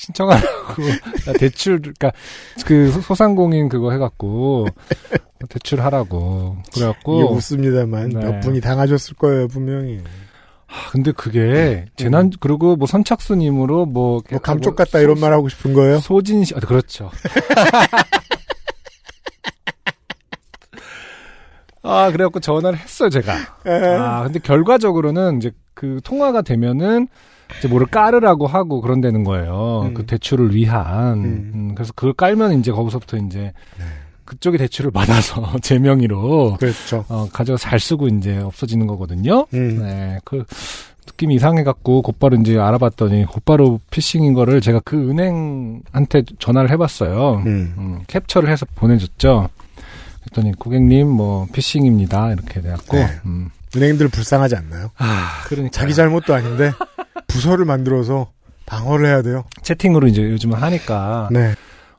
신청하라고, 0.00 0.82
대출, 1.38 1.82
그니까, 1.82 2.10
그 2.64 2.90
소상공인 2.90 3.68
그거 3.68 3.92
해갖고, 3.92 4.66
대출하라고. 5.50 6.56
이게 6.68 6.80
그래갖고, 6.80 7.34
웃습니다만 7.34 8.08
네. 8.08 8.20
몇 8.20 8.40
분이 8.40 8.62
당하셨을 8.62 9.16
거예요 9.16 9.46
분명히. 9.48 10.00
아, 10.68 10.90
근데 10.90 11.12
그게, 11.12 11.84
재난, 11.96 12.30
그리고 12.40 12.76
뭐 12.76 12.86
선착순임으로 12.86 13.84
뭐, 13.86 14.22
뭐 14.30 14.38
감쪽 14.38 14.74
같다 14.74 15.00
이런 15.00 15.20
말 15.20 15.34
하고 15.34 15.50
싶은 15.50 15.74
거예요? 15.74 15.98
소진 15.98 16.44
씨, 16.44 16.54
아, 16.54 16.60
그렇죠. 16.60 17.10
아, 21.82 22.10
그래갖고 22.10 22.40
전화를 22.40 22.78
했어요, 22.78 23.10
제가. 23.10 23.34
아, 23.64 24.22
근데 24.22 24.38
결과적으로는 24.38 25.38
이제 25.38 25.50
그 25.74 26.00
통화가 26.04 26.40
되면은 26.42 27.08
이제 27.58 27.68
뭐를 27.68 27.86
깔으라고 27.86 28.46
하고 28.46 28.80
그런다는 28.80 29.24
거예요. 29.24 29.82
음. 29.86 29.94
그 29.94 30.06
대출을 30.06 30.54
위한. 30.54 31.18
음. 31.18 31.50
음, 31.54 31.72
그래서 31.74 31.92
그걸 31.94 32.12
깔면 32.12 32.58
이제 32.58 32.72
거기서부터 32.72 33.16
이제 33.18 33.52
그쪽이 34.24 34.58
대출을 34.58 34.90
받아서 34.92 35.56
제 35.60 35.78
명의로 35.78 36.56
그렇죠. 36.58 37.04
어, 37.08 37.26
가져서 37.32 37.58
잘 37.58 37.80
쓰고 37.80 38.08
이제 38.08 38.38
없어지는 38.38 38.86
거거든요. 38.86 39.46
음. 39.54 39.82
네, 39.82 40.18
그 40.24 40.44
느낌이 41.06 41.34
이상해갖고 41.34 42.02
곧바로 42.02 42.36
이제 42.36 42.56
알아봤더니 42.56 43.26
곧바로 43.26 43.80
피싱인 43.90 44.34
거를 44.34 44.60
제가 44.60 44.80
그 44.84 45.10
은행한테 45.10 46.22
전화를 46.38 46.70
해봤어요. 46.70 47.42
음. 47.44 47.74
음, 47.76 48.00
캡처를 48.06 48.48
해서 48.48 48.66
보내줬죠. 48.76 49.48
그랬더니 50.20 50.52
고객님 50.52 51.08
뭐 51.08 51.46
피싱입니다 51.52 52.32
이렇게 52.32 52.60
돼갖고 52.60 52.96
네. 52.96 53.06
음. 53.26 53.50
은행들 53.76 54.08
불쌍하지 54.08 54.56
않나요? 54.56 54.90
아 54.96 55.42
그러니까 55.46 55.70
자기 55.72 55.94
잘못도 55.94 56.34
아닌데 56.34 56.72
부서를 57.26 57.64
만들어서 57.64 58.30
방어를 58.66 59.06
해야 59.06 59.22
돼요. 59.22 59.44
채팅으로 59.62 60.06
이제 60.08 60.22
요즘은 60.22 60.58
하니까 60.58 61.28
네. 61.30 61.54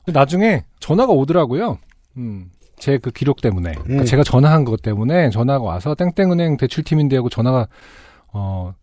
나중에 0.06 0.64
전화가 0.80 1.12
오더라고요. 1.12 1.78
음. 2.16 2.50
제 2.78 2.98
그 2.98 3.10
기록 3.12 3.40
때문에 3.40 3.72
그러니까 3.74 4.02
음. 4.02 4.04
제가 4.04 4.24
전화한 4.24 4.64
것 4.64 4.82
때문에 4.82 5.30
전화가 5.30 5.62
와서 5.64 5.94
땡땡은행 5.94 6.56
대출팀인데 6.56 7.16
하고 7.16 7.28
전화가 7.28 7.68
어 8.32 8.74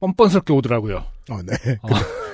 뻔뻔스럽게 0.00 0.52
오더라고요. 0.54 1.04
어, 1.30 1.38
네. 1.44 1.78
어. 1.82 1.88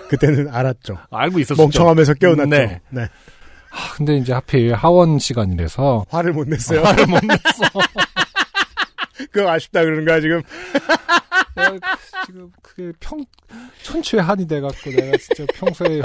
그때, 0.08 0.28
는 0.28 0.48
알았죠. 0.48 0.96
알고 1.10 1.38
있었죠. 1.40 1.60
멍청하면서 1.60 2.14
깨어났죠. 2.14 2.48
네. 2.48 2.80
네. 2.88 3.02
아, 3.02 3.94
근데 3.96 4.16
이제 4.16 4.32
하필 4.32 4.72
하원 4.74 5.18
시간이라서 5.18 6.06
화를 6.08 6.32
못 6.32 6.48
냈어요. 6.48 6.82
화를 6.82 7.06
못 7.06 7.20
냈어. 7.22 7.64
그거 9.30 9.50
아쉽다 9.50 9.82
그러는 9.84 10.04
거야 10.04 10.20
지금. 10.20 10.42
내가 11.56 11.78
지금 12.26 12.50
그게 12.62 12.92
평 13.00 13.24
천추의 13.82 14.22
한이 14.22 14.46
돼갖고 14.46 14.90
내가 14.90 15.16
진짜 15.16 15.44
평소에 15.54 16.00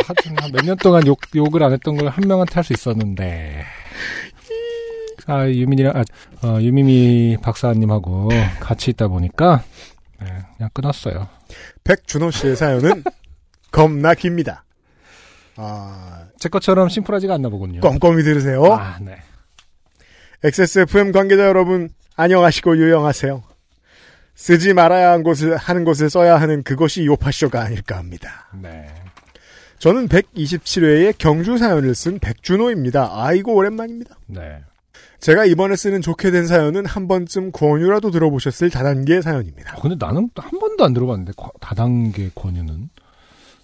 몇년 0.51 0.77
동안 0.77 1.05
욕 1.07 1.19
욕을 1.35 1.61
안 1.63 1.73
했던 1.73 1.95
걸 1.95 2.07
한 2.07 2.27
명한테 2.27 2.55
할 2.55 2.63
수 2.63 2.73
있었는데. 2.73 3.63
아 5.25 5.47
유민이랑 5.47 5.93
아, 5.95 6.03
어, 6.45 6.59
유미미 6.59 7.37
박사님하고 7.41 8.29
같이 8.59 8.91
있다 8.91 9.07
보니까 9.07 9.63
네, 10.19 10.27
그냥 10.57 10.69
끊었어요. 10.73 11.29
백준호 11.85 12.31
씨의 12.31 12.55
사연은 12.57 13.03
겁나 13.71 14.13
깁니다. 14.15 14.65
아, 15.55 16.25
제 16.39 16.49
것처럼 16.49 16.89
심플하지가 16.89 17.35
않나 17.35 17.47
보군요. 17.49 17.79
꼼꼼히 17.79 18.23
들으세요. 18.23 18.65
아 18.73 18.97
네. 18.99 19.17
XSFM 20.43 21.13
관계자 21.13 21.45
여러분, 21.45 21.89
안녕하시고 22.15 22.77
유영하세요. 22.77 23.43
쓰지 24.35 24.73
말아야 24.73 25.11
하는 25.11 25.23
곳을, 25.23 25.55
하는 25.57 25.83
곳을 25.83 26.09
써야 26.09 26.39
하는 26.39 26.63
그것이 26.63 27.05
요파쇼가 27.05 27.61
아닐까 27.61 27.97
합니다. 27.97 28.49
네. 28.61 28.87
저는 29.79 30.07
127회의 30.07 31.13
경주 31.17 31.57
사연을 31.57 31.93
쓴 31.95 32.19
백준호입니다. 32.19 33.09
아이고, 33.11 33.53
오랜만입니다. 33.53 34.17
네. 34.27 34.59
제가 35.19 35.45
이번에 35.45 35.75
쓰는 35.75 36.01
좋게 36.01 36.31
된 36.31 36.47
사연은 36.47 36.85
한 36.85 37.07
번쯤 37.07 37.51
권유라도 37.51 38.11
들어보셨을 38.11 38.69
다단계 38.69 39.21
사연입니다. 39.21 39.77
어, 39.77 39.81
근데 39.81 39.95
나는 40.03 40.29
한 40.35 40.59
번도 40.59 40.83
안 40.83 40.93
들어봤는데 40.93 41.33
과- 41.37 41.49
다단계 41.61 42.31
권유는 42.35 42.89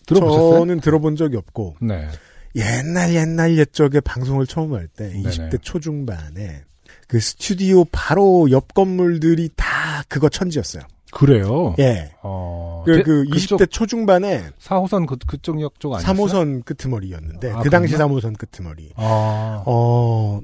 들어보셨어요? 0.07 0.59
저는 0.59 0.79
들어본 0.79 1.15
적이 1.15 1.37
없고, 1.37 1.75
네. 1.81 2.07
옛날 2.55 3.13
옛날 3.15 3.57
옛적에 3.57 3.99
방송을 3.99 4.45
처음 4.47 4.73
할 4.73 4.87
때, 4.87 5.09
네네. 5.09 5.23
20대 5.23 5.61
초중반에, 5.61 6.63
그 7.09 7.19
스튜디오 7.19 7.85
바로 7.91 8.49
옆 8.51 8.73
건물들이 8.75 9.49
다 9.55 10.03
그거 10.07 10.29
천지였어요. 10.29 10.83
그래요. 11.11 11.73
예. 11.79 12.11
어. 12.21 12.83
그, 12.85 12.97
제- 12.97 13.01
그 13.01 13.25
그쪽 13.27 13.57
20대 13.59 13.71
초중반에 13.71 14.51
4호선 14.61 15.07
그, 15.07 15.17
그쪽 15.25 15.59
역쪽 15.59 15.95
아니었어요? 15.95 16.15
3호선 16.15 16.63
끄트머리였는데, 16.65 17.51
아, 17.51 17.61
그 17.63 17.71
당시 17.71 17.95
그랬나? 17.95 18.13
3호선 18.13 18.37
끄트머리. 18.37 18.91
아. 18.95 19.63
어, 19.65 20.39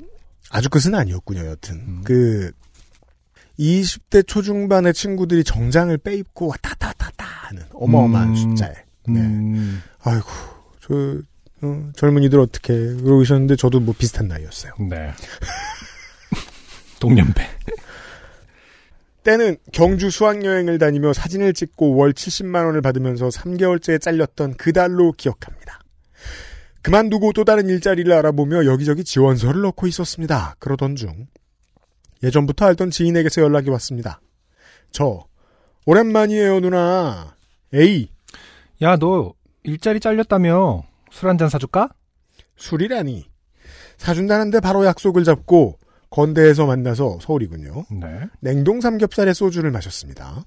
아주 0.49 0.68
끝은 0.72 0.95
아니었군요, 0.95 1.45
여튼. 1.45 1.76
음. 1.76 2.01
그, 2.03 2.51
20대 3.59 4.26
초중반의 4.26 4.95
친구들이 4.95 5.43
정장을 5.43 5.95
빼입고 5.99 6.47
왔다 6.47 6.70
갔다 6.72 6.88
왔다 6.88 7.05
갔다 7.11 7.26
하는 7.47 7.61
어마어마한 7.74 8.30
음. 8.30 8.36
숫자에. 8.36 8.74
네. 9.07 9.20
음, 9.20 9.84
아이고, 10.01 10.26
저, 10.82 11.20
어, 11.61 11.89
젊은이들 11.95 12.39
어떻게, 12.39 12.74
그러고 12.74 13.20
계셨는데 13.20 13.55
저도 13.55 13.80
뭐 13.82 13.93
비슷한 13.95 14.28
나이였어요. 14.28 14.74
네. 14.89 15.11
동년배. 17.06 17.47
때는 19.24 19.58
경주 19.72 20.10
수학여행을 20.10 20.78
다니며 20.80 21.14
사진을 21.14 21.53
찍고 21.53 21.95
월 21.95 22.14
70만원을 22.14 22.82
받으면서 22.82 23.30
3개월째 23.30 24.01
잘렸던 24.01 24.56
그 24.56 24.74
달로 24.74 25.12
기억합니다. 25.12 25.80
그만두고 26.82 27.34
또 27.34 27.43
다른 27.43 27.68
일자리를 27.68 28.12
알아보며 28.12 28.66
여기저기 28.66 29.03
지원서를 29.03 29.62
넣고 29.62 29.88
있었습니다. 29.88 30.56
그러던 30.60 30.95
중 30.95 31.28
예전부터 32.24 32.66
알던 32.66 32.91
지인에게서 32.91 33.41
연락이 33.41 33.70
왔습니다. 33.72 34.20
저 34.91 35.26
오랜만이에요 35.86 36.60
누나. 36.60 37.36
에이 37.74 38.10
야, 38.82 38.97
너 38.97 39.34
일자리 39.64 39.99
잘렸다며 39.99 40.84
술 41.12 41.30
한 41.30 41.38
잔 41.38 41.49
사줄까? 41.49 41.89
술이라니. 42.58 43.26
사준다는데 43.97 44.60
바로 44.60 44.86
약속을 44.86 45.24
잡고 45.24 45.80
건대에서 46.10 46.66
만나서 46.66 47.20
서울이군요. 47.22 47.86
네. 47.91 48.22
냉동 48.39 48.82
삼겹살에 48.82 49.34
소주를 49.34 49.72
마셨습니다. 49.72 50.45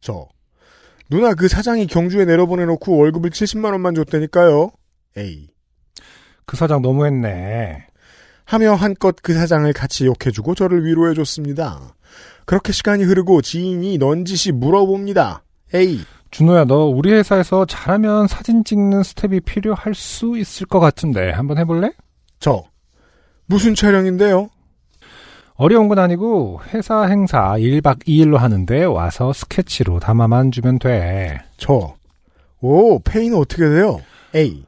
저 0.00 0.28
누나 1.10 1.34
그 1.34 1.48
사장이 1.48 1.86
경주에 1.86 2.24
내려보내놓고 2.24 2.96
월급을 2.96 3.30
70만 3.30 3.72
원만 3.72 3.94
줬다니까요. 3.94 4.70
에이 5.16 5.48
그 6.46 6.56
사장 6.56 6.82
너무했네. 6.82 7.86
하며 8.44 8.74
한껏 8.74 9.14
그 9.22 9.34
사장을 9.34 9.72
같이 9.72 10.06
욕해주고 10.06 10.54
저를 10.54 10.84
위로해줬습니다. 10.84 11.94
그렇게 12.46 12.72
시간이 12.72 13.04
흐르고 13.04 13.42
지인이 13.42 13.98
넌지시 13.98 14.52
물어봅니다. 14.52 15.44
에이 15.72 16.00
준호야, 16.30 16.64
너 16.64 16.86
우리 16.86 17.12
회사에서 17.12 17.64
잘하면 17.64 18.28
사진 18.28 18.64
찍는 18.64 19.02
스텝이 19.02 19.40
필요할 19.40 19.94
수 19.94 20.38
있을 20.38 20.66
것 20.66 20.78
같은데 20.78 21.30
한번 21.30 21.58
해볼래? 21.58 21.92
저 22.38 22.64
무슨 23.46 23.74
촬영인데요? 23.74 24.48
어려운 25.60 25.88
건 25.88 25.98
아니고 25.98 26.62
회사 26.72 27.02
행사 27.02 27.52
1박 27.58 28.06
2일로 28.06 28.38
하는데 28.38 28.84
와서 28.84 29.34
스케치로 29.34 30.00
담아만 30.00 30.52
주면 30.52 30.78
돼. 30.78 31.38
저 31.58 31.96
오, 32.62 32.98
페이는 33.00 33.36
어떻게 33.36 33.68
돼요? 33.68 34.00
에이 34.34 34.64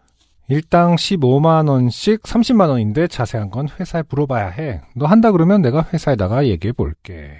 일당 0.49 0.97
15만 0.97 1.71
원씩 1.71 2.25
30만 2.25 2.69
원인데 2.69 3.09
자세한 3.09 3.49
건 3.49 3.69
회사에 3.81 4.03
물어봐야 4.07 4.49
해. 4.49 4.83
너 4.95 5.07
한다 5.07 5.33
그러면 5.33 5.63
내가 5.63 5.89
회사에다가 5.95 6.47
얘기해 6.47 6.73
볼게. 6.73 7.39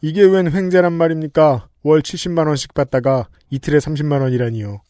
이게 0.00 0.22
웬 0.22 0.50
횡재란 0.50 0.94
말입니까? 0.94 1.68
월 1.82 2.00
70만 2.00 2.46
원씩 2.46 2.72
받다가 2.72 3.28
이틀에 3.50 3.76
30만 3.76 4.22
원이라니요. 4.22 4.80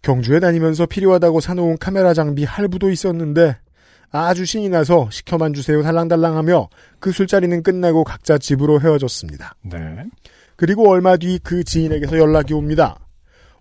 경주에 0.00 0.40
다니면서 0.40 0.86
필요하다고 0.86 1.40
사놓은 1.40 1.76
카메라 1.76 2.14
장비 2.14 2.44
할부도 2.44 2.88
있었는데 2.88 3.58
아주 4.12 4.44
신이 4.44 4.68
나서 4.68 5.08
시켜만 5.10 5.54
주세요 5.54 5.82
달랑달랑하며 5.82 6.68
그 7.00 7.12
술자리는 7.12 7.62
끝나고 7.62 8.04
각자 8.04 8.38
집으로 8.38 8.80
헤어졌습니다. 8.80 9.54
네. 9.62 9.78
그리고 10.56 10.88
얼마 10.90 11.16
뒤 11.16 11.38
그 11.42 11.64
지인에게서 11.64 12.18
연락이 12.18 12.52
옵니다. 12.54 12.98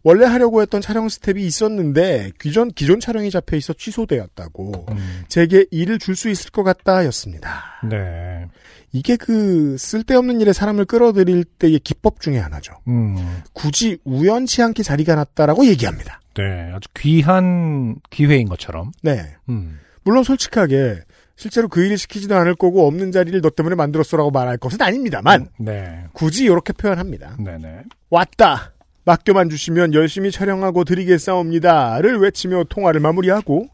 원래 0.03 0.25
하려고 0.25 0.61
했던 0.61 0.81
촬영 0.81 1.07
스텝이 1.09 1.43
있었는데 1.45 2.31
기존 2.39 2.69
기존 2.69 2.99
촬영이 2.99 3.29
잡혀 3.29 3.55
있어 3.57 3.71
취소되었다고 3.73 4.87
음, 4.89 5.23
제게 5.27 5.65
일을 5.69 5.99
줄 5.99 6.15
수 6.15 6.27
있을 6.29 6.49
것 6.51 6.63
같다였습니다. 6.63 7.63
네. 7.87 8.47
이게 8.93 9.15
그 9.15 9.77
쓸데없는 9.77 10.41
일에 10.41 10.53
사람을 10.53 10.85
끌어들일 10.85 11.43
때의 11.45 11.79
기법 11.79 12.19
중에 12.19 12.39
하나죠. 12.39 12.73
음, 12.87 13.15
굳이 13.53 13.99
우연치 14.03 14.61
않게 14.63 14.83
자리가 14.83 15.15
났다라고 15.15 15.65
얘기합니다. 15.67 16.19
네. 16.33 16.71
아주 16.73 16.89
귀한 16.97 17.95
기회인 18.09 18.49
것처럼. 18.49 18.91
네. 19.03 19.35
음, 19.49 19.79
물론 20.03 20.23
솔직하게 20.23 21.01
실제로 21.35 21.67
그 21.67 21.83
일을 21.83 21.97
시키지도 21.97 22.35
않을 22.35 22.55
거고 22.55 22.85
없는 22.87 23.11
자리를 23.11 23.41
너 23.41 23.49
때문에 23.49 23.75
만들었어라고 23.75 24.31
말할 24.31 24.57
것은 24.57 24.81
아닙니다만 24.81 25.49
네. 25.57 26.05
굳이 26.13 26.45
이렇게 26.45 26.73
표현합니다. 26.73 27.37
네네. 27.39 27.83
왔다. 28.09 28.73
맡겨만 29.05 29.49
주시면 29.49 29.93
열심히 29.93 30.31
촬영하고 30.31 30.83
드리겠사옵니다를 30.83 32.19
외치며 32.19 32.65
통화를 32.69 32.99
마무리하고 32.99 33.67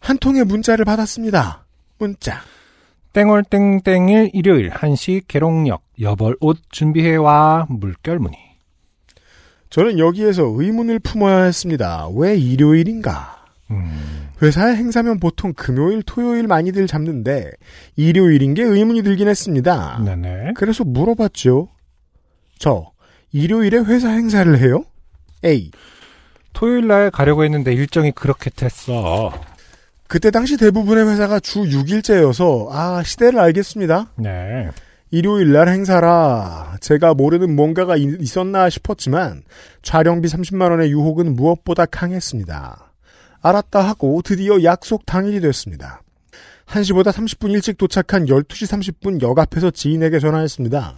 한 0.00 0.18
통의 0.18 0.44
문자를 0.44 0.84
받았습니다. 0.84 1.64
문자. 1.98 2.40
땡월 3.12 3.44
땡땡일 3.44 4.30
일요일 4.34 4.70
1시 4.70 5.22
계룡역 5.26 5.82
여벌 6.00 6.36
옷 6.40 6.58
준비해와 6.70 7.66
물결 7.70 8.18
문의. 8.18 8.38
저는 9.70 9.98
여기에서 9.98 10.42
의문을 10.44 10.98
품어야 10.98 11.44
했습니다. 11.44 12.08
왜 12.14 12.36
일요일인가? 12.36 13.44
음, 13.70 14.25
회사의 14.42 14.76
행사면 14.76 15.18
보통 15.18 15.52
금요일, 15.54 16.02
토요일 16.02 16.46
많이들 16.46 16.86
잡는데 16.86 17.50
일요일인 17.96 18.54
게 18.54 18.62
의문이 18.62 19.02
들긴 19.02 19.28
했습니다. 19.28 20.00
네네. 20.04 20.52
그래서 20.56 20.84
물어봤죠. 20.84 21.68
저 22.58 22.90
일요일에 23.32 23.78
회사 23.78 24.10
행사를 24.10 24.58
해요? 24.58 24.84
A. 25.44 25.70
토요일 26.52 26.86
날 26.86 27.10
가려고 27.10 27.44
했는데 27.44 27.72
일정이 27.72 28.12
그렇게 28.12 28.50
됐어. 28.50 29.32
그때 30.08 30.30
당시 30.30 30.56
대부분의 30.56 31.08
회사가 31.08 31.40
주 31.40 31.62
6일째여서 31.64 32.68
아 32.70 33.02
시대를 33.04 33.38
알겠습니다. 33.40 34.12
네. 34.16 34.68
일요일 35.10 35.52
날 35.52 35.68
행사라 35.68 36.76
제가 36.80 37.14
모르는 37.14 37.54
뭔가가 37.56 37.96
이- 37.96 38.16
있었나 38.20 38.68
싶었지만 38.70 39.42
촬영비 39.82 40.28
30만 40.28 40.70
원의 40.70 40.90
유혹은 40.90 41.34
무엇보다 41.36 41.86
강했습니다. 41.86 42.92
알았다 43.48 43.80
하고 43.80 44.22
드디어 44.24 44.62
약속 44.64 45.06
당일이 45.06 45.40
됐습니다. 45.40 46.02
1시보다 46.66 47.12
30분 47.12 47.52
일찍 47.52 47.78
도착한 47.78 48.26
12시 48.26 48.94
30분 49.00 49.22
역 49.22 49.38
앞에서 49.38 49.70
지인에게 49.70 50.18
전화했습니다. 50.18 50.96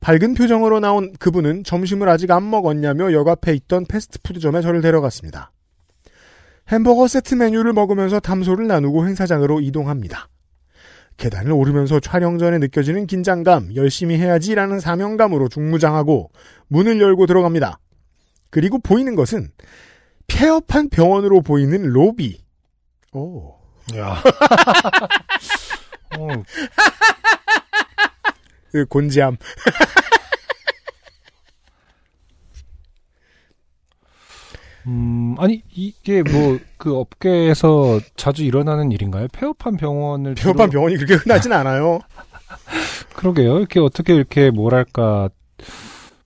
밝은 0.00 0.34
표정으로 0.34 0.78
나온 0.78 1.12
그분은 1.18 1.64
점심을 1.64 2.08
아직 2.08 2.30
안 2.30 2.48
먹었냐며 2.48 3.12
역 3.12 3.26
앞에 3.26 3.54
있던 3.54 3.86
패스트푸드점에 3.86 4.62
저를 4.62 4.80
데려갔습니다. 4.80 5.50
햄버거 6.68 7.08
세트 7.08 7.34
메뉴를 7.34 7.72
먹으면서 7.72 8.20
담소를 8.20 8.68
나누고 8.68 9.06
행사장으로 9.06 9.60
이동합니다. 9.60 10.28
계단을 11.16 11.50
오르면서 11.50 11.98
촬영 11.98 12.38
전에 12.38 12.58
느껴지는 12.58 13.06
긴장감, 13.08 13.74
열심히 13.74 14.16
해야지라는 14.16 14.78
사명감으로 14.78 15.48
중무장하고 15.48 16.30
문을 16.68 17.00
열고 17.00 17.26
들어갑니다. 17.26 17.80
그리고 18.50 18.78
보이는 18.78 19.16
것은 19.16 19.50
폐업한 20.28 20.88
병원으로 20.90 21.40
보이는 21.42 21.82
로비. 21.90 22.40
오. 23.12 23.54
야. 23.96 24.22
어, 26.18 26.28
그 28.70 28.84
곤지암. 28.86 29.36
음, 34.86 35.34
아니, 35.38 35.62
이게 35.74 36.22
뭐, 36.22 36.58
그 36.78 36.96
업계에서 36.96 38.00
자주 38.16 38.44
일어나는 38.44 38.92
일인가요? 38.92 39.28
폐업한 39.32 39.76
병원을. 39.76 40.34
폐업한 40.34 40.70
주로- 40.70 40.80
병원이 40.80 40.96
그렇게 40.96 41.14
흔하진 41.14 41.52
않아요. 41.52 41.98
그러게요. 43.14 43.58
이렇게 43.58 43.80
어떻게 43.80 44.14
이렇게 44.14 44.50
뭐랄까, 44.50 45.28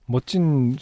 멋진, 0.05 0.77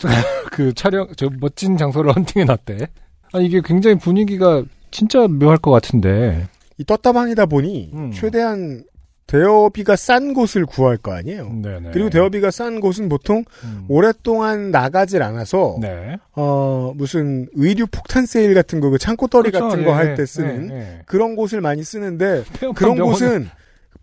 그 0.51 0.73
촬영, 0.73 1.07
저 1.15 1.29
멋진 1.39 1.77
장소를 1.77 2.13
헌팅해 2.15 2.45
놨대. 2.45 2.87
아니, 3.33 3.45
이게 3.45 3.61
굉장히 3.63 3.97
분위기가 3.97 4.63
진짜 4.91 5.27
묘할 5.27 5.57
것 5.57 5.71
같은데. 5.71 6.47
이 6.77 6.83
떴다방이다 6.85 7.45
보니 7.45 7.91
음. 7.93 8.11
최대한 8.11 8.83
대여비가 9.27 9.95
싼 9.95 10.33
곳을 10.33 10.65
구할 10.65 10.97
거 10.97 11.13
아니에요. 11.13 11.49
네네. 11.61 11.91
그리고 11.93 12.09
대여비가 12.09 12.51
싼 12.51 12.81
곳은 12.81 13.07
보통 13.07 13.45
음. 13.63 13.85
오랫동안 13.87 14.71
나가질 14.71 15.21
않아서 15.23 15.77
네. 15.79 16.17
어 16.35 16.91
무슨 16.97 17.47
의류 17.53 17.87
폭탄 17.87 18.25
세일 18.25 18.53
같은 18.53 18.81
거, 18.81 18.89
그 18.89 18.97
창고 18.97 19.27
떨이 19.27 19.51
그렇죠. 19.51 19.69
같은 19.69 19.85
거 19.85 19.91
예, 19.91 19.95
할때 19.95 20.23
예, 20.23 20.25
쓰는 20.25 20.69
예, 20.71 20.75
예. 20.75 21.01
그런 21.05 21.35
곳을 21.37 21.61
많이 21.61 21.81
쓰는데 21.83 22.43
그런 22.75 22.95
병원은- 22.95 23.03
곳은 23.05 23.49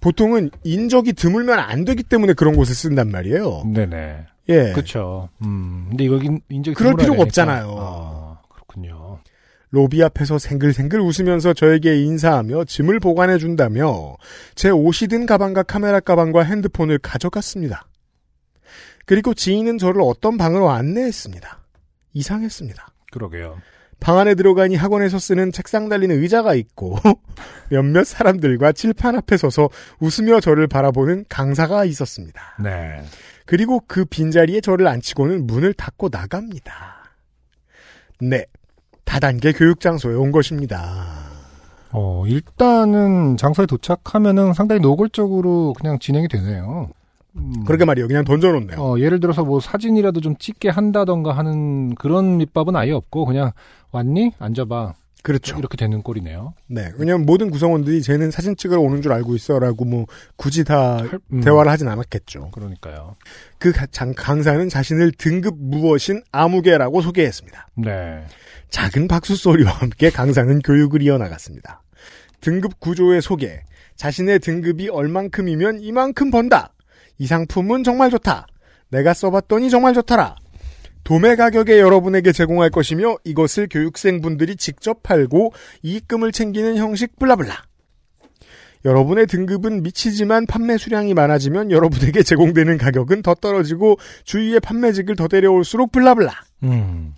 보통은 0.00 0.50
인적이 0.64 1.12
드물면 1.12 1.58
안 1.58 1.84
되기 1.84 2.04
때문에 2.04 2.32
그런 2.32 2.54
곳을 2.56 2.74
쓴단 2.74 3.10
말이에요. 3.10 3.64
네네. 3.74 4.16
예. 4.50 4.72
그렇죠. 4.72 5.28
음. 5.42 5.86
근데 5.90 6.04
이거 6.04 6.16
인- 6.18 6.40
인적이 6.48 6.74
그럴 6.74 6.92
필요가 6.94 7.16
되니까. 7.16 7.22
없잖아요. 7.24 7.76
아, 7.78 8.38
그렇군요. 8.48 9.07
로비 9.70 10.02
앞에서 10.02 10.38
생글생글 10.38 11.00
웃으면서 11.00 11.52
저에게 11.52 12.02
인사하며 12.02 12.64
짐을 12.64 13.00
보관해 13.00 13.38
준다며 13.38 14.16
제 14.54 14.70
옷이 14.70 15.08
든 15.08 15.26
가방과 15.26 15.62
카메라 15.62 16.00
가방과 16.00 16.42
핸드폰을 16.42 16.98
가져갔습니다. 16.98 17.86
그리고 19.04 19.34
지인은 19.34 19.78
저를 19.78 20.02
어떤 20.02 20.36
방으로 20.36 20.70
안내했습니다. 20.70 21.60
이상했습니다. 22.12 22.86
그러게요. 23.10 23.58
방 24.00 24.18
안에 24.18 24.34
들어가니 24.34 24.76
학원에서 24.76 25.18
쓰는 25.18 25.50
책상 25.50 25.88
달리는 25.88 26.16
의자가 26.16 26.54
있고 26.54 26.98
몇몇 27.68 28.04
사람들과 28.04 28.72
칠판 28.72 29.16
앞에 29.16 29.36
서서 29.36 29.70
웃으며 29.98 30.40
저를 30.40 30.68
바라보는 30.68 31.24
강사가 31.28 31.84
있었습니다. 31.84 32.40
네. 32.62 33.02
그리고 33.44 33.82
그 33.86 34.04
빈자리에 34.04 34.60
저를 34.60 34.86
앉히고는 34.86 35.46
문을 35.46 35.74
닫고 35.74 36.10
나갑니다. 36.12 37.14
네. 38.20 38.46
다단계 39.08 39.52
교육 39.52 39.80
장소에 39.80 40.14
온 40.14 40.30
것입니다. 40.30 41.06
어, 41.92 42.24
일단은 42.26 43.38
장소에 43.38 43.64
도착하면은 43.64 44.52
상당히 44.52 44.80
노골적으로 44.82 45.72
그냥 45.72 45.98
진행이 45.98 46.28
되네요. 46.28 46.90
음, 47.36 47.64
그러게 47.66 47.86
말이에요. 47.86 48.06
그냥 48.06 48.24
던져놓네요. 48.24 48.78
어, 48.78 48.98
예를 48.98 49.18
들어서 49.20 49.44
뭐 49.44 49.60
사진이라도 49.60 50.20
좀 50.20 50.36
찍게 50.36 50.68
한다던가 50.68 51.32
하는 51.32 51.94
그런 51.94 52.36
밑밥은 52.36 52.76
아예 52.76 52.92
없고 52.92 53.24
그냥 53.24 53.52
왔니? 53.92 54.32
앉아봐. 54.38 54.92
그렇죠. 55.22 55.58
이렇게 55.58 55.76
되는 55.76 56.02
꼴이네요. 56.02 56.54
네. 56.68 56.90
왜냐면 56.96 57.26
모든 57.26 57.50
구성원들이 57.50 58.02
쟤는 58.02 58.30
사진 58.30 58.56
찍으러 58.56 58.80
오는 58.80 59.02
줄 59.02 59.12
알고 59.12 59.34
있어라고 59.34 59.84
뭐 59.84 60.06
굳이 60.36 60.64
다 60.64 60.98
할- 60.98 61.18
음, 61.32 61.40
대화를 61.40 61.70
하진 61.70 61.88
않았겠죠. 61.88 62.50
그러니까요. 62.52 63.16
그 63.58 63.72
강사는 64.16 64.68
자신을 64.68 65.12
등급 65.18 65.56
무엇인 65.58 66.22
아무개라고 66.32 67.00
소개했습니다. 67.02 67.68
네. 67.76 68.24
작은 68.70 69.08
박수 69.08 69.34
소리와 69.36 69.72
함께 69.72 70.10
강사는 70.10 70.60
교육을 70.60 71.02
이어나갔습니다. 71.02 71.82
등급 72.40 72.78
구조의 72.80 73.20
소개. 73.22 73.60
자신의 73.96 74.38
등급이 74.38 74.88
얼만큼이면 74.88 75.80
이만큼 75.80 76.30
번다. 76.30 76.72
이 77.18 77.26
상품은 77.26 77.82
정말 77.82 78.10
좋다. 78.10 78.46
내가 78.90 79.12
써봤더니 79.12 79.70
정말 79.70 79.92
좋더라. 79.94 80.36
도매 81.04 81.36
가격에 81.36 81.78
여러분에게 81.80 82.32
제공할 82.32 82.70
것이며 82.70 83.16
이것을 83.24 83.68
교육생분들이 83.70 84.56
직접 84.56 85.02
팔고 85.02 85.52
이익금을 85.82 86.32
챙기는 86.32 86.76
형식 86.76 87.18
블라블라. 87.18 87.68
여러분의 88.84 89.26
등급은 89.26 89.82
미치지만 89.82 90.46
판매 90.46 90.76
수량이 90.76 91.14
많아지면 91.14 91.70
여러분에게 91.70 92.22
제공되는 92.22 92.78
가격은 92.78 93.22
더 93.22 93.34
떨어지고 93.34 93.96
주위의 94.24 94.60
판매직을 94.60 95.16
더 95.16 95.28
데려올수록 95.28 95.92
블라블라. 95.92 96.32
음. 96.64 97.14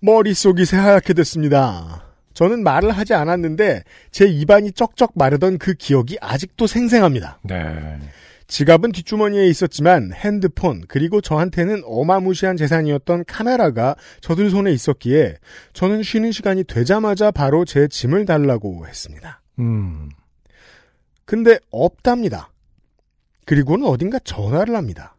머릿속이 0.00 0.64
새하얗게 0.66 1.14
됐습니다. 1.14 2.04
저는 2.34 2.62
말을 2.62 2.90
하지 2.90 3.14
않았는데 3.14 3.84
제 4.10 4.26
입안이 4.26 4.72
쩍쩍 4.72 5.12
마르던 5.14 5.58
그 5.58 5.74
기억이 5.74 6.18
아직도 6.20 6.66
생생합니다. 6.66 7.38
네. 7.42 7.98
지갑은 8.46 8.92
뒷주머니에 8.92 9.46
있었지만 9.46 10.12
핸드폰 10.12 10.82
그리고 10.86 11.20
저한테는 11.20 11.82
어마무시한 11.84 12.56
재산이었던 12.56 13.24
카메라가 13.26 13.96
저들 14.20 14.50
손에 14.50 14.70
있었기에 14.72 15.36
저는 15.72 16.02
쉬는 16.02 16.32
시간이 16.32 16.64
되자마자 16.64 17.30
바로 17.30 17.64
제 17.64 17.88
짐을 17.88 18.26
달라고 18.26 18.86
했습니다. 18.86 19.40
음. 19.58 20.10
근데 21.24 21.58
없답니다. 21.70 22.50
그리고는 23.46 23.86
어딘가 23.86 24.18
전화를 24.18 24.76
합니다. 24.76 25.16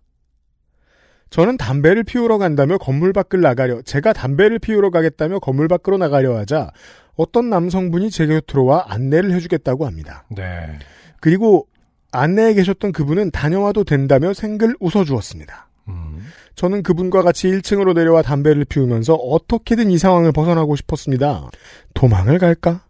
저는 1.32 1.58
담배를 1.58 2.04
피우러 2.04 2.38
간다며 2.38 2.78
건물 2.78 3.12
밖을 3.12 3.42
나가려 3.42 3.82
제가 3.82 4.14
담배를 4.14 4.60
피우러 4.60 4.90
가겠다며 4.92 5.40
건물 5.40 5.68
밖으로 5.68 5.98
나가려 5.98 6.38
하자 6.38 6.72
어떤 7.16 7.50
남성분이 7.50 8.12
제 8.12 8.28
곁으로 8.28 8.66
와 8.66 8.86
안내를 8.88 9.32
해주겠다고 9.32 9.86
합니다. 9.86 10.26
네. 10.30 10.78
그리고 11.20 11.68
안내에 12.16 12.54
계셨던 12.54 12.92
그분은 12.92 13.32
다녀와도 13.32 13.84
된다며 13.84 14.34
생글 14.34 14.76
웃어주었습니다. 14.80 15.70
음. 15.90 16.26
저는 16.56 16.84
그분과 16.84 17.22
같이 17.22 17.48
1층으로 17.48 17.94
내려와 17.94 18.22
담배를 18.22 18.66
피우면서 18.66 19.16
어떻게든 19.16 19.92
이 19.92 19.98
상황을 19.98 20.32
벗어나고 20.32 20.76
싶었습니다. 20.76 21.50
도망을 21.94 22.40
갈까? 22.40 22.86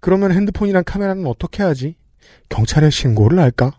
그러면 0.00 0.32
핸드폰이랑 0.32 0.84
카메라는 0.84 1.26
어떻게 1.26 1.62
하지? 1.62 1.96
경찰에 2.48 2.90
신고를 2.90 3.38
할까? 3.38 3.72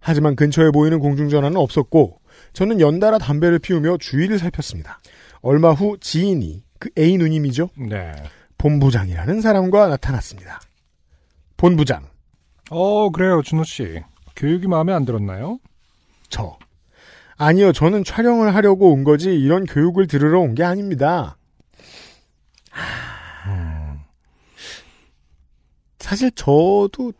하지만 0.00 0.36
근처에 0.36 0.70
보이는 0.70 0.98
공중전화는 1.00 1.56
없었고 1.56 2.20
저는 2.52 2.80
연달아 2.80 3.18
담배를 3.18 3.58
피우며 3.58 3.96
주위를 3.98 4.38
살폈습니다. 4.38 5.00
얼마 5.40 5.72
후 5.72 5.96
지인이 5.98 6.62
그 6.78 6.90
A 6.98 7.16
누님이죠. 7.16 7.70
네. 7.88 8.12
본부장이라는 8.58 9.40
사람과 9.40 9.88
나타났습니다. 9.88 10.60
본부장, 11.56 12.04
어, 12.70 13.10
그래요, 13.10 13.42
준호 13.42 13.64
씨. 13.64 14.02
교육이 14.38 14.68
마음에 14.68 14.92
안 14.92 15.04
들었나요? 15.04 15.58
저. 16.30 16.56
아니요, 17.36 17.72
저는 17.72 18.04
촬영을 18.04 18.54
하려고 18.54 18.92
온 18.92 19.04
거지 19.04 19.34
이런 19.34 19.66
교육을 19.66 20.06
들으러 20.06 20.40
온 20.40 20.54
게 20.54 20.62
아닙니다. 20.64 21.36
음. 23.46 24.00
사실 25.98 26.30
저도 26.32 27.12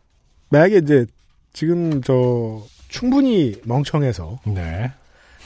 만약에 0.51 0.79
이제 0.79 1.07
지금 1.53 2.01
저 2.03 2.62
충분히 2.89 3.55
멍청해서 3.64 4.41
네. 4.47 4.93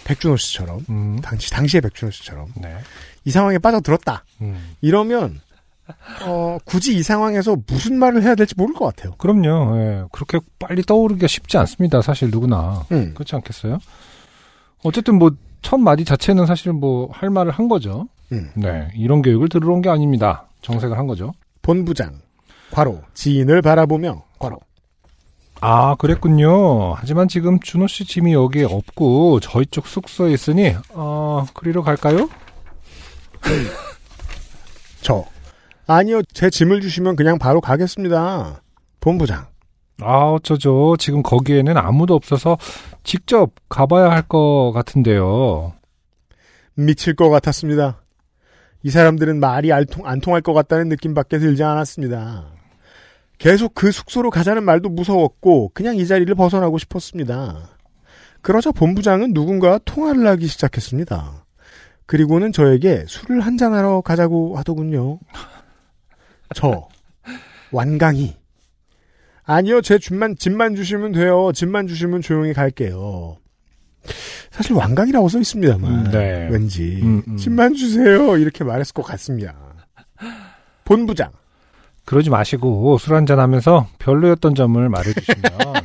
백준호 0.04 0.36
씨처럼 0.36 0.84
음. 0.90 1.20
당시 1.22 1.50
당시의 1.50 1.80
백준호 1.80 2.10
씨처럼 2.10 2.52
네. 2.56 2.76
이 3.24 3.30
상황에 3.30 3.58
빠져들었다 3.58 4.24
음. 4.42 4.76
이러면 4.80 5.40
어 6.24 6.58
굳이 6.64 6.96
이 6.96 7.02
상황에서 7.02 7.56
무슨 7.66 7.98
말을 7.98 8.22
해야 8.22 8.34
될지 8.34 8.54
모를 8.56 8.74
것 8.74 8.84
같아요. 8.86 9.14
그럼요. 9.18 9.76
예. 9.78 10.04
그렇게 10.12 10.38
빨리 10.58 10.82
떠오르기가 10.82 11.26
쉽지 11.26 11.58
않습니다. 11.58 12.00
사실 12.02 12.30
누구나. 12.30 12.84
음. 12.92 13.12
그렇지 13.14 13.34
않겠어요? 13.36 13.78
어쨌든 14.84 15.18
뭐, 15.18 15.30
첫 15.60 15.78
마디 15.78 16.04
자체는 16.04 16.46
사실 16.46 16.72
뭐, 16.72 17.08
할 17.12 17.30
말을 17.30 17.52
한 17.52 17.68
거죠. 17.68 18.06
음. 18.32 18.50
네. 18.56 18.88
이런 18.94 19.22
교육을 19.22 19.48
들으러 19.48 19.74
온 19.74 19.82
게 19.82 19.88
아닙니다. 19.90 20.46
정색을 20.62 20.96
한 20.98 21.06
거죠. 21.06 21.32
본부장 21.62 22.20
과로 22.70 23.00
지인을 23.14 23.62
바라보며 23.62 24.22
과로 24.38 24.58
아, 25.60 25.94
그랬군요. 25.96 26.94
하지만 26.94 27.28
지금 27.28 27.60
준호 27.60 27.86
씨 27.86 28.04
짐이 28.04 28.32
여기에 28.32 28.64
없고, 28.64 29.38
저희 29.40 29.64
쪽 29.66 29.86
숙소에 29.86 30.32
있으니, 30.32 30.74
어, 30.90 31.46
그리로 31.54 31.82
갈까요? 31.84 32.28
저 35.00 35.24
아니요 35.92 36.22
제 36.32 36.50
짐을 36.50 36.80
주시면 36.80 37.16
그냥 37.16 37.38
바로 37.38 37.60
가겠습니다. 37.60 38.62
본부장 39.00 39.46
아, 40.00 40.30
어쩌죠. 40.32 40.96
지금 40.98 41.22
거기에는 41.22 41.76
아무도 41.76 42.14
없어서 42.14 42.56
직접 43.04 43.50
가봐야 43.68 44.10
할 44.10 44.22
것 44.22 44.72
같은데요. 44.74 45.74
미칠 46.74 47.14
것 47.14 47.28
같았습니다. 47.28 48.02
이 48.82 48.90
사람들은 48.90 49.38
말이 49.38 49.72
알통, 49.72 50.06
안 50.08 50.20
통할 50.20 50.40
것 50.40 50.54
같다는 50.54 50.88
느낌밖에 50.88 51.38
들지 51.38 51.62
않았습니다. 51.62 52.46
계속 53.38 53.74
그 53.74 53.92
숙소로 53.92 54.30
가자는 54.30 54.64
말도 54.64 54.88
무서웠고 54.88 55.70
그냥 55.74 55.96
이 55.96 56.06
자리를 56.06 56.32
벗어나고 56.34 56.78
싶었습니다. 56.78 57.68
그러자 58.40 58.72
본부장은 58.72 59.32
누군가와 59.34 59.78
통화를 59.84 60.26
하기 60.26 60.46
시작했습니다. 60.48 61.44
그리고는 62.06 62.50
저에게 62.52 63.04
술을 63.06 63.40
한잔하러 63.40 64.00
가자고 64.00 64.56
하더군요. 64.56 65.18
저 66.54 66.88
완강히 67.70 68.36
아니요 69.44 69.80
제 69.80 69.98
집만 69.98 70.36
집만 70.36 70.76
주시면 70.76 71.12
돼요. 71.12 71.52
집만 71.52 71.86
주시면 71.86 72.22
조용히 72.22 72.52
갈게요. 72.52 73.36
사실 74.50 74.74
완강이라고 74.74 75.28
써 75.28 75.38
있습니다만 75.38 76.06
음, 76.06 76.10
네. 76.10 76.48
왠지 76.50 77.00
음, 77.02 77.22
음. 77.26 77.36
집만 77.36 77.74
주세요 77.74 78.36
이렇게 78.36 78.64
말했을 78.64 78.92
것 78.92 79.02
같습니다. 79.02 79.54
본부장 80.84 81.30
그러지 82.04 82.30
마시고 82.30 82.98
술 82.98 83.14
한잔 83.14 83.38
하면서 83.38 83.88
별로였던 83.98 84.54
점을 84.54 84.88
말해주시면 84.88 85.52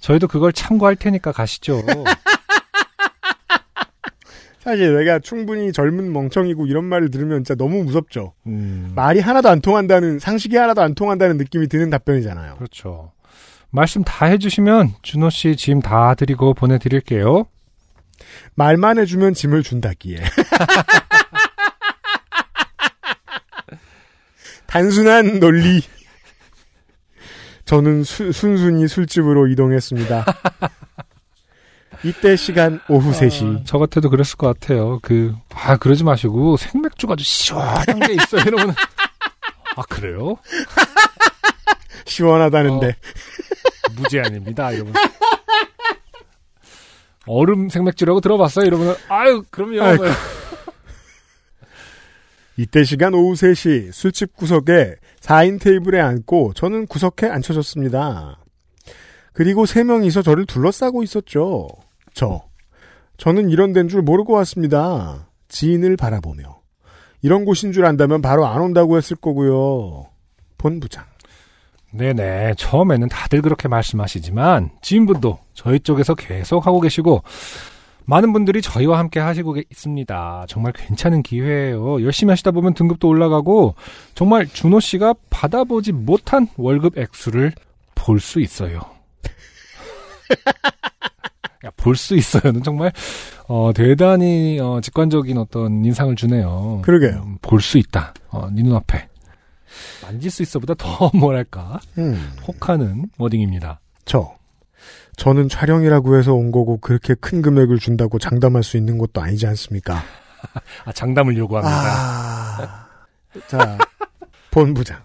저희도 0.00 0.28
그걸 0.28 0.52
참고할 0.52 0.96
테니까 0.96 1.32
가시죠. 1.32 1.82
사실 4.62 4.94
내가 4.96 5.18
충분히 5.18 5.72
젊은 5.72 6.12
멍청이고 6.12 6.66
이런 6.66 6.84
말을 6.84 7.10
들으면 7.10 7.38
진짜 7.44 7.54
너무 7.54 7.82
무섭죠. 7.82 8.34
음, 8.46 8.92
말이 8.94 9.18
하나도 9.20 9.48
안 9.48 9.60
통한다는 9.62 10.18
상식이 10.18 10.56
하나도 10.56 10.82
안 10.82 10.94
통한다는 10.94 11.38
느낌이 11.38 11.66
드는 11.68 11.88
답변이잖아요. 11.90 12.56
그렇죠. 12.56 13.12
말씀 13.70 14.02
다 14.04 14.26
해주시면 14.26 14.94
준호 15.02 15.30
씨 15.30 15.56
짐 15.56 15.80
다 15.80 16.14
드리고 16.14 16.52
보내드릴게요. 16.54 17.46
말만 18.54 18.98
해주면 18.98 19.32
짐을 19.32 19.62
준다기에. 19.62 20.18
단순한 24.66 25.40
논리. 25.40 25.82
저는 27.64 28.02
수- 28.04 28.32
순순히 28.32 28.88
술집으로 28.88 29.46
이동했습니다. 29.48 30.24
이때 32.02 32.34
시간 32.36 32.80
오후 32.88 33.12
3시. 33.12 33.62
저 33.66 33.78
같아도 33.78 34.08
그랬을 34.08 34.36
것 34.36 34.46
같아요. 34.46 34.98
그, 35.02 35.34
아, 35.52 35.76
그러지 35.76 36.02
마시고 36.04 36.56
생맥주가 36.56 37.12
아주 37.12 37.24
시원한 37.24 38.00
게 38.00 38.14
있어요. 38.14 38.42
이러면 38.46 38.74
아, 39.76 39.82
그래요? 39.82 40.36
시원하다는데. 42.06 42.96
무제한입니다. 43.96 44.72
이러면. 44.72 44.94
얼음 47.26 47.68
생맥주라고 47.68 48.20
들어봤어요? 48.20 48.64
이러면, 48.66 48.96
아유, 49.08 49.42
그럼요. 49.50 49.82
아이고. 49.82 50.04
이때 52.56 52.82
시간 52.84 53.14
오후 53.14 53.34
3시 53.34 53.92
술집 53.92 54.36
구석에 54.36 54.96
4인 55.20 55.60
테이블에 55.60 56.00
앉고 56.00 56.52
저는 56.54 56.86
구석에 56.86 57.26
앉혀졌습니다. 57.26 58.38
그리고 59.32 59.64
세 59.66 59.84
명이서 59.84 60.22
저를 60.22 60.44
둘러싸고 60.46 61.02
있었죠. 61.02 61.68
저. 62.20 62.42
저는 63.16 63.48
이런 63.48 63.72
데인 63.72 63.88
줄 63.88 64.02
모르고 64.02 64.34
왔습니다. 64.34 65.28
지인을 65.48 65.96
바라보며. 65.96 66.60
이런 67.22 67.46
곳인 67.46 67.72
줄 67.72 67.86
안다면 67.86 68.20
바로 68.20 68.46
안 68.46 68.60
온다고 68.60 68.98
했을 68.98 69.16
거고요. 69.16 70.04
본부장. 70.58 71.04
네네. 71.92 72.54
처음에는 72.58 73.08
다들 73.08 73.40
그렇게 73.40 73.68
말씀하시지만, 73.68 74.68
지인분도 74.82 75.38
저희 75.54 75.80
쪽에서 75.80 76.14
계속 76.14 76.66
하고 76.66 76.80
계시고, 76.80 77.22
많은 78.04 78.34
분들이 78.34 78.60
저희와 78.60 78.98
함께 78.98 79.18
하시고 79.18 79.54
계- 79.54 79.64
있습니다. 79.70 80.44
정말 80.46 80.72
괜찮은 80.74 81.22
기회예요. 81.22 82.02
열심히 82.02 82.32
하시다 82.32 82.50
보면 82.50 82.74
등급도 82.74 83.08
올라가고, 83.08 83.76
정말 84.14 84.46
준호 84.46 84.80
씨가 84.80 85.14
받아보지 85.30 85.92
못한 85.92 86.48
월급 86.58 86.98
액수를 86.98 87.52
볼 87.94 88.20
수 88.20 88.40
있어요. 88.40 88.80
야, 91.64 91.70
볼수 91.76 92.16
있어요는 92.16 92.62
정말, 92.62 92.90
어, 93.46 93.72
대단히, 93.74 94.58
어, 94.60 94.80
직관적인 94.80 95.36
어떤 95.36 95.84
인상을 95.84 96.14
주네요. 96.16 96.80
그러게요. 96.82 97.36
볼수 97.42 97.76
있다. 97.78 98.14
어, 98.28 98.48
네 98.50 98.62
눈앞에. 98.62 99.08
만질 100.02 100.30
수 100.30 100.42
있어보다 100.42 100.74
더 100.74 101.10
뭐랄까. 101.14 101.78
음, 101.98 102.32
혹하는 102.46 103.06
워딩입니다. 103.18 103.80
저. 104.04 104.34
저는 105.16 105.50
촬영이라고 105.50 106.16
해서 106.16 106.32
온 106.32 106.50
거고 106.50 106.78
그렇게 106.78 107.14
큰 107.14 107.42
금액을 107.42 107.78
준다고 107.78 108.18
장담할 108.18 108.62
수 108.62 108.78
있는 108.78 108.96
것도 108.96 109.20
아니지 109.20 109.46
않습니까? 109.48 110.02
아, 110.86 110.92
장담을 110.92 111.36
요구합니다. 111.36 111.76
아. 111.76 112.86
자, 113.46 113.76
본부장. 114.50 114.98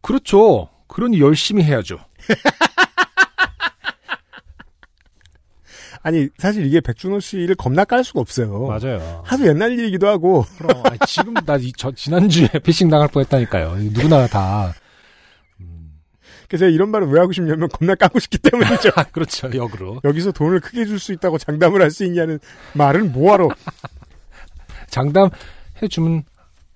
그렇죠. 0.00 0.68
그러니 0.86 1.20
열심히 1.20 1.64
해야죠. 1.64 1.98
아니, 6.02 6.28
사실 6.38 6.64
이게 6.66 6.80
백준호 6.80 7.20
씨를 7.20 7.54
겁나 7.54 7.84
깔 7.84 8.04
수가 8.04 8.20
없어요. 8.20 8.66
맞아요. 8.66 9.22
하도 9.24 9.46
옛날 9.46 9.72
일이기도 9.72 10.06
하고, 10.08 10.44
그럼 10.58 10.82
아, 10.86 11.04
지금 11.06 11.34
나 11.46 11.56
이, 11.56 11.72
저, 11.76 11.90
지난주에 11.92 12.48
피싱 12.64 12.88
당할 12.88 13.08
뻔했다니까요. 13.08 13.74
누구나 13.92 14.26
다. 14.26 14.72
음, 15.60 15.90
그래서 16.48 16.66
이런 16.66 16.90
말을 16.90 17.08
왜 17.08 17.20
하고 17.20 17.32
싶냐면 17.32 17.68
겁나 17.68 17.94
까고 17.94 18.18
싶기 18.20 18.38
때문이죠. 18.38 18.90
아, 18.96 19.02
그렇죠. 19.10 19.50
역으로. 19.54 20.00
여기서 20.04 20.32
돈을 20.32 20.60
크게 20.60 20.84
줄 20.86 20.98
수 20.98 21.12
있다고 21.12 21.36
장담을 21.38 21.82
할 21.82 21.90
수 21.90 22.04
있냐는 22.04 22.38
말은 22.74 23.12
뭐하러. 23.12 23.48
장담 24.88 25.30
해주면 25.82 26.22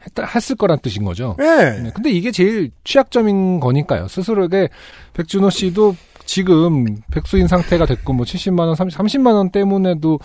했다, 0.05 0.27
했을 0.27 0.57
거란 0.57 0.79
뜻인 0.81 1.05
거죠. 1.05 1.37
네. 1.39 1.81
네, 1.81 1.91
근데 1.95 2.11
이게 2.11 2.31
제일 2.33 2.71
취약점인 2.85 3.61
거니까요. 3.61 4.09
스스로에게 4.09 4.69
백준호 5.15 5.51
씨도 5.51 5.95
지금 6.27 6.97
백수인 7.11 7.47
상태가 7.47 7.87
됐고 7.87 8.13
뭐 8.13 8.25
70만 8.25 8.61
원, 8.61 8.75
30, 8.75 8.99
30만 8.99 9.35
원 9.35 9.51
때문에도 9.51 10.19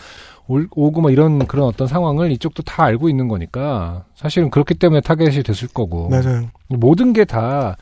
올- 0.47 0.67
오고 0.71 1.01
뭐 1.01 1.11
이런 1.11 1.45
그런 1.47 1.65
어떤 1.67 1.87
상황을 1.87 2.31
이쪽도 2.31 2.63
다 2.63 2.83
알고 2.83 3.09
있는 3.09 3.27
거니까 3.27 4.05
사실은 4.15 4.49
그렇기 4.49 4.75
때문에 4.75 5.01
타겟이 5.01 5.43
됐을 5.43 5.67
거고 5.69 6.09
맞아요. 6.09 6.49
모든 6.69 7.13
게 7.13 7.25
다 7.25 7.75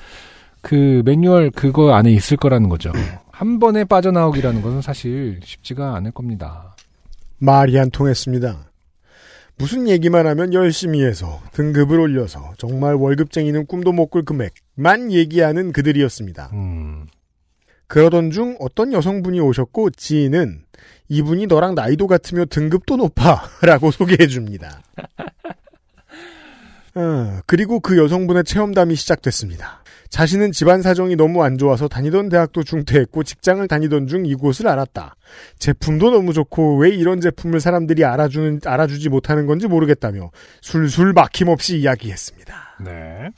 그 0.61 1.03
매뉴얼 1.05 1.51
그거 1.51 1.93
안에 1.93 2.11
있을 2.11 2.37
거라는 2.37 2.69
거죠. 2.69 2.91
한 3.29 3.59
번에 3.59 3.83
빠져나오기라는 3.83 4.63
것은 4.63 4.81
사실 4.81 5.39
쉽지가 5.43 5.95
않을 5.97 6.09
겁니다. 6.11 6.75
말이 7.37 7.77
안 7.77 7.91
통했습니다. 7.91 8.57
무슨 9.59 9.87
얘기만 9.87 10.25
하면 10.25 10.53
열심히 10.53 11.03
해서 11.03 11.39
등급을 11.53 11.99
올려서 11.99 12.53
정말 12.57 12.95
월급쟁이는 12.95 13.67
꿈도 13.67 13.91
못 13.91 14.09
꿀 14.09 14.25
금액만 14.25 15.11
얘기하는 15.11 15.71
그들이었습니다. 15.71 16.49
음. 16.53 17.05
그러던 17.87 18.31
중 18.31 18.55
어떤 18.59 18.93
여성분이 18.93 19.39
오셨고 19.39 19.91
지인은 19.91 20.63
이분이 21.09 21.47
너랑 21.47 21.75
나이도 21.75 22.07
같으며 22.07 22.45
등급도 22.45 22.97
높아 22.97 23.49
라고 23.61 23.91
소개해 23.91 24.27
줍니다. 24.27 24.81
어, 26.95 27.39
그리고 27.45 27.79
그 27.79 27.97
여성분의 27.97 28.45
체험담이 28.45 28.95
시작됐습니다. 28.95 29.83
자신은 30.09 30.53
집안 30.53 30.81
사정이 30.81 31.15
너무 31.17 31.43
안 31.43 31.57
좋아서 31.57 31.87
다니던 31.89 32.29
대학도 32.29 32.63
중퇴했고 32.63 33.23
직장을 33.23 33.67
다니던 33.67 34.07
중 34.07 34.25
이곳을 34.25 34.67
알았다. 34.67 35.15
제품도 35.59 36.11
너무 36.11 36.31
좋고 36.31 36.77
왜 36.77 36.89
이런 36.91 37.19
제품을 37.19 37.59
사람들이 37.59 38.05
알아주는 38.05 38.61
알아주지 38.63 39.09
못하는 39.09 39.45
건지 39.45 39.67
모르겠다며 39.67 40.31
술술 40.61 41.11
막힘없이 41.13 41.79
이야기했습니다. 41.79 42.77
네. 42.85 43.29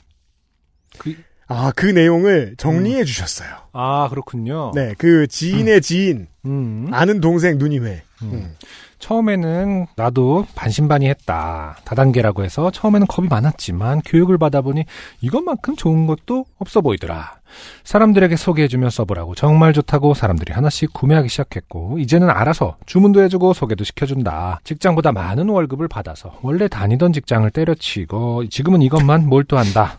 그, 0.98 1.16
아, 1.48 1.72
그 1.74 1.86
내용을 1.86 2.54
정리해 2.58 3.04
주셨어요. 3.04 3.48
아 3.72 4.08
그렇군요. 4.10 4.72
네, 4.74 4.94
그 4.98 5.26
지인의 5.26 5.80
지인, 5.80 6.26
음. 6.44 6.88
아는 6.92 7.20
동생 7.20 7.58
누님회. 7.58 8.02
음. 8.22 8.30
음. 8.32 8.54
처음에는 8.98 9.86
나도 9.96 10.46
반신반의했다. 10.54 11.78
다단계라고 11.84 12.44
해서 12.44 12.70
처음에는 12.70 13.06
겁이 13.06 13.28
많았지만 13.28 14.02
교육을 14.04 14.38
받아보니 14.38 14.84
이것만큼 15.20 15.76
좋은 15.76 16.06
것도 16.06 16.46
없어 16.58 16.80
보이더라. 16.80 17.38
사람들에게 17.84 18.34
소개해주며 18.36 18.90
써보라고 18.90 19.34
정말 19.34 19.72
좋다고 19.72 20.14
사람들이 20.14 20.52
하나씩 20.52 20.92
구매하기 20.92 21.28
시작했고 21.28 21.98
이제는 22.00 22.28
알아서 22.28 22.76
주문도 22.86 23.22
해주고 23.22 23.52
소개도 23.52 23.84
시켜준다. 23.84 24.60
직장보다 24.64 25.12
많은 25.12 25.48
월급을 25.48 25.88
받아서 25.88 26.36
원래 26.42 26.68
다니던 26.68 27.12
직장을 27.12 27.48
때려치고 27.50 28.48
지금은 28.48 28.82
이것만 28.82 29.28
몰두한다. 29.28 29.98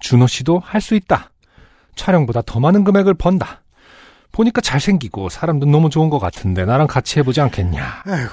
준호 0.00 0.26
씨도 0.26 0.60
할 0.64 0.80
수 0.80 0.94
있다. 0.94 1.30
촬영보다 1.96 2.42
더 2.46 2.60
많은 2.60 2.84
금액을 2.84 3.14
번다. 3.14 3.62
보니까 4.32 4.60
잘생기고 4.60 5.28
사람도 5.28 5.66
너무 5.66 5.90
좋은 5.90 6.08
것 6.08 6.18
같은데 6.18 6.64
나랑 6.64 6.86
같이 6.86 7.18
해보지 7.18 7.40
않겠냐. 7.40 8.02
아이고. 8.06 8.30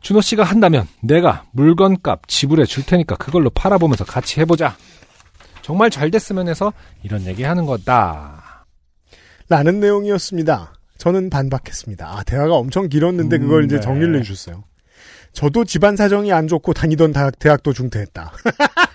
준호 0.00 0.20
씨가 0.20 0.44
한다면 0.44 0.86
내가 1.02 1.44
물건값 1.52 2.28
지불해 2.28 2.64
줄 2.64 2.84
테니까 2.84 3.16
그걸로 3.16 3.50
팔아보면서 3.50 4.04
같이 4.04 4.40
해보자. 4.40 4.76
정말 5.62 5.90
잘 5.90 6.10
됐으면 6.10 6.48
해서 6.48 6.72
이런 7.02 7.24
얘기 7.26 7.42
하는 7.42 7.64
거다. 7.66 8.66
라는 9.48 9.80
내용이었습니다. 9.80 10.74
저는 10.98 11.28
반박했습니다. 11.30 12.06
아, 12.06 12.22
대화가 12.22 12.54
엄청 12.54 12.88
길었는데 12.88 13.38
그걸 13.38 13.62
음, 13.62 13.66
이제 13.66 13.76
네. 13.76 13.80
정리를 13.80 14.14
해주셨어요. 14.20 14.62
저도 15.32 15.64
집안 15.64 15.96
사정이 15.96 16.32
안 16.32 16.46
좋고 16.48 16.72
다니던 16.72 17.12
다- 17.12 17.30
대학도 17.30 17.72
중퇴했다. 17.72 18.32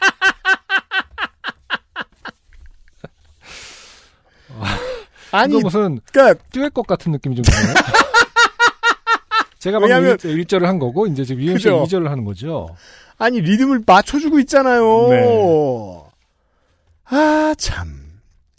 아니, 5.31 5.57
무슨 5.61 5.99
그니까, 6.11 6.33
듀엣 6.51 6.73
것 6.73 6.85
같은 6.87 7.11
느낌이 7.11 7.35
좀 7.35 7.43
드네요. 7.43 7.73
제가 9.59 9.79
방금 9.79 9.95
왜냐면- 9.95 10.17
1, 10.23 10.45
절을 10.45 10.67
한 10.67 10.79
거고 10.79 11.05
이제 11.07 11.23
지금 11.25 11.45
그죠. 11.45 11.83
2절을 11.83 12.07
하는 12.07 12.23
거죠. 12.23 12.75
아니, 13.17 13.41
리듬을 13.41 13.83
맞춰주고 13.85 14.39
있잖아요. 14.41 15.07
네. 15.09 16.03
아, 17.09 17.53
참. 17.57 17.99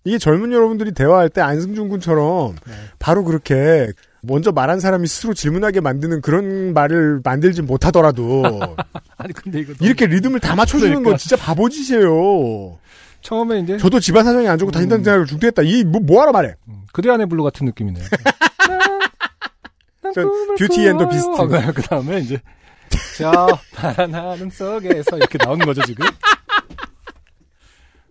이게 0.04 0.18
젊은 0.18 0.52
여러분들이 0.52 0.92
대화할 0.92 1.28
때 1.28 1.40
안승준 1.40 1.88
군처럼 1.90 2.56
네. 2.66 2.72
바로 2.98 3.22
그렇게 3.24 3.88
먼저 4.22 4.50
말한 4.50 4.80
사람이 4.80 5.06
스스로 5.06 5.34
질문하게 5.34 5.80
만드는 5.80 6.20
그런 6.22 6.72
말을 6.72 7.20
만들지 7.22 7.60
못하더라도 7.62 8.42
아니 9.18 9.32
근데 9.34 9.60
이거 9.60 9.74
이렇게 9.80 10.06
리듬을 10.06 10.40
다 10.40 10.54
맞춰주는 10.56 10.88
그러니까. 10.90 11.10
건 11.10 11.18
진짜 11.18 11.36
바보짓이에요. 11.36 12.78
처음에 13.22 13.60
이제 13.60 13.76
저도 13.78 14.00
집안 14.00 14.24
사정이 14.24 14.48
안 14.48 14.58
좋고 14.58 14.72
다니던 14.72 15.00
음. 15.00 15.02
대학을 15.02 15.26
중퇴했다. 15.26 15.62
이 15.62 15.84
뭐, 15.84 16.00
뭐하러 16.00 16.32
말해? 16.32 16.54
음, 16.68 16.82
그대 16.92 17.10
안의 17.10 17.26
블루 17.26 17.42
같은 17.42 17.66
느낌이네요. 17.66 18.04
전 20.14 20.28
Beauty 20.58 20.86
and 20.88 20.98
the 20.98 21.08
Beast. 21.08 21.30
그 21.74 21.82
다음에 21.82 22.18
이제 22.20 22.40
저 23.16 23.46
파란 23.74 24.12
하늘 24.14 24.50
속에서 24.50 25.16
이렇게 25.16 25.38
나오는 25.38 25.64
거죠 25.64 25.82
지금. 25.82 26.06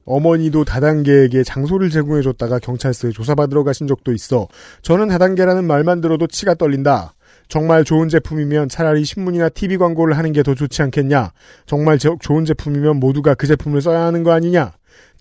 어머니도 0.05 0.63
다단계에게 0.65 1.43
장소를 1.43 1.89
제공해줬다가 1.91 2.57
경찰서에 2.59 3.11
조사받으러 3.11 3.63
가신 3.63 3.85
적도 3.85 4.11
있어. 4.13 4.47
저는 4.81 5.09
다단계라는 5.09 5.65
말만 5.65 6.01
들어도 6.01 6.25
치가 6.27 6.55
떨린다. 6.55 7.13
정말 7.47 7.83
좋은 7.83 8.09
제품이면 8.09 8.69
차라리 8.69 9.03
신문이나 9.05 9.49
TV 9.49 9.77
광고를 9.77 10.17
하는 10.17 10.31
게 10.33 10.41
더 10.41 10.55
좋지 10.55 10.81
않겠냐. 10.83 11.31
정말 11.67 11.99
저- 11.99 12.15
좋은 12.19 12.45
제품이면 12.45 12.99
모두가 12.99 13.35
그 13.35 13.45
제품을 13.45 13.81
써야 13.81 14.01
하는 14.05 14.23
거 14.23 14.31
아니냐. 14.31 14.71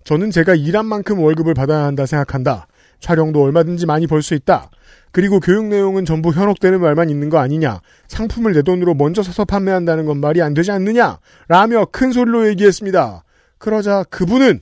저는 0.09 0.31
제가 0.31 0.55
일한 0.55 0.87
만큼 0.87 1.19
월급을 1.19 1.53
받아야 1.53 1.85
한다 1.85 2.07
생각한다. 2.07 2.67
촬영도 2.99 3.43
얼마든지 3.43 3.85
많이 3.85 4.07
벌 4.07 4.23
수 4.23 4.33
있다. 4.33 4.71
그리고 5.13 5.39
교육 5.39 5.67
내용은 5.67 6.07
전부 6.07 6.31
현혹되는 6.33 6.81
말만 6.81 7.11
있는 7.11 7.29
거 7.29 7.37
아니냐. 7.37 7.83
상품을 8.09 8.55
내 8.55 8.63
돈으로 8.63 8.95
먼저 8.95 9.23
사서 9.23 9.45
판매한다는 9.45 10.07
건 10.07 10.19
말이 10.19 10.41
안 10.41 10.55
되지 10.55 10.71
않느냐. 10.71 11.19
라며 11.49 11.85
큰 11.93 12.11
소리로 12.11 12.49
얘기했습니다. 12.49 13.23
그러자 13.59 14.03
그분은 14.05 14.61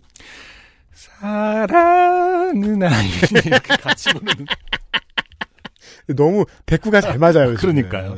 사랑은 0.92 2.82
아니 2.82 3.08
이렇게 3.46 3.76
같이 3.80 4.12
부르는 4.14 4.46
너무 6.16 6.44
대꾸가 6.66 7.00
잘 7.00 7.20
맞아요. 7.20 7.54
그러니까요. 7.54 8.16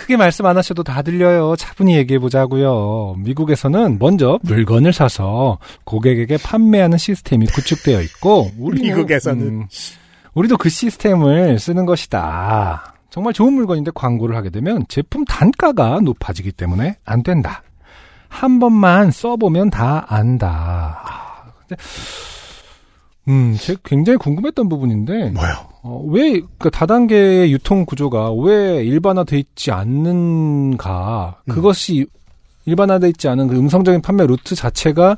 크게 0.00 0.16
말씀 0.16 0.46
안 0.46 0.56
하셔도 0.56 0.82
다 0.82 1.02
들려요. 1.02 1.56
차분히 1.56 1.94
얘기해 1.96 2.18
보자고요. 2.18 3.16
미국에서는 3.18 3.98
먼저 3.98 4.38
물건을 4.42 4.94
사서 4.94 5.58
고객에게 5.84 6.38
판매하는 6.38 6.96
시스템이 6.96 7.46
구축되어 7.46 8.00
있고 8.00 8.50
우리는, 8.58 8.88
미국에서는. 8.88 9.46
음, 9.46 9.66
우리도 10.32 10.56
그 10.56 10.70
시스템을 10.70 11.58
쓰는 11.58 11.84
것이다. 11.84 12.94
정말 13.10 13.34
좋은 13.34 13.52
물건인데 13.52 13.90
광고를 13.94 14.36
하게 14.36 14.48
되면 14.48 14.84
제품 14.88 15.26
단가가 15.26 16.00
높아지기 16.00 16.52
때문에 16.52 16.96
안 17.04 17.22
된다. 17.22 17.62
한 18.28 18.58
번만 18.58 19.10
써보면 19.10 19.68
다 19.68 20.06
안다. 20.08 21.02
아, 21.04 21.76
음, 23.28 23.54
제가 23.60 23.80
굉장히 23.84 24.16
궁금했던 24.16 24.68
부분인데, 24.68 25.30
뭐요? 25.30 25.69
어, 25.82 26.04
왜, 26.08 26.40
그 26.58 26.70
다단계의 26.70 27.52
유통 27.52 27.86
구조가 27.86 28.32
왜 28.34 28.84
일반화돼 28.84 29.38
있지 29.38 29.70
않는가. 29.70 31.40
음. 31.44 31.52
그것이 31.52 32.06
일반화돼 32.66 33.08
있지 33.08 33.28
않은 33.28 33.48
그 33.48 33.56
음성적인 33.56 34.02
판매 34.02 34.26
루트 34.26 34.54
자체가 34.54 35.16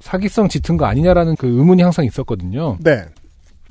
사기성 0.00 0.48
짙은 0.48 0.76
거 0.76 0.86
아니냐라는 0.86 1.36
그 1.36 1.46
의문이 1.46 1.82
항상 1.82 2.04
있었거든요. 2.04 2.76
네. 2.80 3.04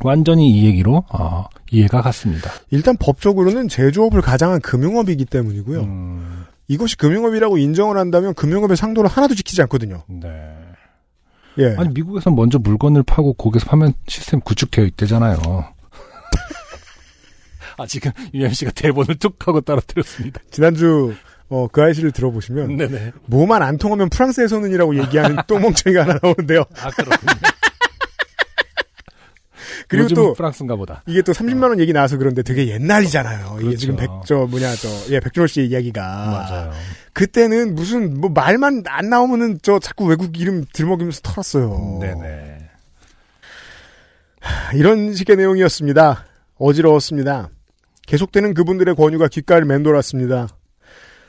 완전히 0.03 0.49
이 0.49 0.65
얘기로, 0.65 1.03
어, 1.09 1.45
이해가 1.69 2.01
갔습니다. 2.01 2.49
일단 2.71 2.95
법적으로는 2.97 3.67
제조업을 3.67 4.21
가장한 4.21 4.61
금융업이기 4.61 5.25
때문이고요. 5.25 5.81
음, 5.81 6.45
이것이 6.67 6.97
금융업이라고 6.97 7.57
인정을 7.57 7.97
한다면 7.97 8.33
금융업의 8.33 8.77
상도를 8.77 9.09
하나도 9.09 9.35
지키지 9.35 9.61
않거든요. 9.63 10.03
네. 10.07 10.29
예. 11.59 11.75
아니, 11.77 11.89
미국에선 11.93 12.33
먼저 12.33 12.57
물건을 12.57 13.03
파고 13.03 13.33
거기서 13.33 13.65
파면 13.65 13.93
시스템 14.07 14.39
구축되어 14.39 14.85
있대잖아요. 14.85 15.37
아, 17.81 17.85
지금 17.87 18.11
UMC가 18.33 18.71
대본을 18.71 19.15
툭 19.15 19.47
하고 19.47 19.61
떨어뜨렸습니다. 19.61 20.41
지난주 20.51 21.15
어, 21.49 21.67
그 21.67 21.81
아이씨를 21.81 22.11
들어보시면 22.11 22.77
네네. 22.77 23.11
뭐만 23.25 23.61
안 23.63 23.77
통하면 23.77 24.09
프랑스에서는이라고 24.09 24.97
얘기하는 24.99 25.37
똥멍청이가 25.47 26.03
하나 26.03 26.19
나오는데요. 26.21 26.63
아, 26.81 26.91
그렇군요. 26.91 27.31
그리고 29.87 30.07
또 30.09 30.33
프랑스인가 30.33 30.75
보다. 30.77 31.03
이게 31.07 31.21
또 31.21 31.33
30만 31.33 31.63
원 31.63 31.79
얘기 31.79 31.91
나와서 31.91 32.17
그런데 32.17 32.43
되게 32.43 32.67
옛날이잖아요. 32.67 33.55
이게 33.55 33.63
그렇죠. 33.65 33.77
지금 33.77 33.95
백저 33.97 34.47
뭐냐 34.49 34.73
저예 34.75 35.19
백준호 35.19 35.47
씨 35.47 35.63
이야기가 35.65 36.01
맞아요. 36.01 36.71
그때는 37.11 37.75
무슨 37.75 38.21
뭐 38.21 38.29
말만 38.29 38.83
안 38.87 39.09
나오면은 39.09 39.59
저 39.61 39.79
자꾸 39.79 40.05
외국 40.05 40.39
이름 40.39 40.63
들먹이면서 40.71 41.19
털었어요. 41.23 41.97
네네. 41.99 42.69
이런 44.75 45.13
식의 45.13 45.35
내용이었습니다. 45.35 46.25
어지러웠습니다. 46.57 47.49
계속되는 48.11 48.53
그분들의 48.53 48.93
권유가 48.95 49.27
귓가를 49.29 49.65
맴돌았습니다. 49.65 50.49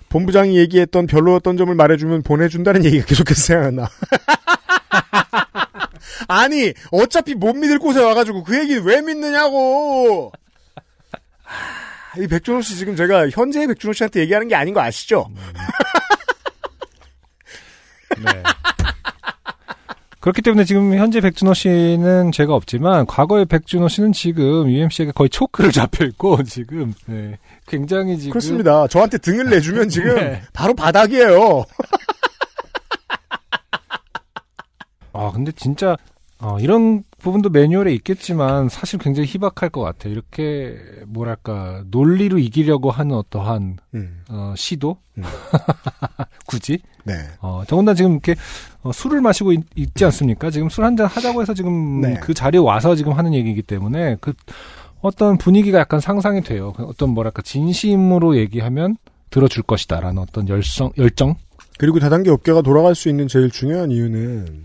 본부장이 0.09 0.59
얘기했던 0.59 1.07
별로였던 1.07 1.57
점을 1.57 1.73
말해주면 1.73 2.25
보내준다는 2.25 2.85
얘기가 2.85 3.07
계속해서 3.07 3.41
생각나. 3.41 3.89
아니 6.27 6.73
어차피 6.91 7.37
못 7.37 7.55
믿을 7.55 7.79
곳에 7.79 8.03
와가지고 8.03 8.43
그 8.43 8.59
얘기 8.59 8.79
왜 8.79 9.01
믿느냐고. 9.01 10.33
하, 11.45 12.21
이 12.21 12.27
백준호 12.27 12.63
씨 12.63 12.75
지금 12.75 12.97
제가 12.97 13.29
현재의 13.29 13.69
백준호 13.69 13.93
씨한테 13.93 14.19
얘기하는 14.19 14.49
게 14.49 14.57
아닌 14.57 14.75
거 14.75 14.81
아시죠? 14.81 15.31
네. 18.19 18.43
그렇기 20.23 20.41
때문에 20.41 20.65
지금 20.65 20.95
현재 20.95 21.21
백준호 21.21 21.53
씨는 21.53 22.31
죄가 22.31 22.55
없지만 22.55 23.07
과거의 23.07 23.45
백준호 23.45 23.89
씨는 23.89 24.13
지금 24.13 24.71
UMC에게 24.71 25.11
거의 25.11 25.29
초크를 25.29 25.73
잡혀 25.75 26.05
있고 26.05 26.45
지금 26.45 26.95
네. 27.07 27.37
굉장히 27.67 28.17
지금 28.17 28.31
그렇습니다. 28.31 28.87
저한테 28.87 29.19
등을 29.19 29.51
내주면 29.51 29.89
지금 29.91 30.15
네. 30.15 30.41
바로 30.53 30.75
바닥이에요. 30.75 31.65
아 35.13 35.33
근데 35.33 35.51
진짜 35.51 35.97
어, 36.39 36.59
이런 36.61 37.03
부분도 37.19 37.51
매뉴얼에 37.51 37.93
있겠지만 37.95 38.69
사실 38.69 39.01
굉장히 39.01 39.27
희박할 39.29 39.71
것 39.71 39.81
같아 39.81 40.09
요. 40.09 40.13
이렇게 40.13 40.79
뭐랄까 41.07 41.83
논리로 41.91 42.39
이기려고 42.39 42.93
하는 42.93 43.17
어떠한 43.17 43.79
음, 43.95 44.25
어, 44.29 44.55
시도 44.57 44.99
음. 45.19 45.25
굳이 46.47 46.79
네. 47.05 47.15
어, 47.41 47.63
더군다나 47.67 47.95
지금 47.95 48.13
이렇게 48.13 48.35
어, 48.83 48.93
술을 48.93 49.21
마시고 49.21 49.53
있, 49.53 49.95
지 49.95 50.05
않습니까? 50.05 50.51
지금 50.51 50.69
술 50.69 50.85
한잔 50.85 51.07
하자고 51.07 51.41
해서 51.41 51.55
지금 51.55 52.01
네. 52.01 52.15
그 52.21 52.35
자리에 52.35 52.61
와서 52.61 52.95
지금 52.95 53.13
하는 53.13 53.33
얘기이기 53.35 53.63
때문에 53.63 54.17
그 54.21 54.33
어떤 55.01 55.39
분위기가 55.39 55.79
약간 55.79 56.01
상상이 56.01 56.43
돼요. 56.43 56.73
그 56.77 56.85
어떤 56.85 57.11
뭐랄까 57.11 57.43
진심으로 57.43 58.37
얘기하면 58.37 58.97
들어줄 59.31 59.63
것이다라는 59.63 60.21
어떤 60.21 60.49
열성 60.49 60.93
열정. 60.99 61.37
그리고 61.79 61.99
다단계 61.99 62.31
업계가 62.31 62.63
돌아갈 62.63 62.95
수 62.95 63.09
있는 63.09 63.29
제일 63.29 63.51
중요한 63.51 63.91
이유는 63.91 64.63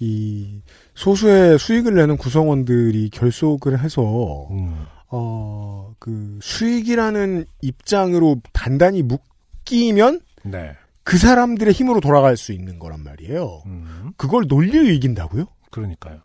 이 0.00 0.60
소수의 0.94 1.58
수익을 1.58 1.94
내는 1.94 2.16
구성원들이 2.16 3.10
결속을 3.10 3.78
해서 3.78 4.48
음. 4.50 4.86
어, 5.08 5.94
그 5.98 6.38
수익이라는 6.42 7.44
입장으로 7.62 8.40
단단히 8.52 9.02
묶이면 9.02 10.20
네. 10.44 10.72
그 11.02 11.18
사람들의 11.18 11.72
힘으로 11.72 12.00
돌아갈 12.00 12.36
수 12.36 12.52
있는 12.52 12.78
거란 12.78 13.02
말이에요. 13.02 13.62
음. 13.66 14.12
그걸 14.16 14.44
논리로 14.46 14.84
이긴다고요? 14.84 15.46
그러니까요. 15.70 16.20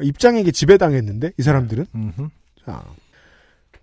입장에게 0.00 0.50
지배당했는데 0.50 1.32
이 1.38 1.42
사람들은 1.42 1.86
음흠. 1.94 2.28
자, 2.64 2.82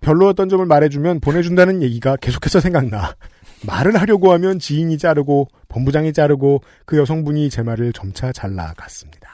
별로였던 0.00 0.48
점을 0.48 0.64
말해주면 0.64 1.20
보내준다는 1.20 1.82
얘기가 1.82 2.16
계속해서 2.16 2.60
생각나. 2.60 3.14
말을 3.66 4.00
하려고 4.00 4.32
하면 4.32 4.58
지인이 4.58 4.96
자르고 4.96 5.48
본부장이 5.68 6.12
자르고 6.14 6.62
그 6.86 6.96
여성분이 6.96 7.50
제 7.50 7.62
말을 7.62 7.92
점차 7.92 8.32
잘라갔습니다. 8.32 9.28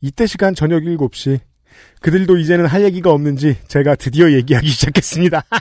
이때 0.00 0.26
시간 0.26 0.54
저녁 0.54 0.82
7시 0.82 1.38
그들도 2.00 2.38
이제는 2.38 2.66
할 2.66 2.82
얘기가 2.82 3.10
없는지 3.12 3.58
제가 3.68 3.94
드디어 3.94 4.32
얘기하기 4.32 4.66
시작했습니다. 4.70 5.44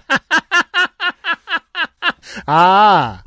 아, 2.48 3.22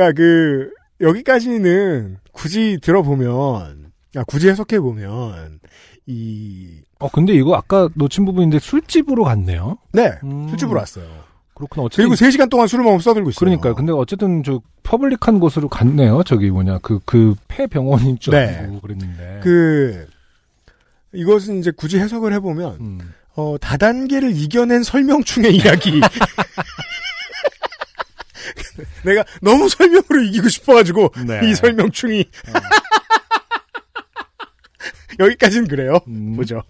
그니까 0.00 0.12
그 0.12 0.70
여기까지는 1.02 2.16
굳이 2.32 2.78
들어보면 2.82 3.90
아, 4.16 4.24
굳이 4.26 4.48
해석해 4.48 4.80
보면 4.80 5.60
이 6.06 6.80
어 7.02 7.08
근데 7.10 7.32
이거 7.32 7.54
아까 7.56 7.88
놓친 7.94 8.26
부분인데 8.26 8.58
술집으로 8.58 9.24
갔네요. 9.24 9.78
네, 9.92 10.12
음. 10.22 10.48
술집으로 10.50 10.78
왔어요. 10.80 11.06
그렇구나. 11.54 11.84
어쨌든 11.86 12.10
그리고 12.10 12.14
3시간 12.14 12.50
동안 12.50 12.66
술을 12.66 12.84
먹으면 12.84 13.00
써들고 13.00 13.30
있어요. 13.30 13.38
그러니까요. 13.38 13.74
근데 13.74 13.90
어쨌든 13.92 14.42
저 14.42 14.60
퍼블릭한 14.82 15.40
곳으로 15.40 15.68
갔네요. 15.70 16.22
저기 16.24 16.50
뭐냐 16.50 16.78
그 16.80 17.00
그 17.06 17.34
폐병원인 17.48 18.18
줄 18.18 18.32
네. 18.32 18.54
알고 18.58 18.80
그랬는데. 18.80 19.40
그 19.42 20.06
이것은 21.14 21.60
이제 21.60 21.70
굳이 21.70 21.98
해석을 21.98 22.34
해보면 22.34 22.76
음. 22.80 22.98
어, 23.34 23.56
다단계를 23.58 24.36
이겨낸 24.36 24.82
설명충의 24.82 25.56
이야기. 25.56 26.00
내가 29.04 29.24
너무 29.42 29.68
설명으로 29.68 30.22
이기고 30.24 30.48
싶어가지고 30.48 31.12
네. 31.26 31.40
이 31.48 31.54
설명충이 31.54 32.24
여기까지는 35.18 35.68
그래요. 35.68 35.98
음. 36.08 36.36
보죠. 36.36 36.62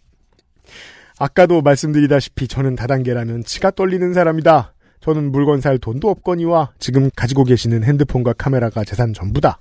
아까도 1.19 1.61
말씀드리다시피 1.63 2.49
저는 2.49 2.77
다단계라면 2.77 3.45
치가 3.45 3.71
떨리는 3.71 4.13
사람이다. 4.15 4.75
저는 5.01 5.33
물건 5.33 5.61
살 5.61 5.79
돈도 5.79 6.09
없거니와 6.09 6.73
지금 6.79 7.11
가지고 7.15 7.45
계시는 7.45 7.85
핸드폰과 7.85 8.33
카메라가 8.35 8.85
재산 8.85 9.13
전부다. 9.13 9.61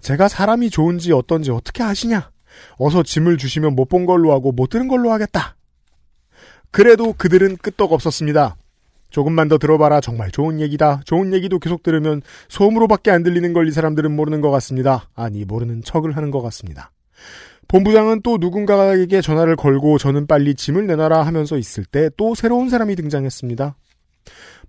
제가 0.00 0.28
사람이 0.28 0.70
좋은지 0.70 1.12
어떤지 1.12 1.50
어떻게 1.50 1.82
아시냐? 1.82 2.30
어서 2.76 3.02
짐을 3.02 3.38
주시면 3.38 3.74
못 3.74 3.88
본 3.88 4.06
걸로 4.06 4.32
하고 4.32 4.52
못 4.52 4.70
들은 4.70 4.88
걸로 4.88 5.10
하겠다. 5.12 5.56
그래도 6.70 7.12
그들은 7.12 7.58
끄떡 7.58 7.92
없었습니다. 7.92 8.56
조금만 9.12 9.46
더 9.48 9.58
들어봐라. 9.58 10.00
정말 10.00 10.30
좋은 10.30 10.60
얘기다. 10.60 11.02
좋은 11.04 11.32
얘기도 11.32 11.58
계속 11.60 11.82
들으면 11.82 12.22
소음으로밖에 12.48 13.10
안 13.10 13.22
들리는 13.22 13.52
걸 13.52 13.62
이 13.62 13.70
사람들은 13.70 14.10
모르는 14.16 14.40
것 14.40 14.50
같습니다. 14.50 15.08
아니, 15.14 15.44
모르는 15.44 15.82
척을 15.84 16.16
하는 16.16 16.30
것 16.32 16.42
같습니다. 16.42 16.90
본부장은 17.68 18.22
또 18.22 18.38
누군가에게 18.38 19.20
전화를 19.20 19.54
걸고 19.56 19.98
저는 19.98 20.26
빨리 20.26 20.54
짐을 20.54 20.86
내놔라 20.88 21.22
하면서 21.22 21.56
있을 21.56 21.84
때 21.84 22.10
또 22.16 22.34
새로운 22.34 22.68
사람이 22.68 22.96
등장했습니다. 22.96 23.76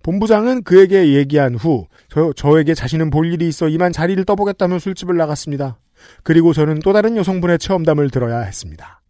본부장은 0.02 0.62
그에게 0.62 1.14
얘기한 1.14 1.54
후 1.54 1.86
저, 2.08 2.32
저에게 2.34 2.74
자신은 2.74 3.10
볼 3.10 3.32
일이 3.32 3.48
있어 3.48 3.68
이만 3.68 3.92
자리를 3.92 4.22
떠보겠다며 4.24 4.78
술집을 4.78 5.16
나갔습니다. 5.16 5.78
그리고 6.22 6.52
저는 6.52 6.80
또 6.80 6.92
다른 6.92 7.16
여성분의 7.16 7.58
체험담을 7.58 8.10
들어야 8.10 8.40
했습니다. 8.40 9.00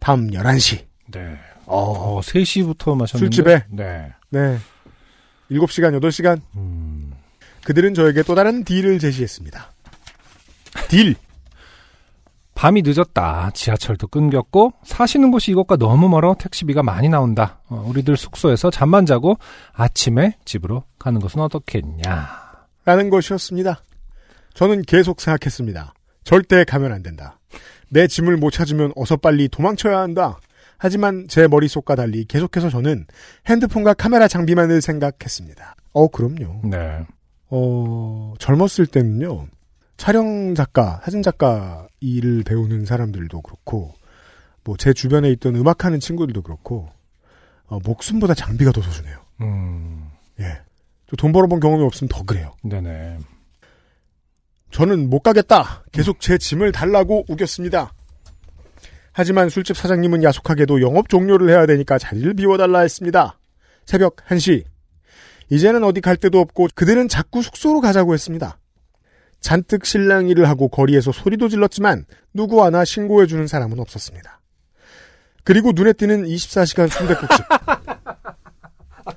밤 0.00 0.28
11시. 0.30 0.84
네. 1.12 1.36
어, 1.66 2.20
3시부터 2.22 2.96
마셨는데. 2.96 3.18
술집에? 3.18 3.64
네. 3.70 4.12
네. 4.30 4.58
7시간, 5.50 5.98
8시간. 6.00 6.40
음. 6.56 7.12
그들은 7.64 7.94
저에게 7.94 8.22
또 8.22 8.34
다른 8.34 8.64
딜을 8.64 8.98
제시했습니다. 8.98 9.72
딜! 10.88 11.16
밤이 12.54 12.82
늦었다. 12.84 13.50
지하철도 13.52 14.08
끊겼고 14.08 14.72
사시는 14.82 15.30
곳이 15.30 15.50
이곳과 15.50 15.76
너무 15.76 16.08
멀어 16.08 16.34
택시비가 16.38 16.82
많이 16.82 17.08
나온다. 17.08 17.60
어, 17.68 17.84
우리들 17.86 18.16
숙소에서 18.16 18.70
잠만 18.70 19.04
자고 19.04 19.36
아침에 19.72 20.38
집으로 20.46 20.84
가는 20.98 21.20
것은 21.20 21.40
어떻겠냐. 21.40 22.46
라는 22.86 23.10
것이었습니다. 23.10 23.82
저는 24.54 24.82
계속 24.82 25.20
생각했습니다. 25.20 25.92
절대 26.24 26.64
가면 26.64 26.92
안 26.92 27.02
된다. 27.02 27.38
내 27.90 28.06
짐을 28.06 28.38
못 28.38 28.52
찾으면 28.52 28.92
어서 28.96 29.16
빨리 29.16 29.48
도망쳐야 29.48 29.98
한다. 29.98 30.38
하지만 30.78 31.26
제 31.28 31.46
머릿속과 31.46 31.94
달리 31.94 32.24
계속해서 32.24 32.70
저는 32.70 33.06
핸드폰과 33.48 33.94
카메라 33.94 34.28
장비만을 34.28 34.80
생각했습니다. 34.80 35.76
어, 35.92 36.08
그럼요. 36.08 36.60
네. 36.64 37.04
어, 37.48 38.34
젊었을 38.38 38.86
때는요, 38.86 39.46
촬영 39.96 40.54
작가, 40.54 41.00
사진 41.04 41.22
작가 41.22 41.86
일을 42.00 42.42
배우는 42.44 42.84
사람들도 42.84 43.40
그렇고, 43.40 43.94
뭐, 44.64 44.76
제 44.76 44.92
주변에 44.92 45.30
있던 45.30 45.56
음악하는 45.56 46.00
친구들도 46.00 46.42
그렇고, 46.42 46.88
어, 47.66 47.78
목숨보다 47.84 48.34
장비가 48.34 48.72
더 48.72 48.82
소중해요. 48.82 49.18
음. 49.40 50.10
예. 50.40 50.60
저돈 51.08 51.32
벌어본 51.32 51.60
경험이 51.60 51.84
없으면 51.84 52.08
더 52.08 52.22
그래요. 52.24 52.52
네네. 52.62 53.18
저는 54.72 55.08
못 55.08 55.20
가겠다. 55.20 55.84
계속 55.92 56.20
제 56.20 56.36
짐을 56.36 56.72
달라고 56.72 57.24
우겼습니다. 57.28 57.92
하지만 59.18 59.48
술집 59.48 59.78
사장님은 59.78 60.22
야속하게도 60.24 60.82
영업 60.82 61.08
종료를 61.08 61.48
해야 61.48 61.64
되니까 61.64 61.96
자리를 61.96 62.34
비워달라 62.34 62.80
했습니다. 62.80 63.38
새벽 63.86 64.16
1시. 64.16 64.64
이제는 65.48 65.84
어디 65.84 66.02
갈 66.02 66.18
데도 66.18 66.38
없고 66.38 66.68
그들은 66.74 67.08
자꾸 67.08 67.40
숙소로 67.40 67.80
가자고 67.80 68.12
했습니다. 68.12 68.58
잔뜩 69.40 69.86
실랑이를 69.86 70.46
하고 70.46 70.68
거리에서 70.68 71.12
소리도 71.12 71.48
질렀지만 71.48 72.04
누구 72.34 72.62
하나 72.62 72.84
신고해주는 72.84 73.46
사람은 73.46 73.80
없었습니다. 73.80 74.42
그리고 75.44 75.72
눈에 75.74 75.94
띄는 75.94 76.26
24시간 76.26 76.90
순대국집. 76.90 77.46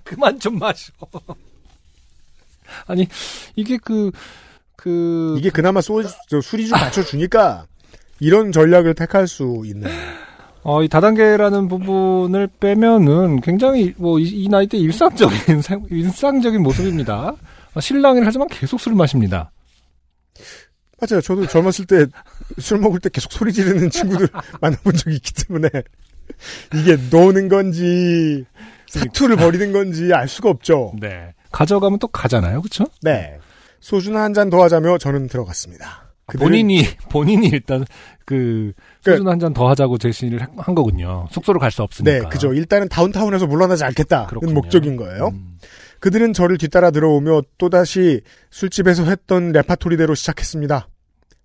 그만 0.06 0.40
좀 0.40 0.60
마셔. 0.60 0.94
아니, 2.88 3.06
이게 3.58 3.78
그, 3.78 4.12
그. 4.78 5.36
이게 5.38 5.50
그나마 5.50 5.82
소, 5.82 6.02
저 6.30 6.40
술이 6.40 6.70
좀 6.70 6.80
받쳐주니까 6.80 7.68
이런 8.20 8.52
전략을 8.52 8.94
택할 8.96 9.28
수 9.28 9.64
있는. 9.66 9.90
어, 10.64 10.84
이 10.84 10.88
다단계라는 10.90 11.68
부분을 11.70 12.48
빼면은 12.60 13.40
굉장히 13.42 13.94
뭐, 13.98 14.20
이, 14.20 14.24
이 14.24 14.50
나이 14.50 14.68
때 14.68 14.78
일상적인, 14.78 15.62
생- 15.64 15.86
일상적인 15.90 16.62
모습입니다. 16.62 17.34
어, 17.74 17.80
실랑이를 17.80 18.28
하지만 18.28 18.48
계속 18.50 18.80
술을 18.80 18.96
마십니다. 18.98 19.52
맞아요. 21.02 21.22
저도 21.22 21.48
젊었을 21.48 21.86
때 21.86 22.06
술 22.60 22.80
먹을 22.80 23.00
때 23.00 23.10
계속 23.10 23.32
소리 23.32 23.54
지르는 23.54 23.90
친구들 23.90 24.28
만나본 24.60 24.94
적이 24.96 25.16
있기 25.16 25.34
때문에 25.46 25.70
이게 26.76 26.98
노는 27.10 27.48
건지 27.48 28.44
사투를 28.88 29.38
벌이는 29.38 29.72
건지 29.72 30.12
알 30.14 30.28
수가 30.28 30.50
없죠. 30.50 30.94
네. 31.00 31.34
가져가면 31.52 32.00
또 32.00 32.08
가잖아요. 32.08 32.62
그쵸? 32.62 32.84
네. 33.02 33.38
소주나 33.80 34.24
한 34.24 34.34
잔 34.34 34.50
더 34.50 34.62
하자며 34.62 34.98
저는 34.98 35.28
들어갔습니다. 35.30 36.09
그들은- 36.30 36.40
본인이 36.40 36.84
본인이 37.10 37.48
일단 37.48 37.86
그 38.26 38.74
소주 39.04 39.28
한잔 39.28 39.54
더 39.54 39.68
하자고 39.70 39.98
제시를 39.98 40.42
한- 40.42 40.50
한 40.58 40.76
거군요. 40.76 41.28
숙소로 41.32 41.60
갈 41.60 41.72
수 41.72 41.82
없으니까. 41.84 42.12
네, 42.12 42.30
그죠. 42.30 42.54
일단은 42.54 42.88
다운타운에서 42.90 43.48
물러나지 43.48 43.84
않겠다는 43.84 44.28
그렇군요. 44.28 44.54
목적인 44.54 44.96
거예요. 44.96 45.30
음. 45.34 45.58
그들은 46.00 46.32
저를 46.34 46.58
뒤따라 46.58 46.92
들어오며 46.92 47.42
또다시 47.58 48.22
술집에서 48.52 49.04
했던 49.06 49.52
레파토리대로 49.52 50.16
시작했습니다. 50.16 50.88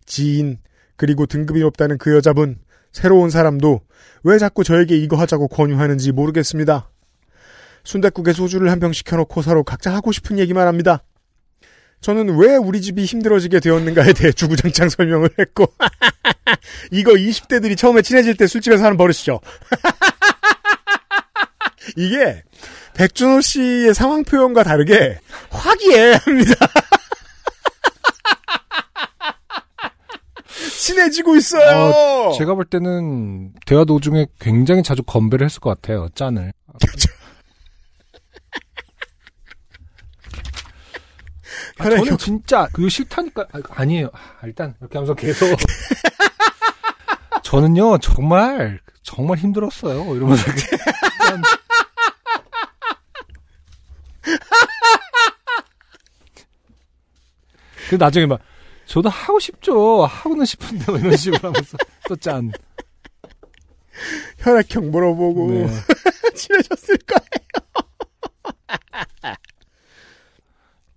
지인, 0.06 0.58
그리고 0.96 1.26
등급이 1.26 1.60
높다는 1.60 1.98
그 1.98 2.14
여자분, 2.14 2.58
새로운 2.92 3.30
사람도 3.30 3.80
왜 4.22 4.38
자꾸 4.38 4.62
저에게 4.62 4.96
이거 4.96 5.16
하자고 5.16 5.48
권유하는지 5.48 6.12
모르겠습니다. 6.12 6.88
순댓국에 7.84 8.32
소주를 8.32 8.70
한 8.70 8.78
병 8.80 8.92
시켜놓고 8.92 9.42
서로 9.42 9.62
각자 9.64 9.92
하고 9.94 10.12
싶은 10.12 10.38
얘기만 10.38 10.66
합니다. 10.68 11.02
저는 12.04 12.38
왜 12.38 12.54
우리 12.56 12.80
집이 12.82 13.06
힘들어지게 13.06 13.60
되었는가에 13.60 14.12
대해 14.12 14.30
주구장창 14.30 14.90
설명을 14.90 15.30
했고 15.38 15.72
이거 16.92 17.12
20대들이 17.12 17.78
처음에 17.78 18.02
친해질 18.02 18.36
때 18.36 18.46
술집에서 18.46 18.84
하는 18.84 18.98
버릇이죠. 18.98 19.40
이게 21.96 22.42
백준호 22.92 23.40
씨의 23.40 23.94
상황 23.94 24.22
표현과 24.22 24.64
다르게 24.64 25.18
화기애애합니다. 25.48 26.52
친해지고 30.76 31.36
있어요. 31.36 32.32
제가 32.36 32.54
볼 32.54 32.66
때는 32.66 33.54
대화 33.64 33.86
도중에 33.86 34.26
굉장히 34.38 34.82
자주 34.82 35.02
건배를 35.02 35.46
했을 35.46 35.60
것 35.60 35.70
같아요. 35.70 36.10
짠을. 36.14 36.52
아, 41.86 41.90
저는 41.96 42.12
효- 42.12 42.16
진짜 42.16 42.68
그거 42.72 42.88
싫다니까 42.88 43.46
아, 43.52 43.58
아니에요. 43.70 44.08
아, 44.12 44.46
일단 44.46 44.74
이렇게 44.80 44.98
하면서 44.98 45.14
계속 45.14 45.56
저는요 47.42 47.98
정말 47.98 48.80
정말 49.02 49.38
힘들었어요. 49.38 50.14
이러면서 50.16 50.44
짠. 50.44 51.42
그 57.88 57.96
나중에 57.96 58.26
막 58.26 58.40
저도 58.86 59.08
하고 59.08 59.38
싶죠. 59.40 60.04
하고는 60.04 60.44
싶은데 60.44 60.84
뭐 60.90 60.98
이런 60.98 61.16
식으로 61.16 61.48
하면서 61.48 61.76
또 62.08 62.16
짠. 62.16 62.52
혈액형 64.38 64.90
물어보고 64.90 65.50
네. 65.50 65.66
친해졌을 66.34 66.98
거예요. 66.98 69.38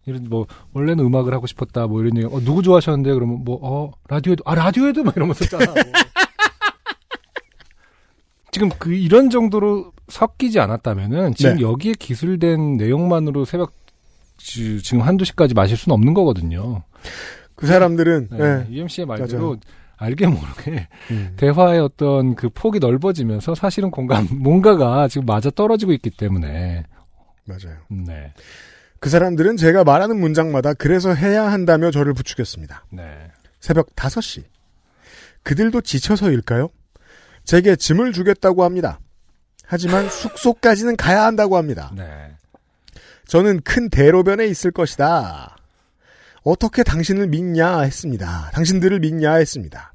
이런 0.08 0.26
뭐 0.30 0.48
원래는 0.74 1.06
음악을 1.06 1.32
하고 1.34 1.46
싶었다 1.46 1.86
뭐 1.86 2.02
이런 2.02 2.18
얘기 2.18 2.26
어 2.28 2.40
누구 2.40 2.64
좋아하셨는데 2.64 3.14
그러면 3.14 3.44
뭐 3.44 3.60
어 3.62 3.92
라디오에도 4.10 4.42
아 4.48 4.56
라디오에도 4.56 5.04
막 5.04 5.16
이러면서 5.16 5.46
잖아 5.46 5.66
지금 8.52 8.70
그 8.80 8.94
이런 8.94 9.30
정도로 9.30 9.92
섞이지 10.08 10.60
않았다면은 10.60 11.34
지금 11.36 11.56
네. 11.58 11.62
여기에 11.62 11.94
기술된 12.00 12.78
내용만으로 12.78 13.46
새벽 13.46 13.74
지- 14.38 14.82
지금 14.82 15.02
한두 15.02 15.26
시까지 15.26 15.54
마실 15.54 15.78
수는 15.78 15.94
없는 15.94 16.14
거거든요. 16.14 16.84
그 17.56 17.68
사람들은 17.68 18.30
네. 18.32 18.38
네. 18.38 18.68
UMC의 18.72 19.06
말대로 19.06 19.40
맞아요. 19.50 19.60
알게 19.98 20.28
모르게 20.28 20.88
음. 21.12 21.34
대화의 21.38 21.82
어떤 21.82 22.36
그 22.36 22.50
폭이 22.50 22.80
넓어지면서 22.80 23.56
사실은 23.56 23.92
공감 23.92 24.28
뭔가가 24.32 25.08
지금 25.08 25.26
맞아 25.26 25.50
떨어지고 25.50 25.92
있기 25.94 26.12
때문에 26.12 26.84
맞아요. 27.46 27.78
네. 27.90 28.32
그 29.00 29.10
사람들은 29.10 29.58
제가 29.58 29.84
말하는 29.84 30.20
문장마다 30.20 30.74
그래서 30.74 31.14
해야 31.14 31.52
한다며 31.52 31.92
저를 31.92 32.14
부추겼습니다. 32.14 32.86
네. 32.92 33.32
새벽 33.60 33.96
5시. 33.96 34.44
그들도 35.44 35.82
지쳐서일까요? 35.82 36.70
제게 37.44 37.76
짐을 37.76 38.12
주겠다고 38.12 38.64
합니다. 38.64 39.00
하지만 39.66 40.10
숙소까지는 40.10 40.96
가야 40.96 41.24
한다고 41.26 41.58
합니다. 41.58 41.92
네. 41.96 42.36
저는 43.28 43.62
큰 43.62 43.90
대로변에 43.90 44.46
있을 44.48 44.72
것이다. 44.72 45.56
어떻게 46.44 46.84
당신을 46.84 47.28
믿냐 47.28 47.82
했습니다. 47.82 48.52
당신들을 48.54 49.00
믿냐 49.00 49.34
했습니다. 49.34 49.94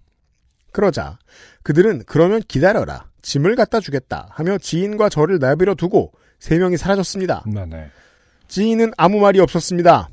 그러자 0.71 1.19
그들은 1.63 2.05
그러면 2.07 2.43
기다려라. 2.47 3.11
짐을 3.23 3.57
갖다 3.57 3.81
주겠다 3.81 4.29
하며 4.31 4.59
지인과 4.59 5.09
저를 5.09 5.39
내버려 5.39 5.75
두고 5.75 6.13
세 6.39 6.59
명이 6.59 6.77
사라졌습니다. 6.77 7.45
네. 7.47 7.65
네. 7.67 7.91
지인은 8.53 8.93
아무 8.99 9.19
말이 9.19 9.41
없었습니다. 9.41 10.11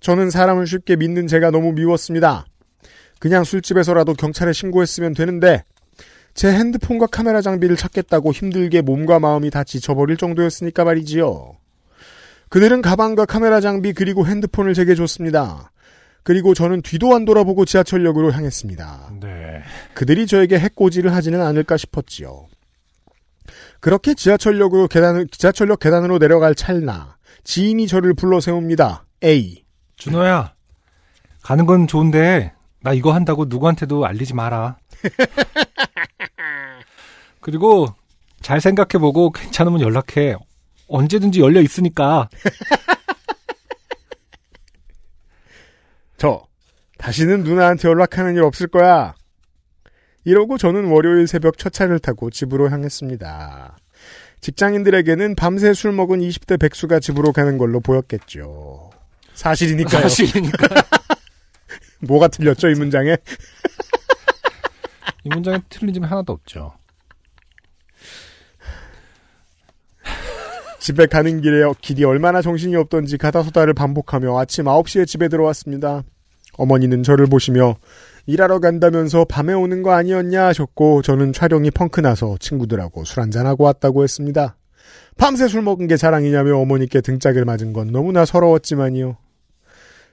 저는 0.00 0.30
사람을 0.30 0.66
쉽게 0.66 0.96
믿는 0.96 1.28
제가 1.28 1.52
너무 1.52 1.70
미웠습니다. 1.70 2.44
그냥 3.20 3.44
술집에서라도 3.44 4.14
경찰에 4.14 4.52
신고했으면 4.52 5.14
되는데 5.14 5.62
제 6.34 6.52
핸드폰과 6.52 7.06
카메라 7.06 7.40
장비를 7.40 7.76
찾겠다고 7.76 8.32
힘들게 8.32 8.80
몸과 8.80 9.20
마음이 9.20 9.50
다 9.50 9.62
지쳐버릴 9.62 10.16
정도였으니까 10.16 10.82
말이지요. 10.82 11.58
그들은 12.48 12.82
가방과 12.82 13.24
카메라 13.24 13.60
장비 13.60 13.92
그리고 13.92 14.26
핸드폰을 14.26 14.74
제게 14.74 14.96
줬습니다. 14.96 15.70
그리고 16.24 16.54
저는 16.54 16.82
뒤도 16.82 17.14
안 17.14 17.24
돌아보고 17.24 17.66
지하철역으로 17.66 18.32
향했습니다. 18.32 19.12
네. 19.20 19.62
그들이 19.94 20.26
저에게 20.26 20.58
해코지를 20.58 21.14
하지는 21.14 21.40
않을까 21.40 21.76
싶었지요. 21.76 22.48
그렇게 23.78 24.14
지하철역으로 24.14 24.88
계단을, 24.88 25.28
지하철역 25.28 25.78
계단으로 25.78 26.18
내려갈 26.18 26.56
찰나, 26.56 27.16
지인이 27.44 27.86
저를 27.86 28.14
불러 28.14 28.40
세웁니다. 28.40 29.04
A. 29.24 29.64
준호야, 29.96 30.54
가는 31.42 31.66
건 31.66 31.86
좋은데, 31.86 32.52
나 32.80 32.92
이거 32.92 33.12
한다고 33.12 33.44
누구한테도 33.46 34.06
알리지 34.06 34.34
마라. 34.34 34.78
그리고, 37.40 37.88
잘 38.40 38.60
생각해보고 38.60 39.32
괜찮으면 39.32 39.80
연락해. 39.80 40.36
언제든지 40.88 41.40
열려 41.40 41.60
있으니까. 41.60 42.28
저, 46.16 46.46
다시는 46.98 47.44
누나한테 47.44 47.88
연락하는 47.88 48.34
일 48.34 48.42
없을 48.42 48.66
거야. 48.66 49.14
이러고 50.24 50.58
저는 50.58 50.90
월요일 50.90 51.26
새벽 51.26 51.56
첫 51.56 51.72
차를 51.72 51.98
타고 51.98 52.30
집으로 52.30 52.70
향했습니다. 52.70 53.78
직장인들에게는 54.40 55.34
밤새 55.34 55.74
술 55.74 55.92
먹은 55.92 56.20
20대 56.20 56.58
백수가 56.58 57.00
집으로 57.00 57.32
가는 57.32 57.58
걸로 57.58 57.80
보였겠죠. 57.80 58.90
사실이니까요. 59.34 60.02
사실이니까. 60.02 60.68
뭐가 62.00 62.28
틀렸죠, 62.28 62.68
이 62.68 62.74
문장에? 62.74 63.16
이 65.24 65.28
문장에 65.28 65.58
틀린 65.68 65.94
점이 65.94 66.06
하나도 66.06 66.32
없죠. 66.32 66.72
집에 70.80 71.06
가는 71.06 71.42
길에 71.42 71.62
길이 71.82 72.04
얼마나 72.04 72.40
정신이 72.40 72.74
없던지 72.76 73.18
가다소다를 73.18 73.74
반복하며 73.74 74.38
아침 74.38 74.64
9시에 74.64 75.06
집에 75.06 75.28
들어왔습니다. 75.28 76.02
어머니는 76.54 77.02
저를 77.02 77.26
보시며 77.26 77.76
일하러 78.26 78.60
간다면서 78.60 79.24
밤에 79.24 79.52
오는 79.52 79.82
거 79.82 79.92
아니었냐 79.92 80.46
하셨고 80.46 81.02
저는 81.02 81.32
촬영이 81.32 81.70
펑크 81.70 82.00
나서 82.00 82.36
친구들하고 82.40 83.04
술 83.04 83.20
한잔하고 83.22 83.64
왔다고 83.64 84.02
했습니다. 84.04 84.56
밤새 85.16 85.48
술 85.48 85.62
먹은 85.62 85.86
게 85.86 85.96
자랑이냐며 85.96 86.56
어머니께 86.56 87.00
등짝을 87.00 87.44
맞은 87.44 87.72
건 87.72 87.92
너무나 87.92 88.24
서러웠지만요. 88.24 89.16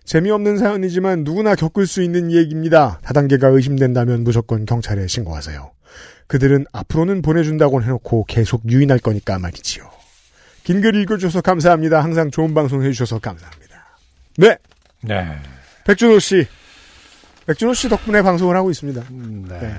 재미없는 0.03 0.57
사연이지만 0.57 1.23
누구나 1.23 1.55
겪을 1.55 1.85
수 1.85 2.01
있는 2.01 2.31
얘기입니다. 2.31 2.99
다단계가 3.03 3.49
의심된다면 3.49 4.23
무조건 4.23 4.65
경찰에 4.65 5.05
신고하세요. 5.07 5.71
그들은 6.27 6.65
앞으로는 6.71 7.21
보내준다고 7.21 7.81
해놓고 7.83 8.25
계속 8.25 8.69
유인할 8.69 8.99
거니까 8.99 9.39
말이지요. 9.39 9.85
긴 10.63 10.81
글 10.81 10.95
읽어주셔서 10.95 11.41
감사합니다. 11.41 12.03
항상 12.03 12.29
좋은 12.29 12.53
방송 12.53 12.83
해주셔서 12.83 13.19
감사합니다. 13.19 13.97
네, 14.37 14.57
네. 15.01 15.25
백준호 15.85 16.19
씨. 16.19 16.45
백준호 17.47 17.73
씨 17.73 17.89
덕분에 17.89 18.21
방송을 18.21 18.55
하고 18.55 18.69
있습니다. 18.69 19.01
음, 19.09 19.45
네. 19.47 19.59
네. 19.59 19.75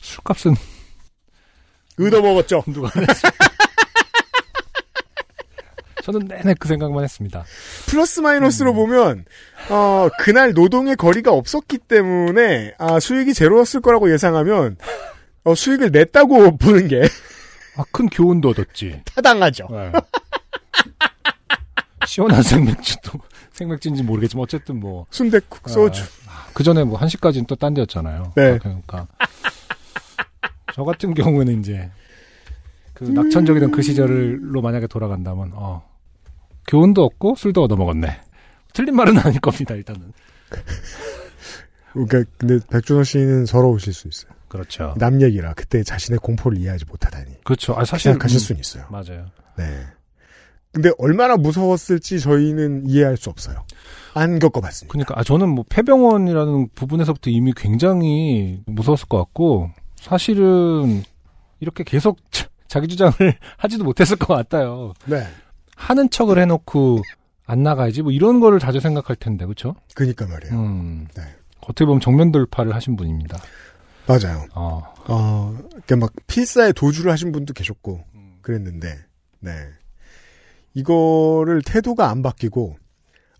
술값은 0.00 0.54
의도 1.98 2.22
먹었죠. 2.22 2.62
누가? 2.68 2.90
저는 6.02 6.26
내내 6.28 6.54
그 6.58 6.66
생각만 6.66 7.04
했습니다. 7.04 7.44
플러스 7.86 8.20
마이너스로 8.20 8.72
보면 8.72 9.26
어 9.68 10.08
그날 10.18 10.52
노동의 10.52 10.96
거리가 10.96 11.30
없었기 11.32 11.76
때문에 11.78 12.74
아 12.78 12.98
수익이 12.98 13.34
제로였을 13.34 13.82
거라고 13.82 14.10
예상하면 14.10 14.76
어, 15.44 15.54
수익을 15.54 15.90
냈다고 15.90 16.56
보는 16.58 16.88
게 16.88 17.02
아, 17.76 17.84
큰 17.92 18.08
교훈도 18.08 18.48
얻었지. 18.50 19.02
타당하죠. 19.04 19.68
네. 19.70 19.92
시원한 22.06 22.42
생맥주도 22.42 23.18
생맥주인지 23.60 24.02
모르겠지만 24.02 24.42
어쨌든 24.44 24.80
뭐 24.80 25.06
순대국 25.10 25.68
소주. 25.68 26.02
그 26.54 26.62
전에 26.64 26.82
뭐 26.84 26.98
1시까지는 26.98 27.46
또 27.46 27.54
딴 27.56 27.74
데였잖아요. 27.74 28.32
네. 28.36 28.58
그러니까 28.58 29.06
저 30.74 30.84
같은 30.84 31.12
경우에는 31.14 31.60
이제 31.60 31.90
그 32.94 33.04
낙천적이던 33.04 33.70
그 33.70 33.82
시절로 33.82 34.62
만약에 34.62 34.86
돌아간다면 34.86 35.52
어 35.54 35.82
교훈도 36.68 37.04
얻고 37.04 37.34
술도 37.36 37.64
얻어 37.64 37.76
먹었네. 37.76 38.20
틀린 38.72 38.94
말은 38.96 39.18
아닐 39.20 39.40
겁니다. 39.40 39.74
일단은 39.74 40.12
그러니까 41.92 42.24
근데 42.38 42.58
백준호 42.70 43.02
씨는 43.04 43.46
서러우실 43.46 43.92
수 43.92 44.08
있어요. 44.08 44.32
그렇죠. 44.48 44.94
남 44.96 45.20
얘기라 45.22 45.54
그때 45.54 45.82
자신의 45.82 46.18
공포를 46.20 46.58
이해하지 46.58 46.84
못하다니 46.86 47.44
그렇죠. 47.44 47.74
아, 47.76 47.84
사실. 47.84 48.10
생각하실 48.10 48.36
음, 48.36 48.40
수는 48.40 48.60
있어요. 48.60 48.84
맞아요. 48.90 49.26
네. 49.56 49.84
근데 50.72 50.90
얼마나 50.98 51.36
무서웠을지 51.36 52.20
저희는 52.20 52.86
이해할 52.86 53.16
수 53.16 53.28
없어요. 53.30 53.64
안 54.14 54.38
겪어봤습니다. 54.38 54.92
그러니까 54.92 55.14
아, 55.18 55.24
저는 55.24 55.48
뭐 55.48 55.64
폐병원이라는 55.68 56.68
부분에서부터 56.74 57.30
이미 57.30 57.52
굉장히 57.56 58.62
무서웠을 58.66 59.08
것 59.08 59.18
같고 59.18 59.70
사실은 59.96 61.02
이렇게 61.60 61.82
계속 61.84 62.18
자- 62.30 62.48
자기 62.68 62.86
주장을 62.88 63.12
하지도 63.58 63.84
못했을 63.84 64.16
것 64.16 64.34
같아요. 64.34 64.92
네. 65.06 65.26
하는 65.76 66.08
척을 66.10 66.38
해놓고 66.38 67.02
안 67.46 67.62
나가야지 67.64 68.02
뭐 68.02 68.12
이런 68.12 68.38
거를 68.38 68.60
자주 68.60 68.78
생각할 68.80 69.16
텐데 69.16 69.44
그렇죠? 69.44 69.74
그니까 69.94 70.26
말이에요. 70.26 70.54
음. 70.54 71.08
네. 71.16 71.22
어떻게 71.62 71.84
보면 71.84 72.00
정면 72.00 72.30
돌파를 72.30 72.74
하신 72.74 72.96
분입니다. 72.96 73.38
맞아요. 74.06 74.44
어. 74.54 74.82
어, 75.08 75.56
그러니까 75.68 75.96
막 75.96 76.12
필사에 76.26 76.72
도주를 76.72 77.10
하신 77.12 77.32
분도 77.32 77.52
계셨고 77.54 78.02
그랬는데, 78.42 78.98
네. 79.40 79.52
이거를 80.74 81.62
태도가 81.62 82.08
안 82.10 82.22
바뀌고 82.22 82.76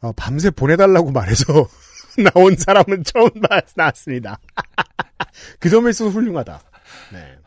어, 0.02 0.12
밤새 0.12 0.50
보내달라고 0.50 1.10
말해서 1.12 1.44
나온 2.34 2.56
사람은 2.56 3.04
처음 3.04 3.28
나- 3.40 3.60
나왔습니다. 3.76 4.38
그 5.60 5.68
점에 5.70 5.90
있어서 5.90 6.10
훌륭하다. 6.10 6.60
네. 7.12 7.38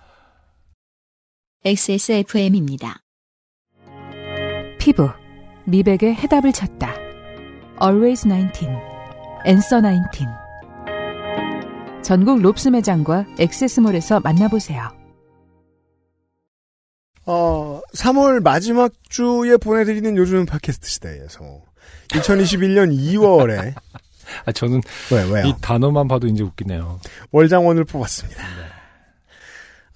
XSFM입니다. 1.66 3.00
피부, 4.80 5.10
미백의 5.66 6.16
해답을 6.16 6.52
찾다. 6.52 6.94
Always 7.82 8.28
19, 8.28 8.68
Answer 9.46 9.82
19. 10.12 10.26
전국 12.04 12.42
롭스 12.42 12.68
매장과 12.68 13.26
액세스몰에서 13.40 14.20
만나보세요. 14.20 14.90
어, 17.26 17.82
3월 17.96 18.42
마지막 18.42 18.92
주에 19.10 19.58
보내드리는 19.58 20.18
요즘 20.18 20.46
팟캐스트 20.46 20.88
시대에서 20.90 21.62
2021년 22.10 22.96
2월에 22.96 23.74
아 24.46 24.52
저는 24.52 24.82
왜 25.12 25.24
왜요? 25.32 25.46
이 25.48 25.54
단어만 25.62 26.08
봐도 26.08 26.28
이제 26.28 26.44
웃기네요. 26.44 27.00
월장원을 27.32 27.86
뽑았습니다. 27.86 28.44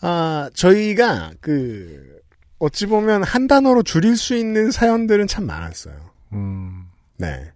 아, 0.01 0.49
저희가 0.53 1.31
그 1.41 2.21
어찌 2.59 2.85
보면 2.85 3.23
한 3.23 3.47
단어로 3.47 3.83
줄일 3.83 4.15
수 4.15 4.35
있는 4.35 4.71
사연들은 4.71 5.27
참 5.27 5.45
많았어요. 5.45 5.95
음. 6.33 6.85
네. 7.17 7.51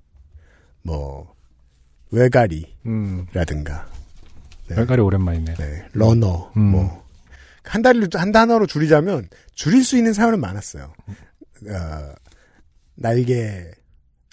뭐 0.82 1.34
외가리라든가 2.10 2.68
음. 2.86 3.28
네. 4.68 4.76
별갈이 4.76 5.02
오랜만이네. 5.02 5.54
네. 5.56 5.86
러너 5.94 6.52
음. 6.58 6.62
뭐 6.62 7.01
한 7.64 7.82
단어로 7.82 8.08
한 8.16 8.32
단어로 8.32 8.68
줄이자면 8.68 9.30
줄일 9.54 9.84
수 9.84 9.98
있는 9.98 10.14
사연은 10.14 10.40
많았어요. 10.40 10.94
어, 11.68 12.14
날개 12.96 13.72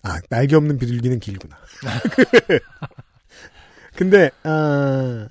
아 0.02 0.18
날개 0.30 0.56
없는 0.56 0.78
비둘기는 0.78 1.18
길구나. 1.20 1.56
근데 3.96 4.30
아 4.42 5.28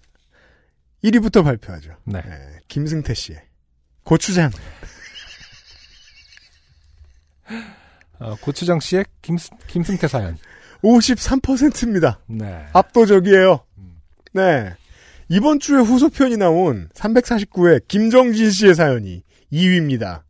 1위부터 1.04 1.44
발표하죠. 1.44 1.96
네. 2.06 2.22
네, 2.22 2.60
김승태 2.68 3.14
씨의 3.14 3.42
고추장. 4.04 4.52
어, 8.20 8.36
고추장 8.42 8.80
씨의 8.80 9.06
김, 9.22 9.38
김승태 9.68 10.08
사연. 10.08 10.38
53%입니다. 10.84 12.20
네. 12.28 12.68
압도적이에요. 12.74 13.64
음. 13.78 14.02
네. 14.34 14.74
이번 15.30 15.60
주에 15.60 15.80
후속편이 15.80 16.38
나온 16.38 16.90
349회 16.94 17.88
김정진 17.88 18.50
씨의 18.50 18.76
사연이 18.76 19.24
2위입니다. 19.52 20.22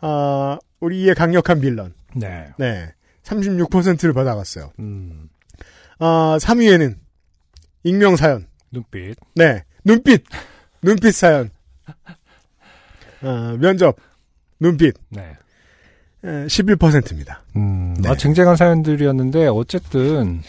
아, 0.00 0.58
우리의 0.80 1.14
강력한 1.14 1.60
빌런. 1.60 1.94
네. 2.14 2.48
네. 2.58 2.92
36%를 3.22 4.12
받아갔어요. 4.12 4.72
음. 4.78 5.28
아, 5.98 6.38
3위에는 6.40 6.96
익명 7.84 8.16
사연. 8.16 8.46
눈빛. 8.70 9.16
네. 9.34 9.64
눈빛. 9.84 10.24
눈빛 10.82 11.12
사연. 11.14 11.50
아, 13.22 13.56
면접. 13.60 13.96
눈빛. 14.58 14.94
네. 15.10 15.36
11%입니다. 16.22 17.42
음. 17.56 17.94
네. 18.00 18.08
아, 18.08 18.14
쟁쟁한 18.14 18.56
사연들이었는데 18.56 19.46
어쨌든 19.46 20.42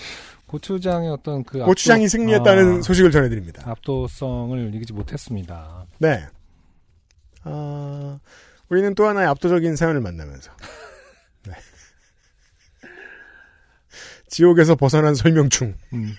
고추장의 0.51 1.09
어떤 1.09 1.43
그 1.45 1.59
고추장이 1.63 2.05
압도- 2.05 2.09
승리했다는 2.09 2.79
아, 2.79 2.81
소식을 2.81 3.11
전해드립니다. 3.11 3.63
압도성을 3.69 4.75
이기지 4.75 4.91
못했습니다. 4.93 5.85
네. 5.99 6.25
아, 7.43 8.19
우리는 8.69 8.93
또 8.95 9.07
하나의 9.07 9.27
압도적인 9.29 9.75
사연을 9.77 10.01
만나면서. 10.01 10.51
네. 11.47 11.53
지옥에서 14.27 14.75
벗어난 14.75 15.15
설명충. 15.15 15.73
음. 15.93 16.13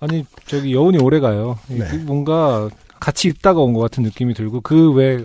아니 0.00 0.24
저기 0.46 0.72
여운이 0.74 0.98
오래 0.98 1.20
가요. 1.20 1.58
네. 1.68 1.86
그 1.88 1.96
뭔가 1.96 2.70
같이 2.98 3.28
있다가 3.28 3.60
온 3.60 3.74
것 3.74 3.80
같은 3.80 4.02
느낌이 4.02 4.32
들고 4.34 4.62
그외 4.62 5.22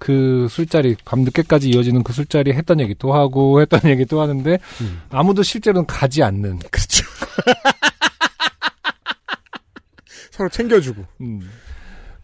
그 0.00 0.48
술자리 0.50 0.96
밤 1.04 1.20
늦게까지 1.20 1.68
이어지는 1.68 2.02
그 2.02 2.12
술자리 2.14 2.52
했던 2.52 2.80
얘기 2.80 2.94
또 2.98 3.12
하고 3.14 3.60
했던 3.62 3.80
얘기 3.84 4.04
또 4.06 4.20
하는데 4.20 4.58
음. 4.80 5.02
아무도 5.10 5.42
실제로는 5.44 5.86
가지 5.86 6.22
않는. 6.24 6.58
그렇죠. 6.70 7.04
서로 10.32 10.48
챙겨주고. 10.48 11.04
음. 11.20 11.40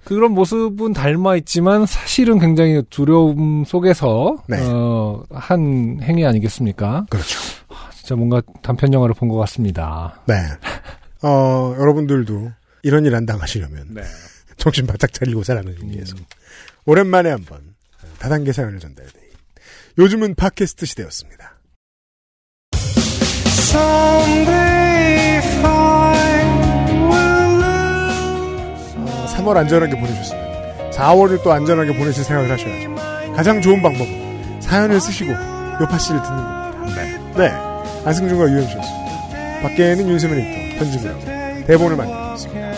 그런 0.05 0.33
모습은 0.33 0.93
닮아 0.93 1.37
있지만 1.37 1.85
사실은 1.85 2.39
굉장히 2.39 2.81
두려움 2.91 3.65
속에서 3.67 4.43
네. 4.49 4.59
어, 4.63 5.25
한 5.31 5.99
행위 6.03 6.25
아니겠습니까? 6.25 7.07
그렇죠. 7.11 7.39
진짜 7.93 8.15
뭔가 8.15 8.41
단편 8.63 8.93
영화를 8.95 9.15
본 9.15 9.29
것 9.29 9.37
같습니다. 9.37 10.23
네. 10.27 10.35
어, 11.23 11.75
여러분들도 11.79 12.53
이런 12.85 13.05
일 13.05 13.15
안 13.17 13.27
당하시려면 13.27 13.89
네. 13.95 14.03
정신 14.57 14.87
바짝 14.87 15.13
차리고 15.13 15.43
살아가는 15.43 15.77
의미에서 15.77 16.17
음. 16.17 16.25
오랜만에 16.87 17.31
한번 17.31 17.59
다단계 18.27 18.51
사연을 18.51 18.81
전달해드린 18.81 19.25
요즘은 19.99 20.35
팟캐스트 20.35 20.85
시대였습니다. 20.85 21.61
어, 28.97 29.27
3월 29.29 29.57
안전하게 29.59 29.95
보내셨으면 30.01 30.91
4월을 30.91 31.45
또 31.45 31.53
안전하게 31.53 31.97
보내실 31.97 32.25
생각을 32.25 32.51
하셔야죠. 32.51 32.97
가장 33.37 33.63
좋은 33.63 33.81
방법은 33.81 34.61
사연을 34.61 35.01
쓰시고 35.01 35.31
요파 35.31 35.97
씨를 35.97 36.21
듣는 36.21 36.37
겁니다. 36.37 36.95
네. 36.97 37.49
네. 37.49 37.51
안승준과 38.05 38.51
유현수였습니다. 38.51 39.61
밖에는 39.63 40.09
윤세민 40.09 40.37
리터 40.37 40.79
편집을 40.81 41.11
하고 41.15 41.65
대본을 41.69 41.97
만들고 41.97 42.35
있습니다. 42.35 42.76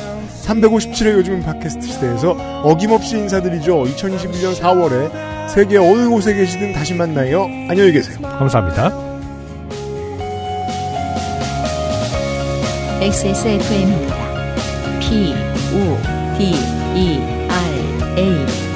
357회 0.48 1.12
요즘은 1.12 1.42
팟캐스트 1.42 1.86
시대에서 1.86 2.30
어김없이 2.62 3.18
인사드리죠. 3.18 3.84
2021년 3.84 4.54
4월에 4.54 5.10
세계 5.48 5.76
어느 5.76 6.08
곳에 6.08 6.32
계시든 6.34 6.72
다시 6.72 6.94
만나요. 6.94 7.44
안녕히 7.68 7.92
계세요. 7.92 8.18
감사합니다. 8.22 8.90
XSFM입니다. 13.00 14.16
P, 15.00 15.34
O, 15.74 15.98
D, 16.38 16.54
E, 16.96 17.20
R, 17.48 18.18
A. 18.18 18.67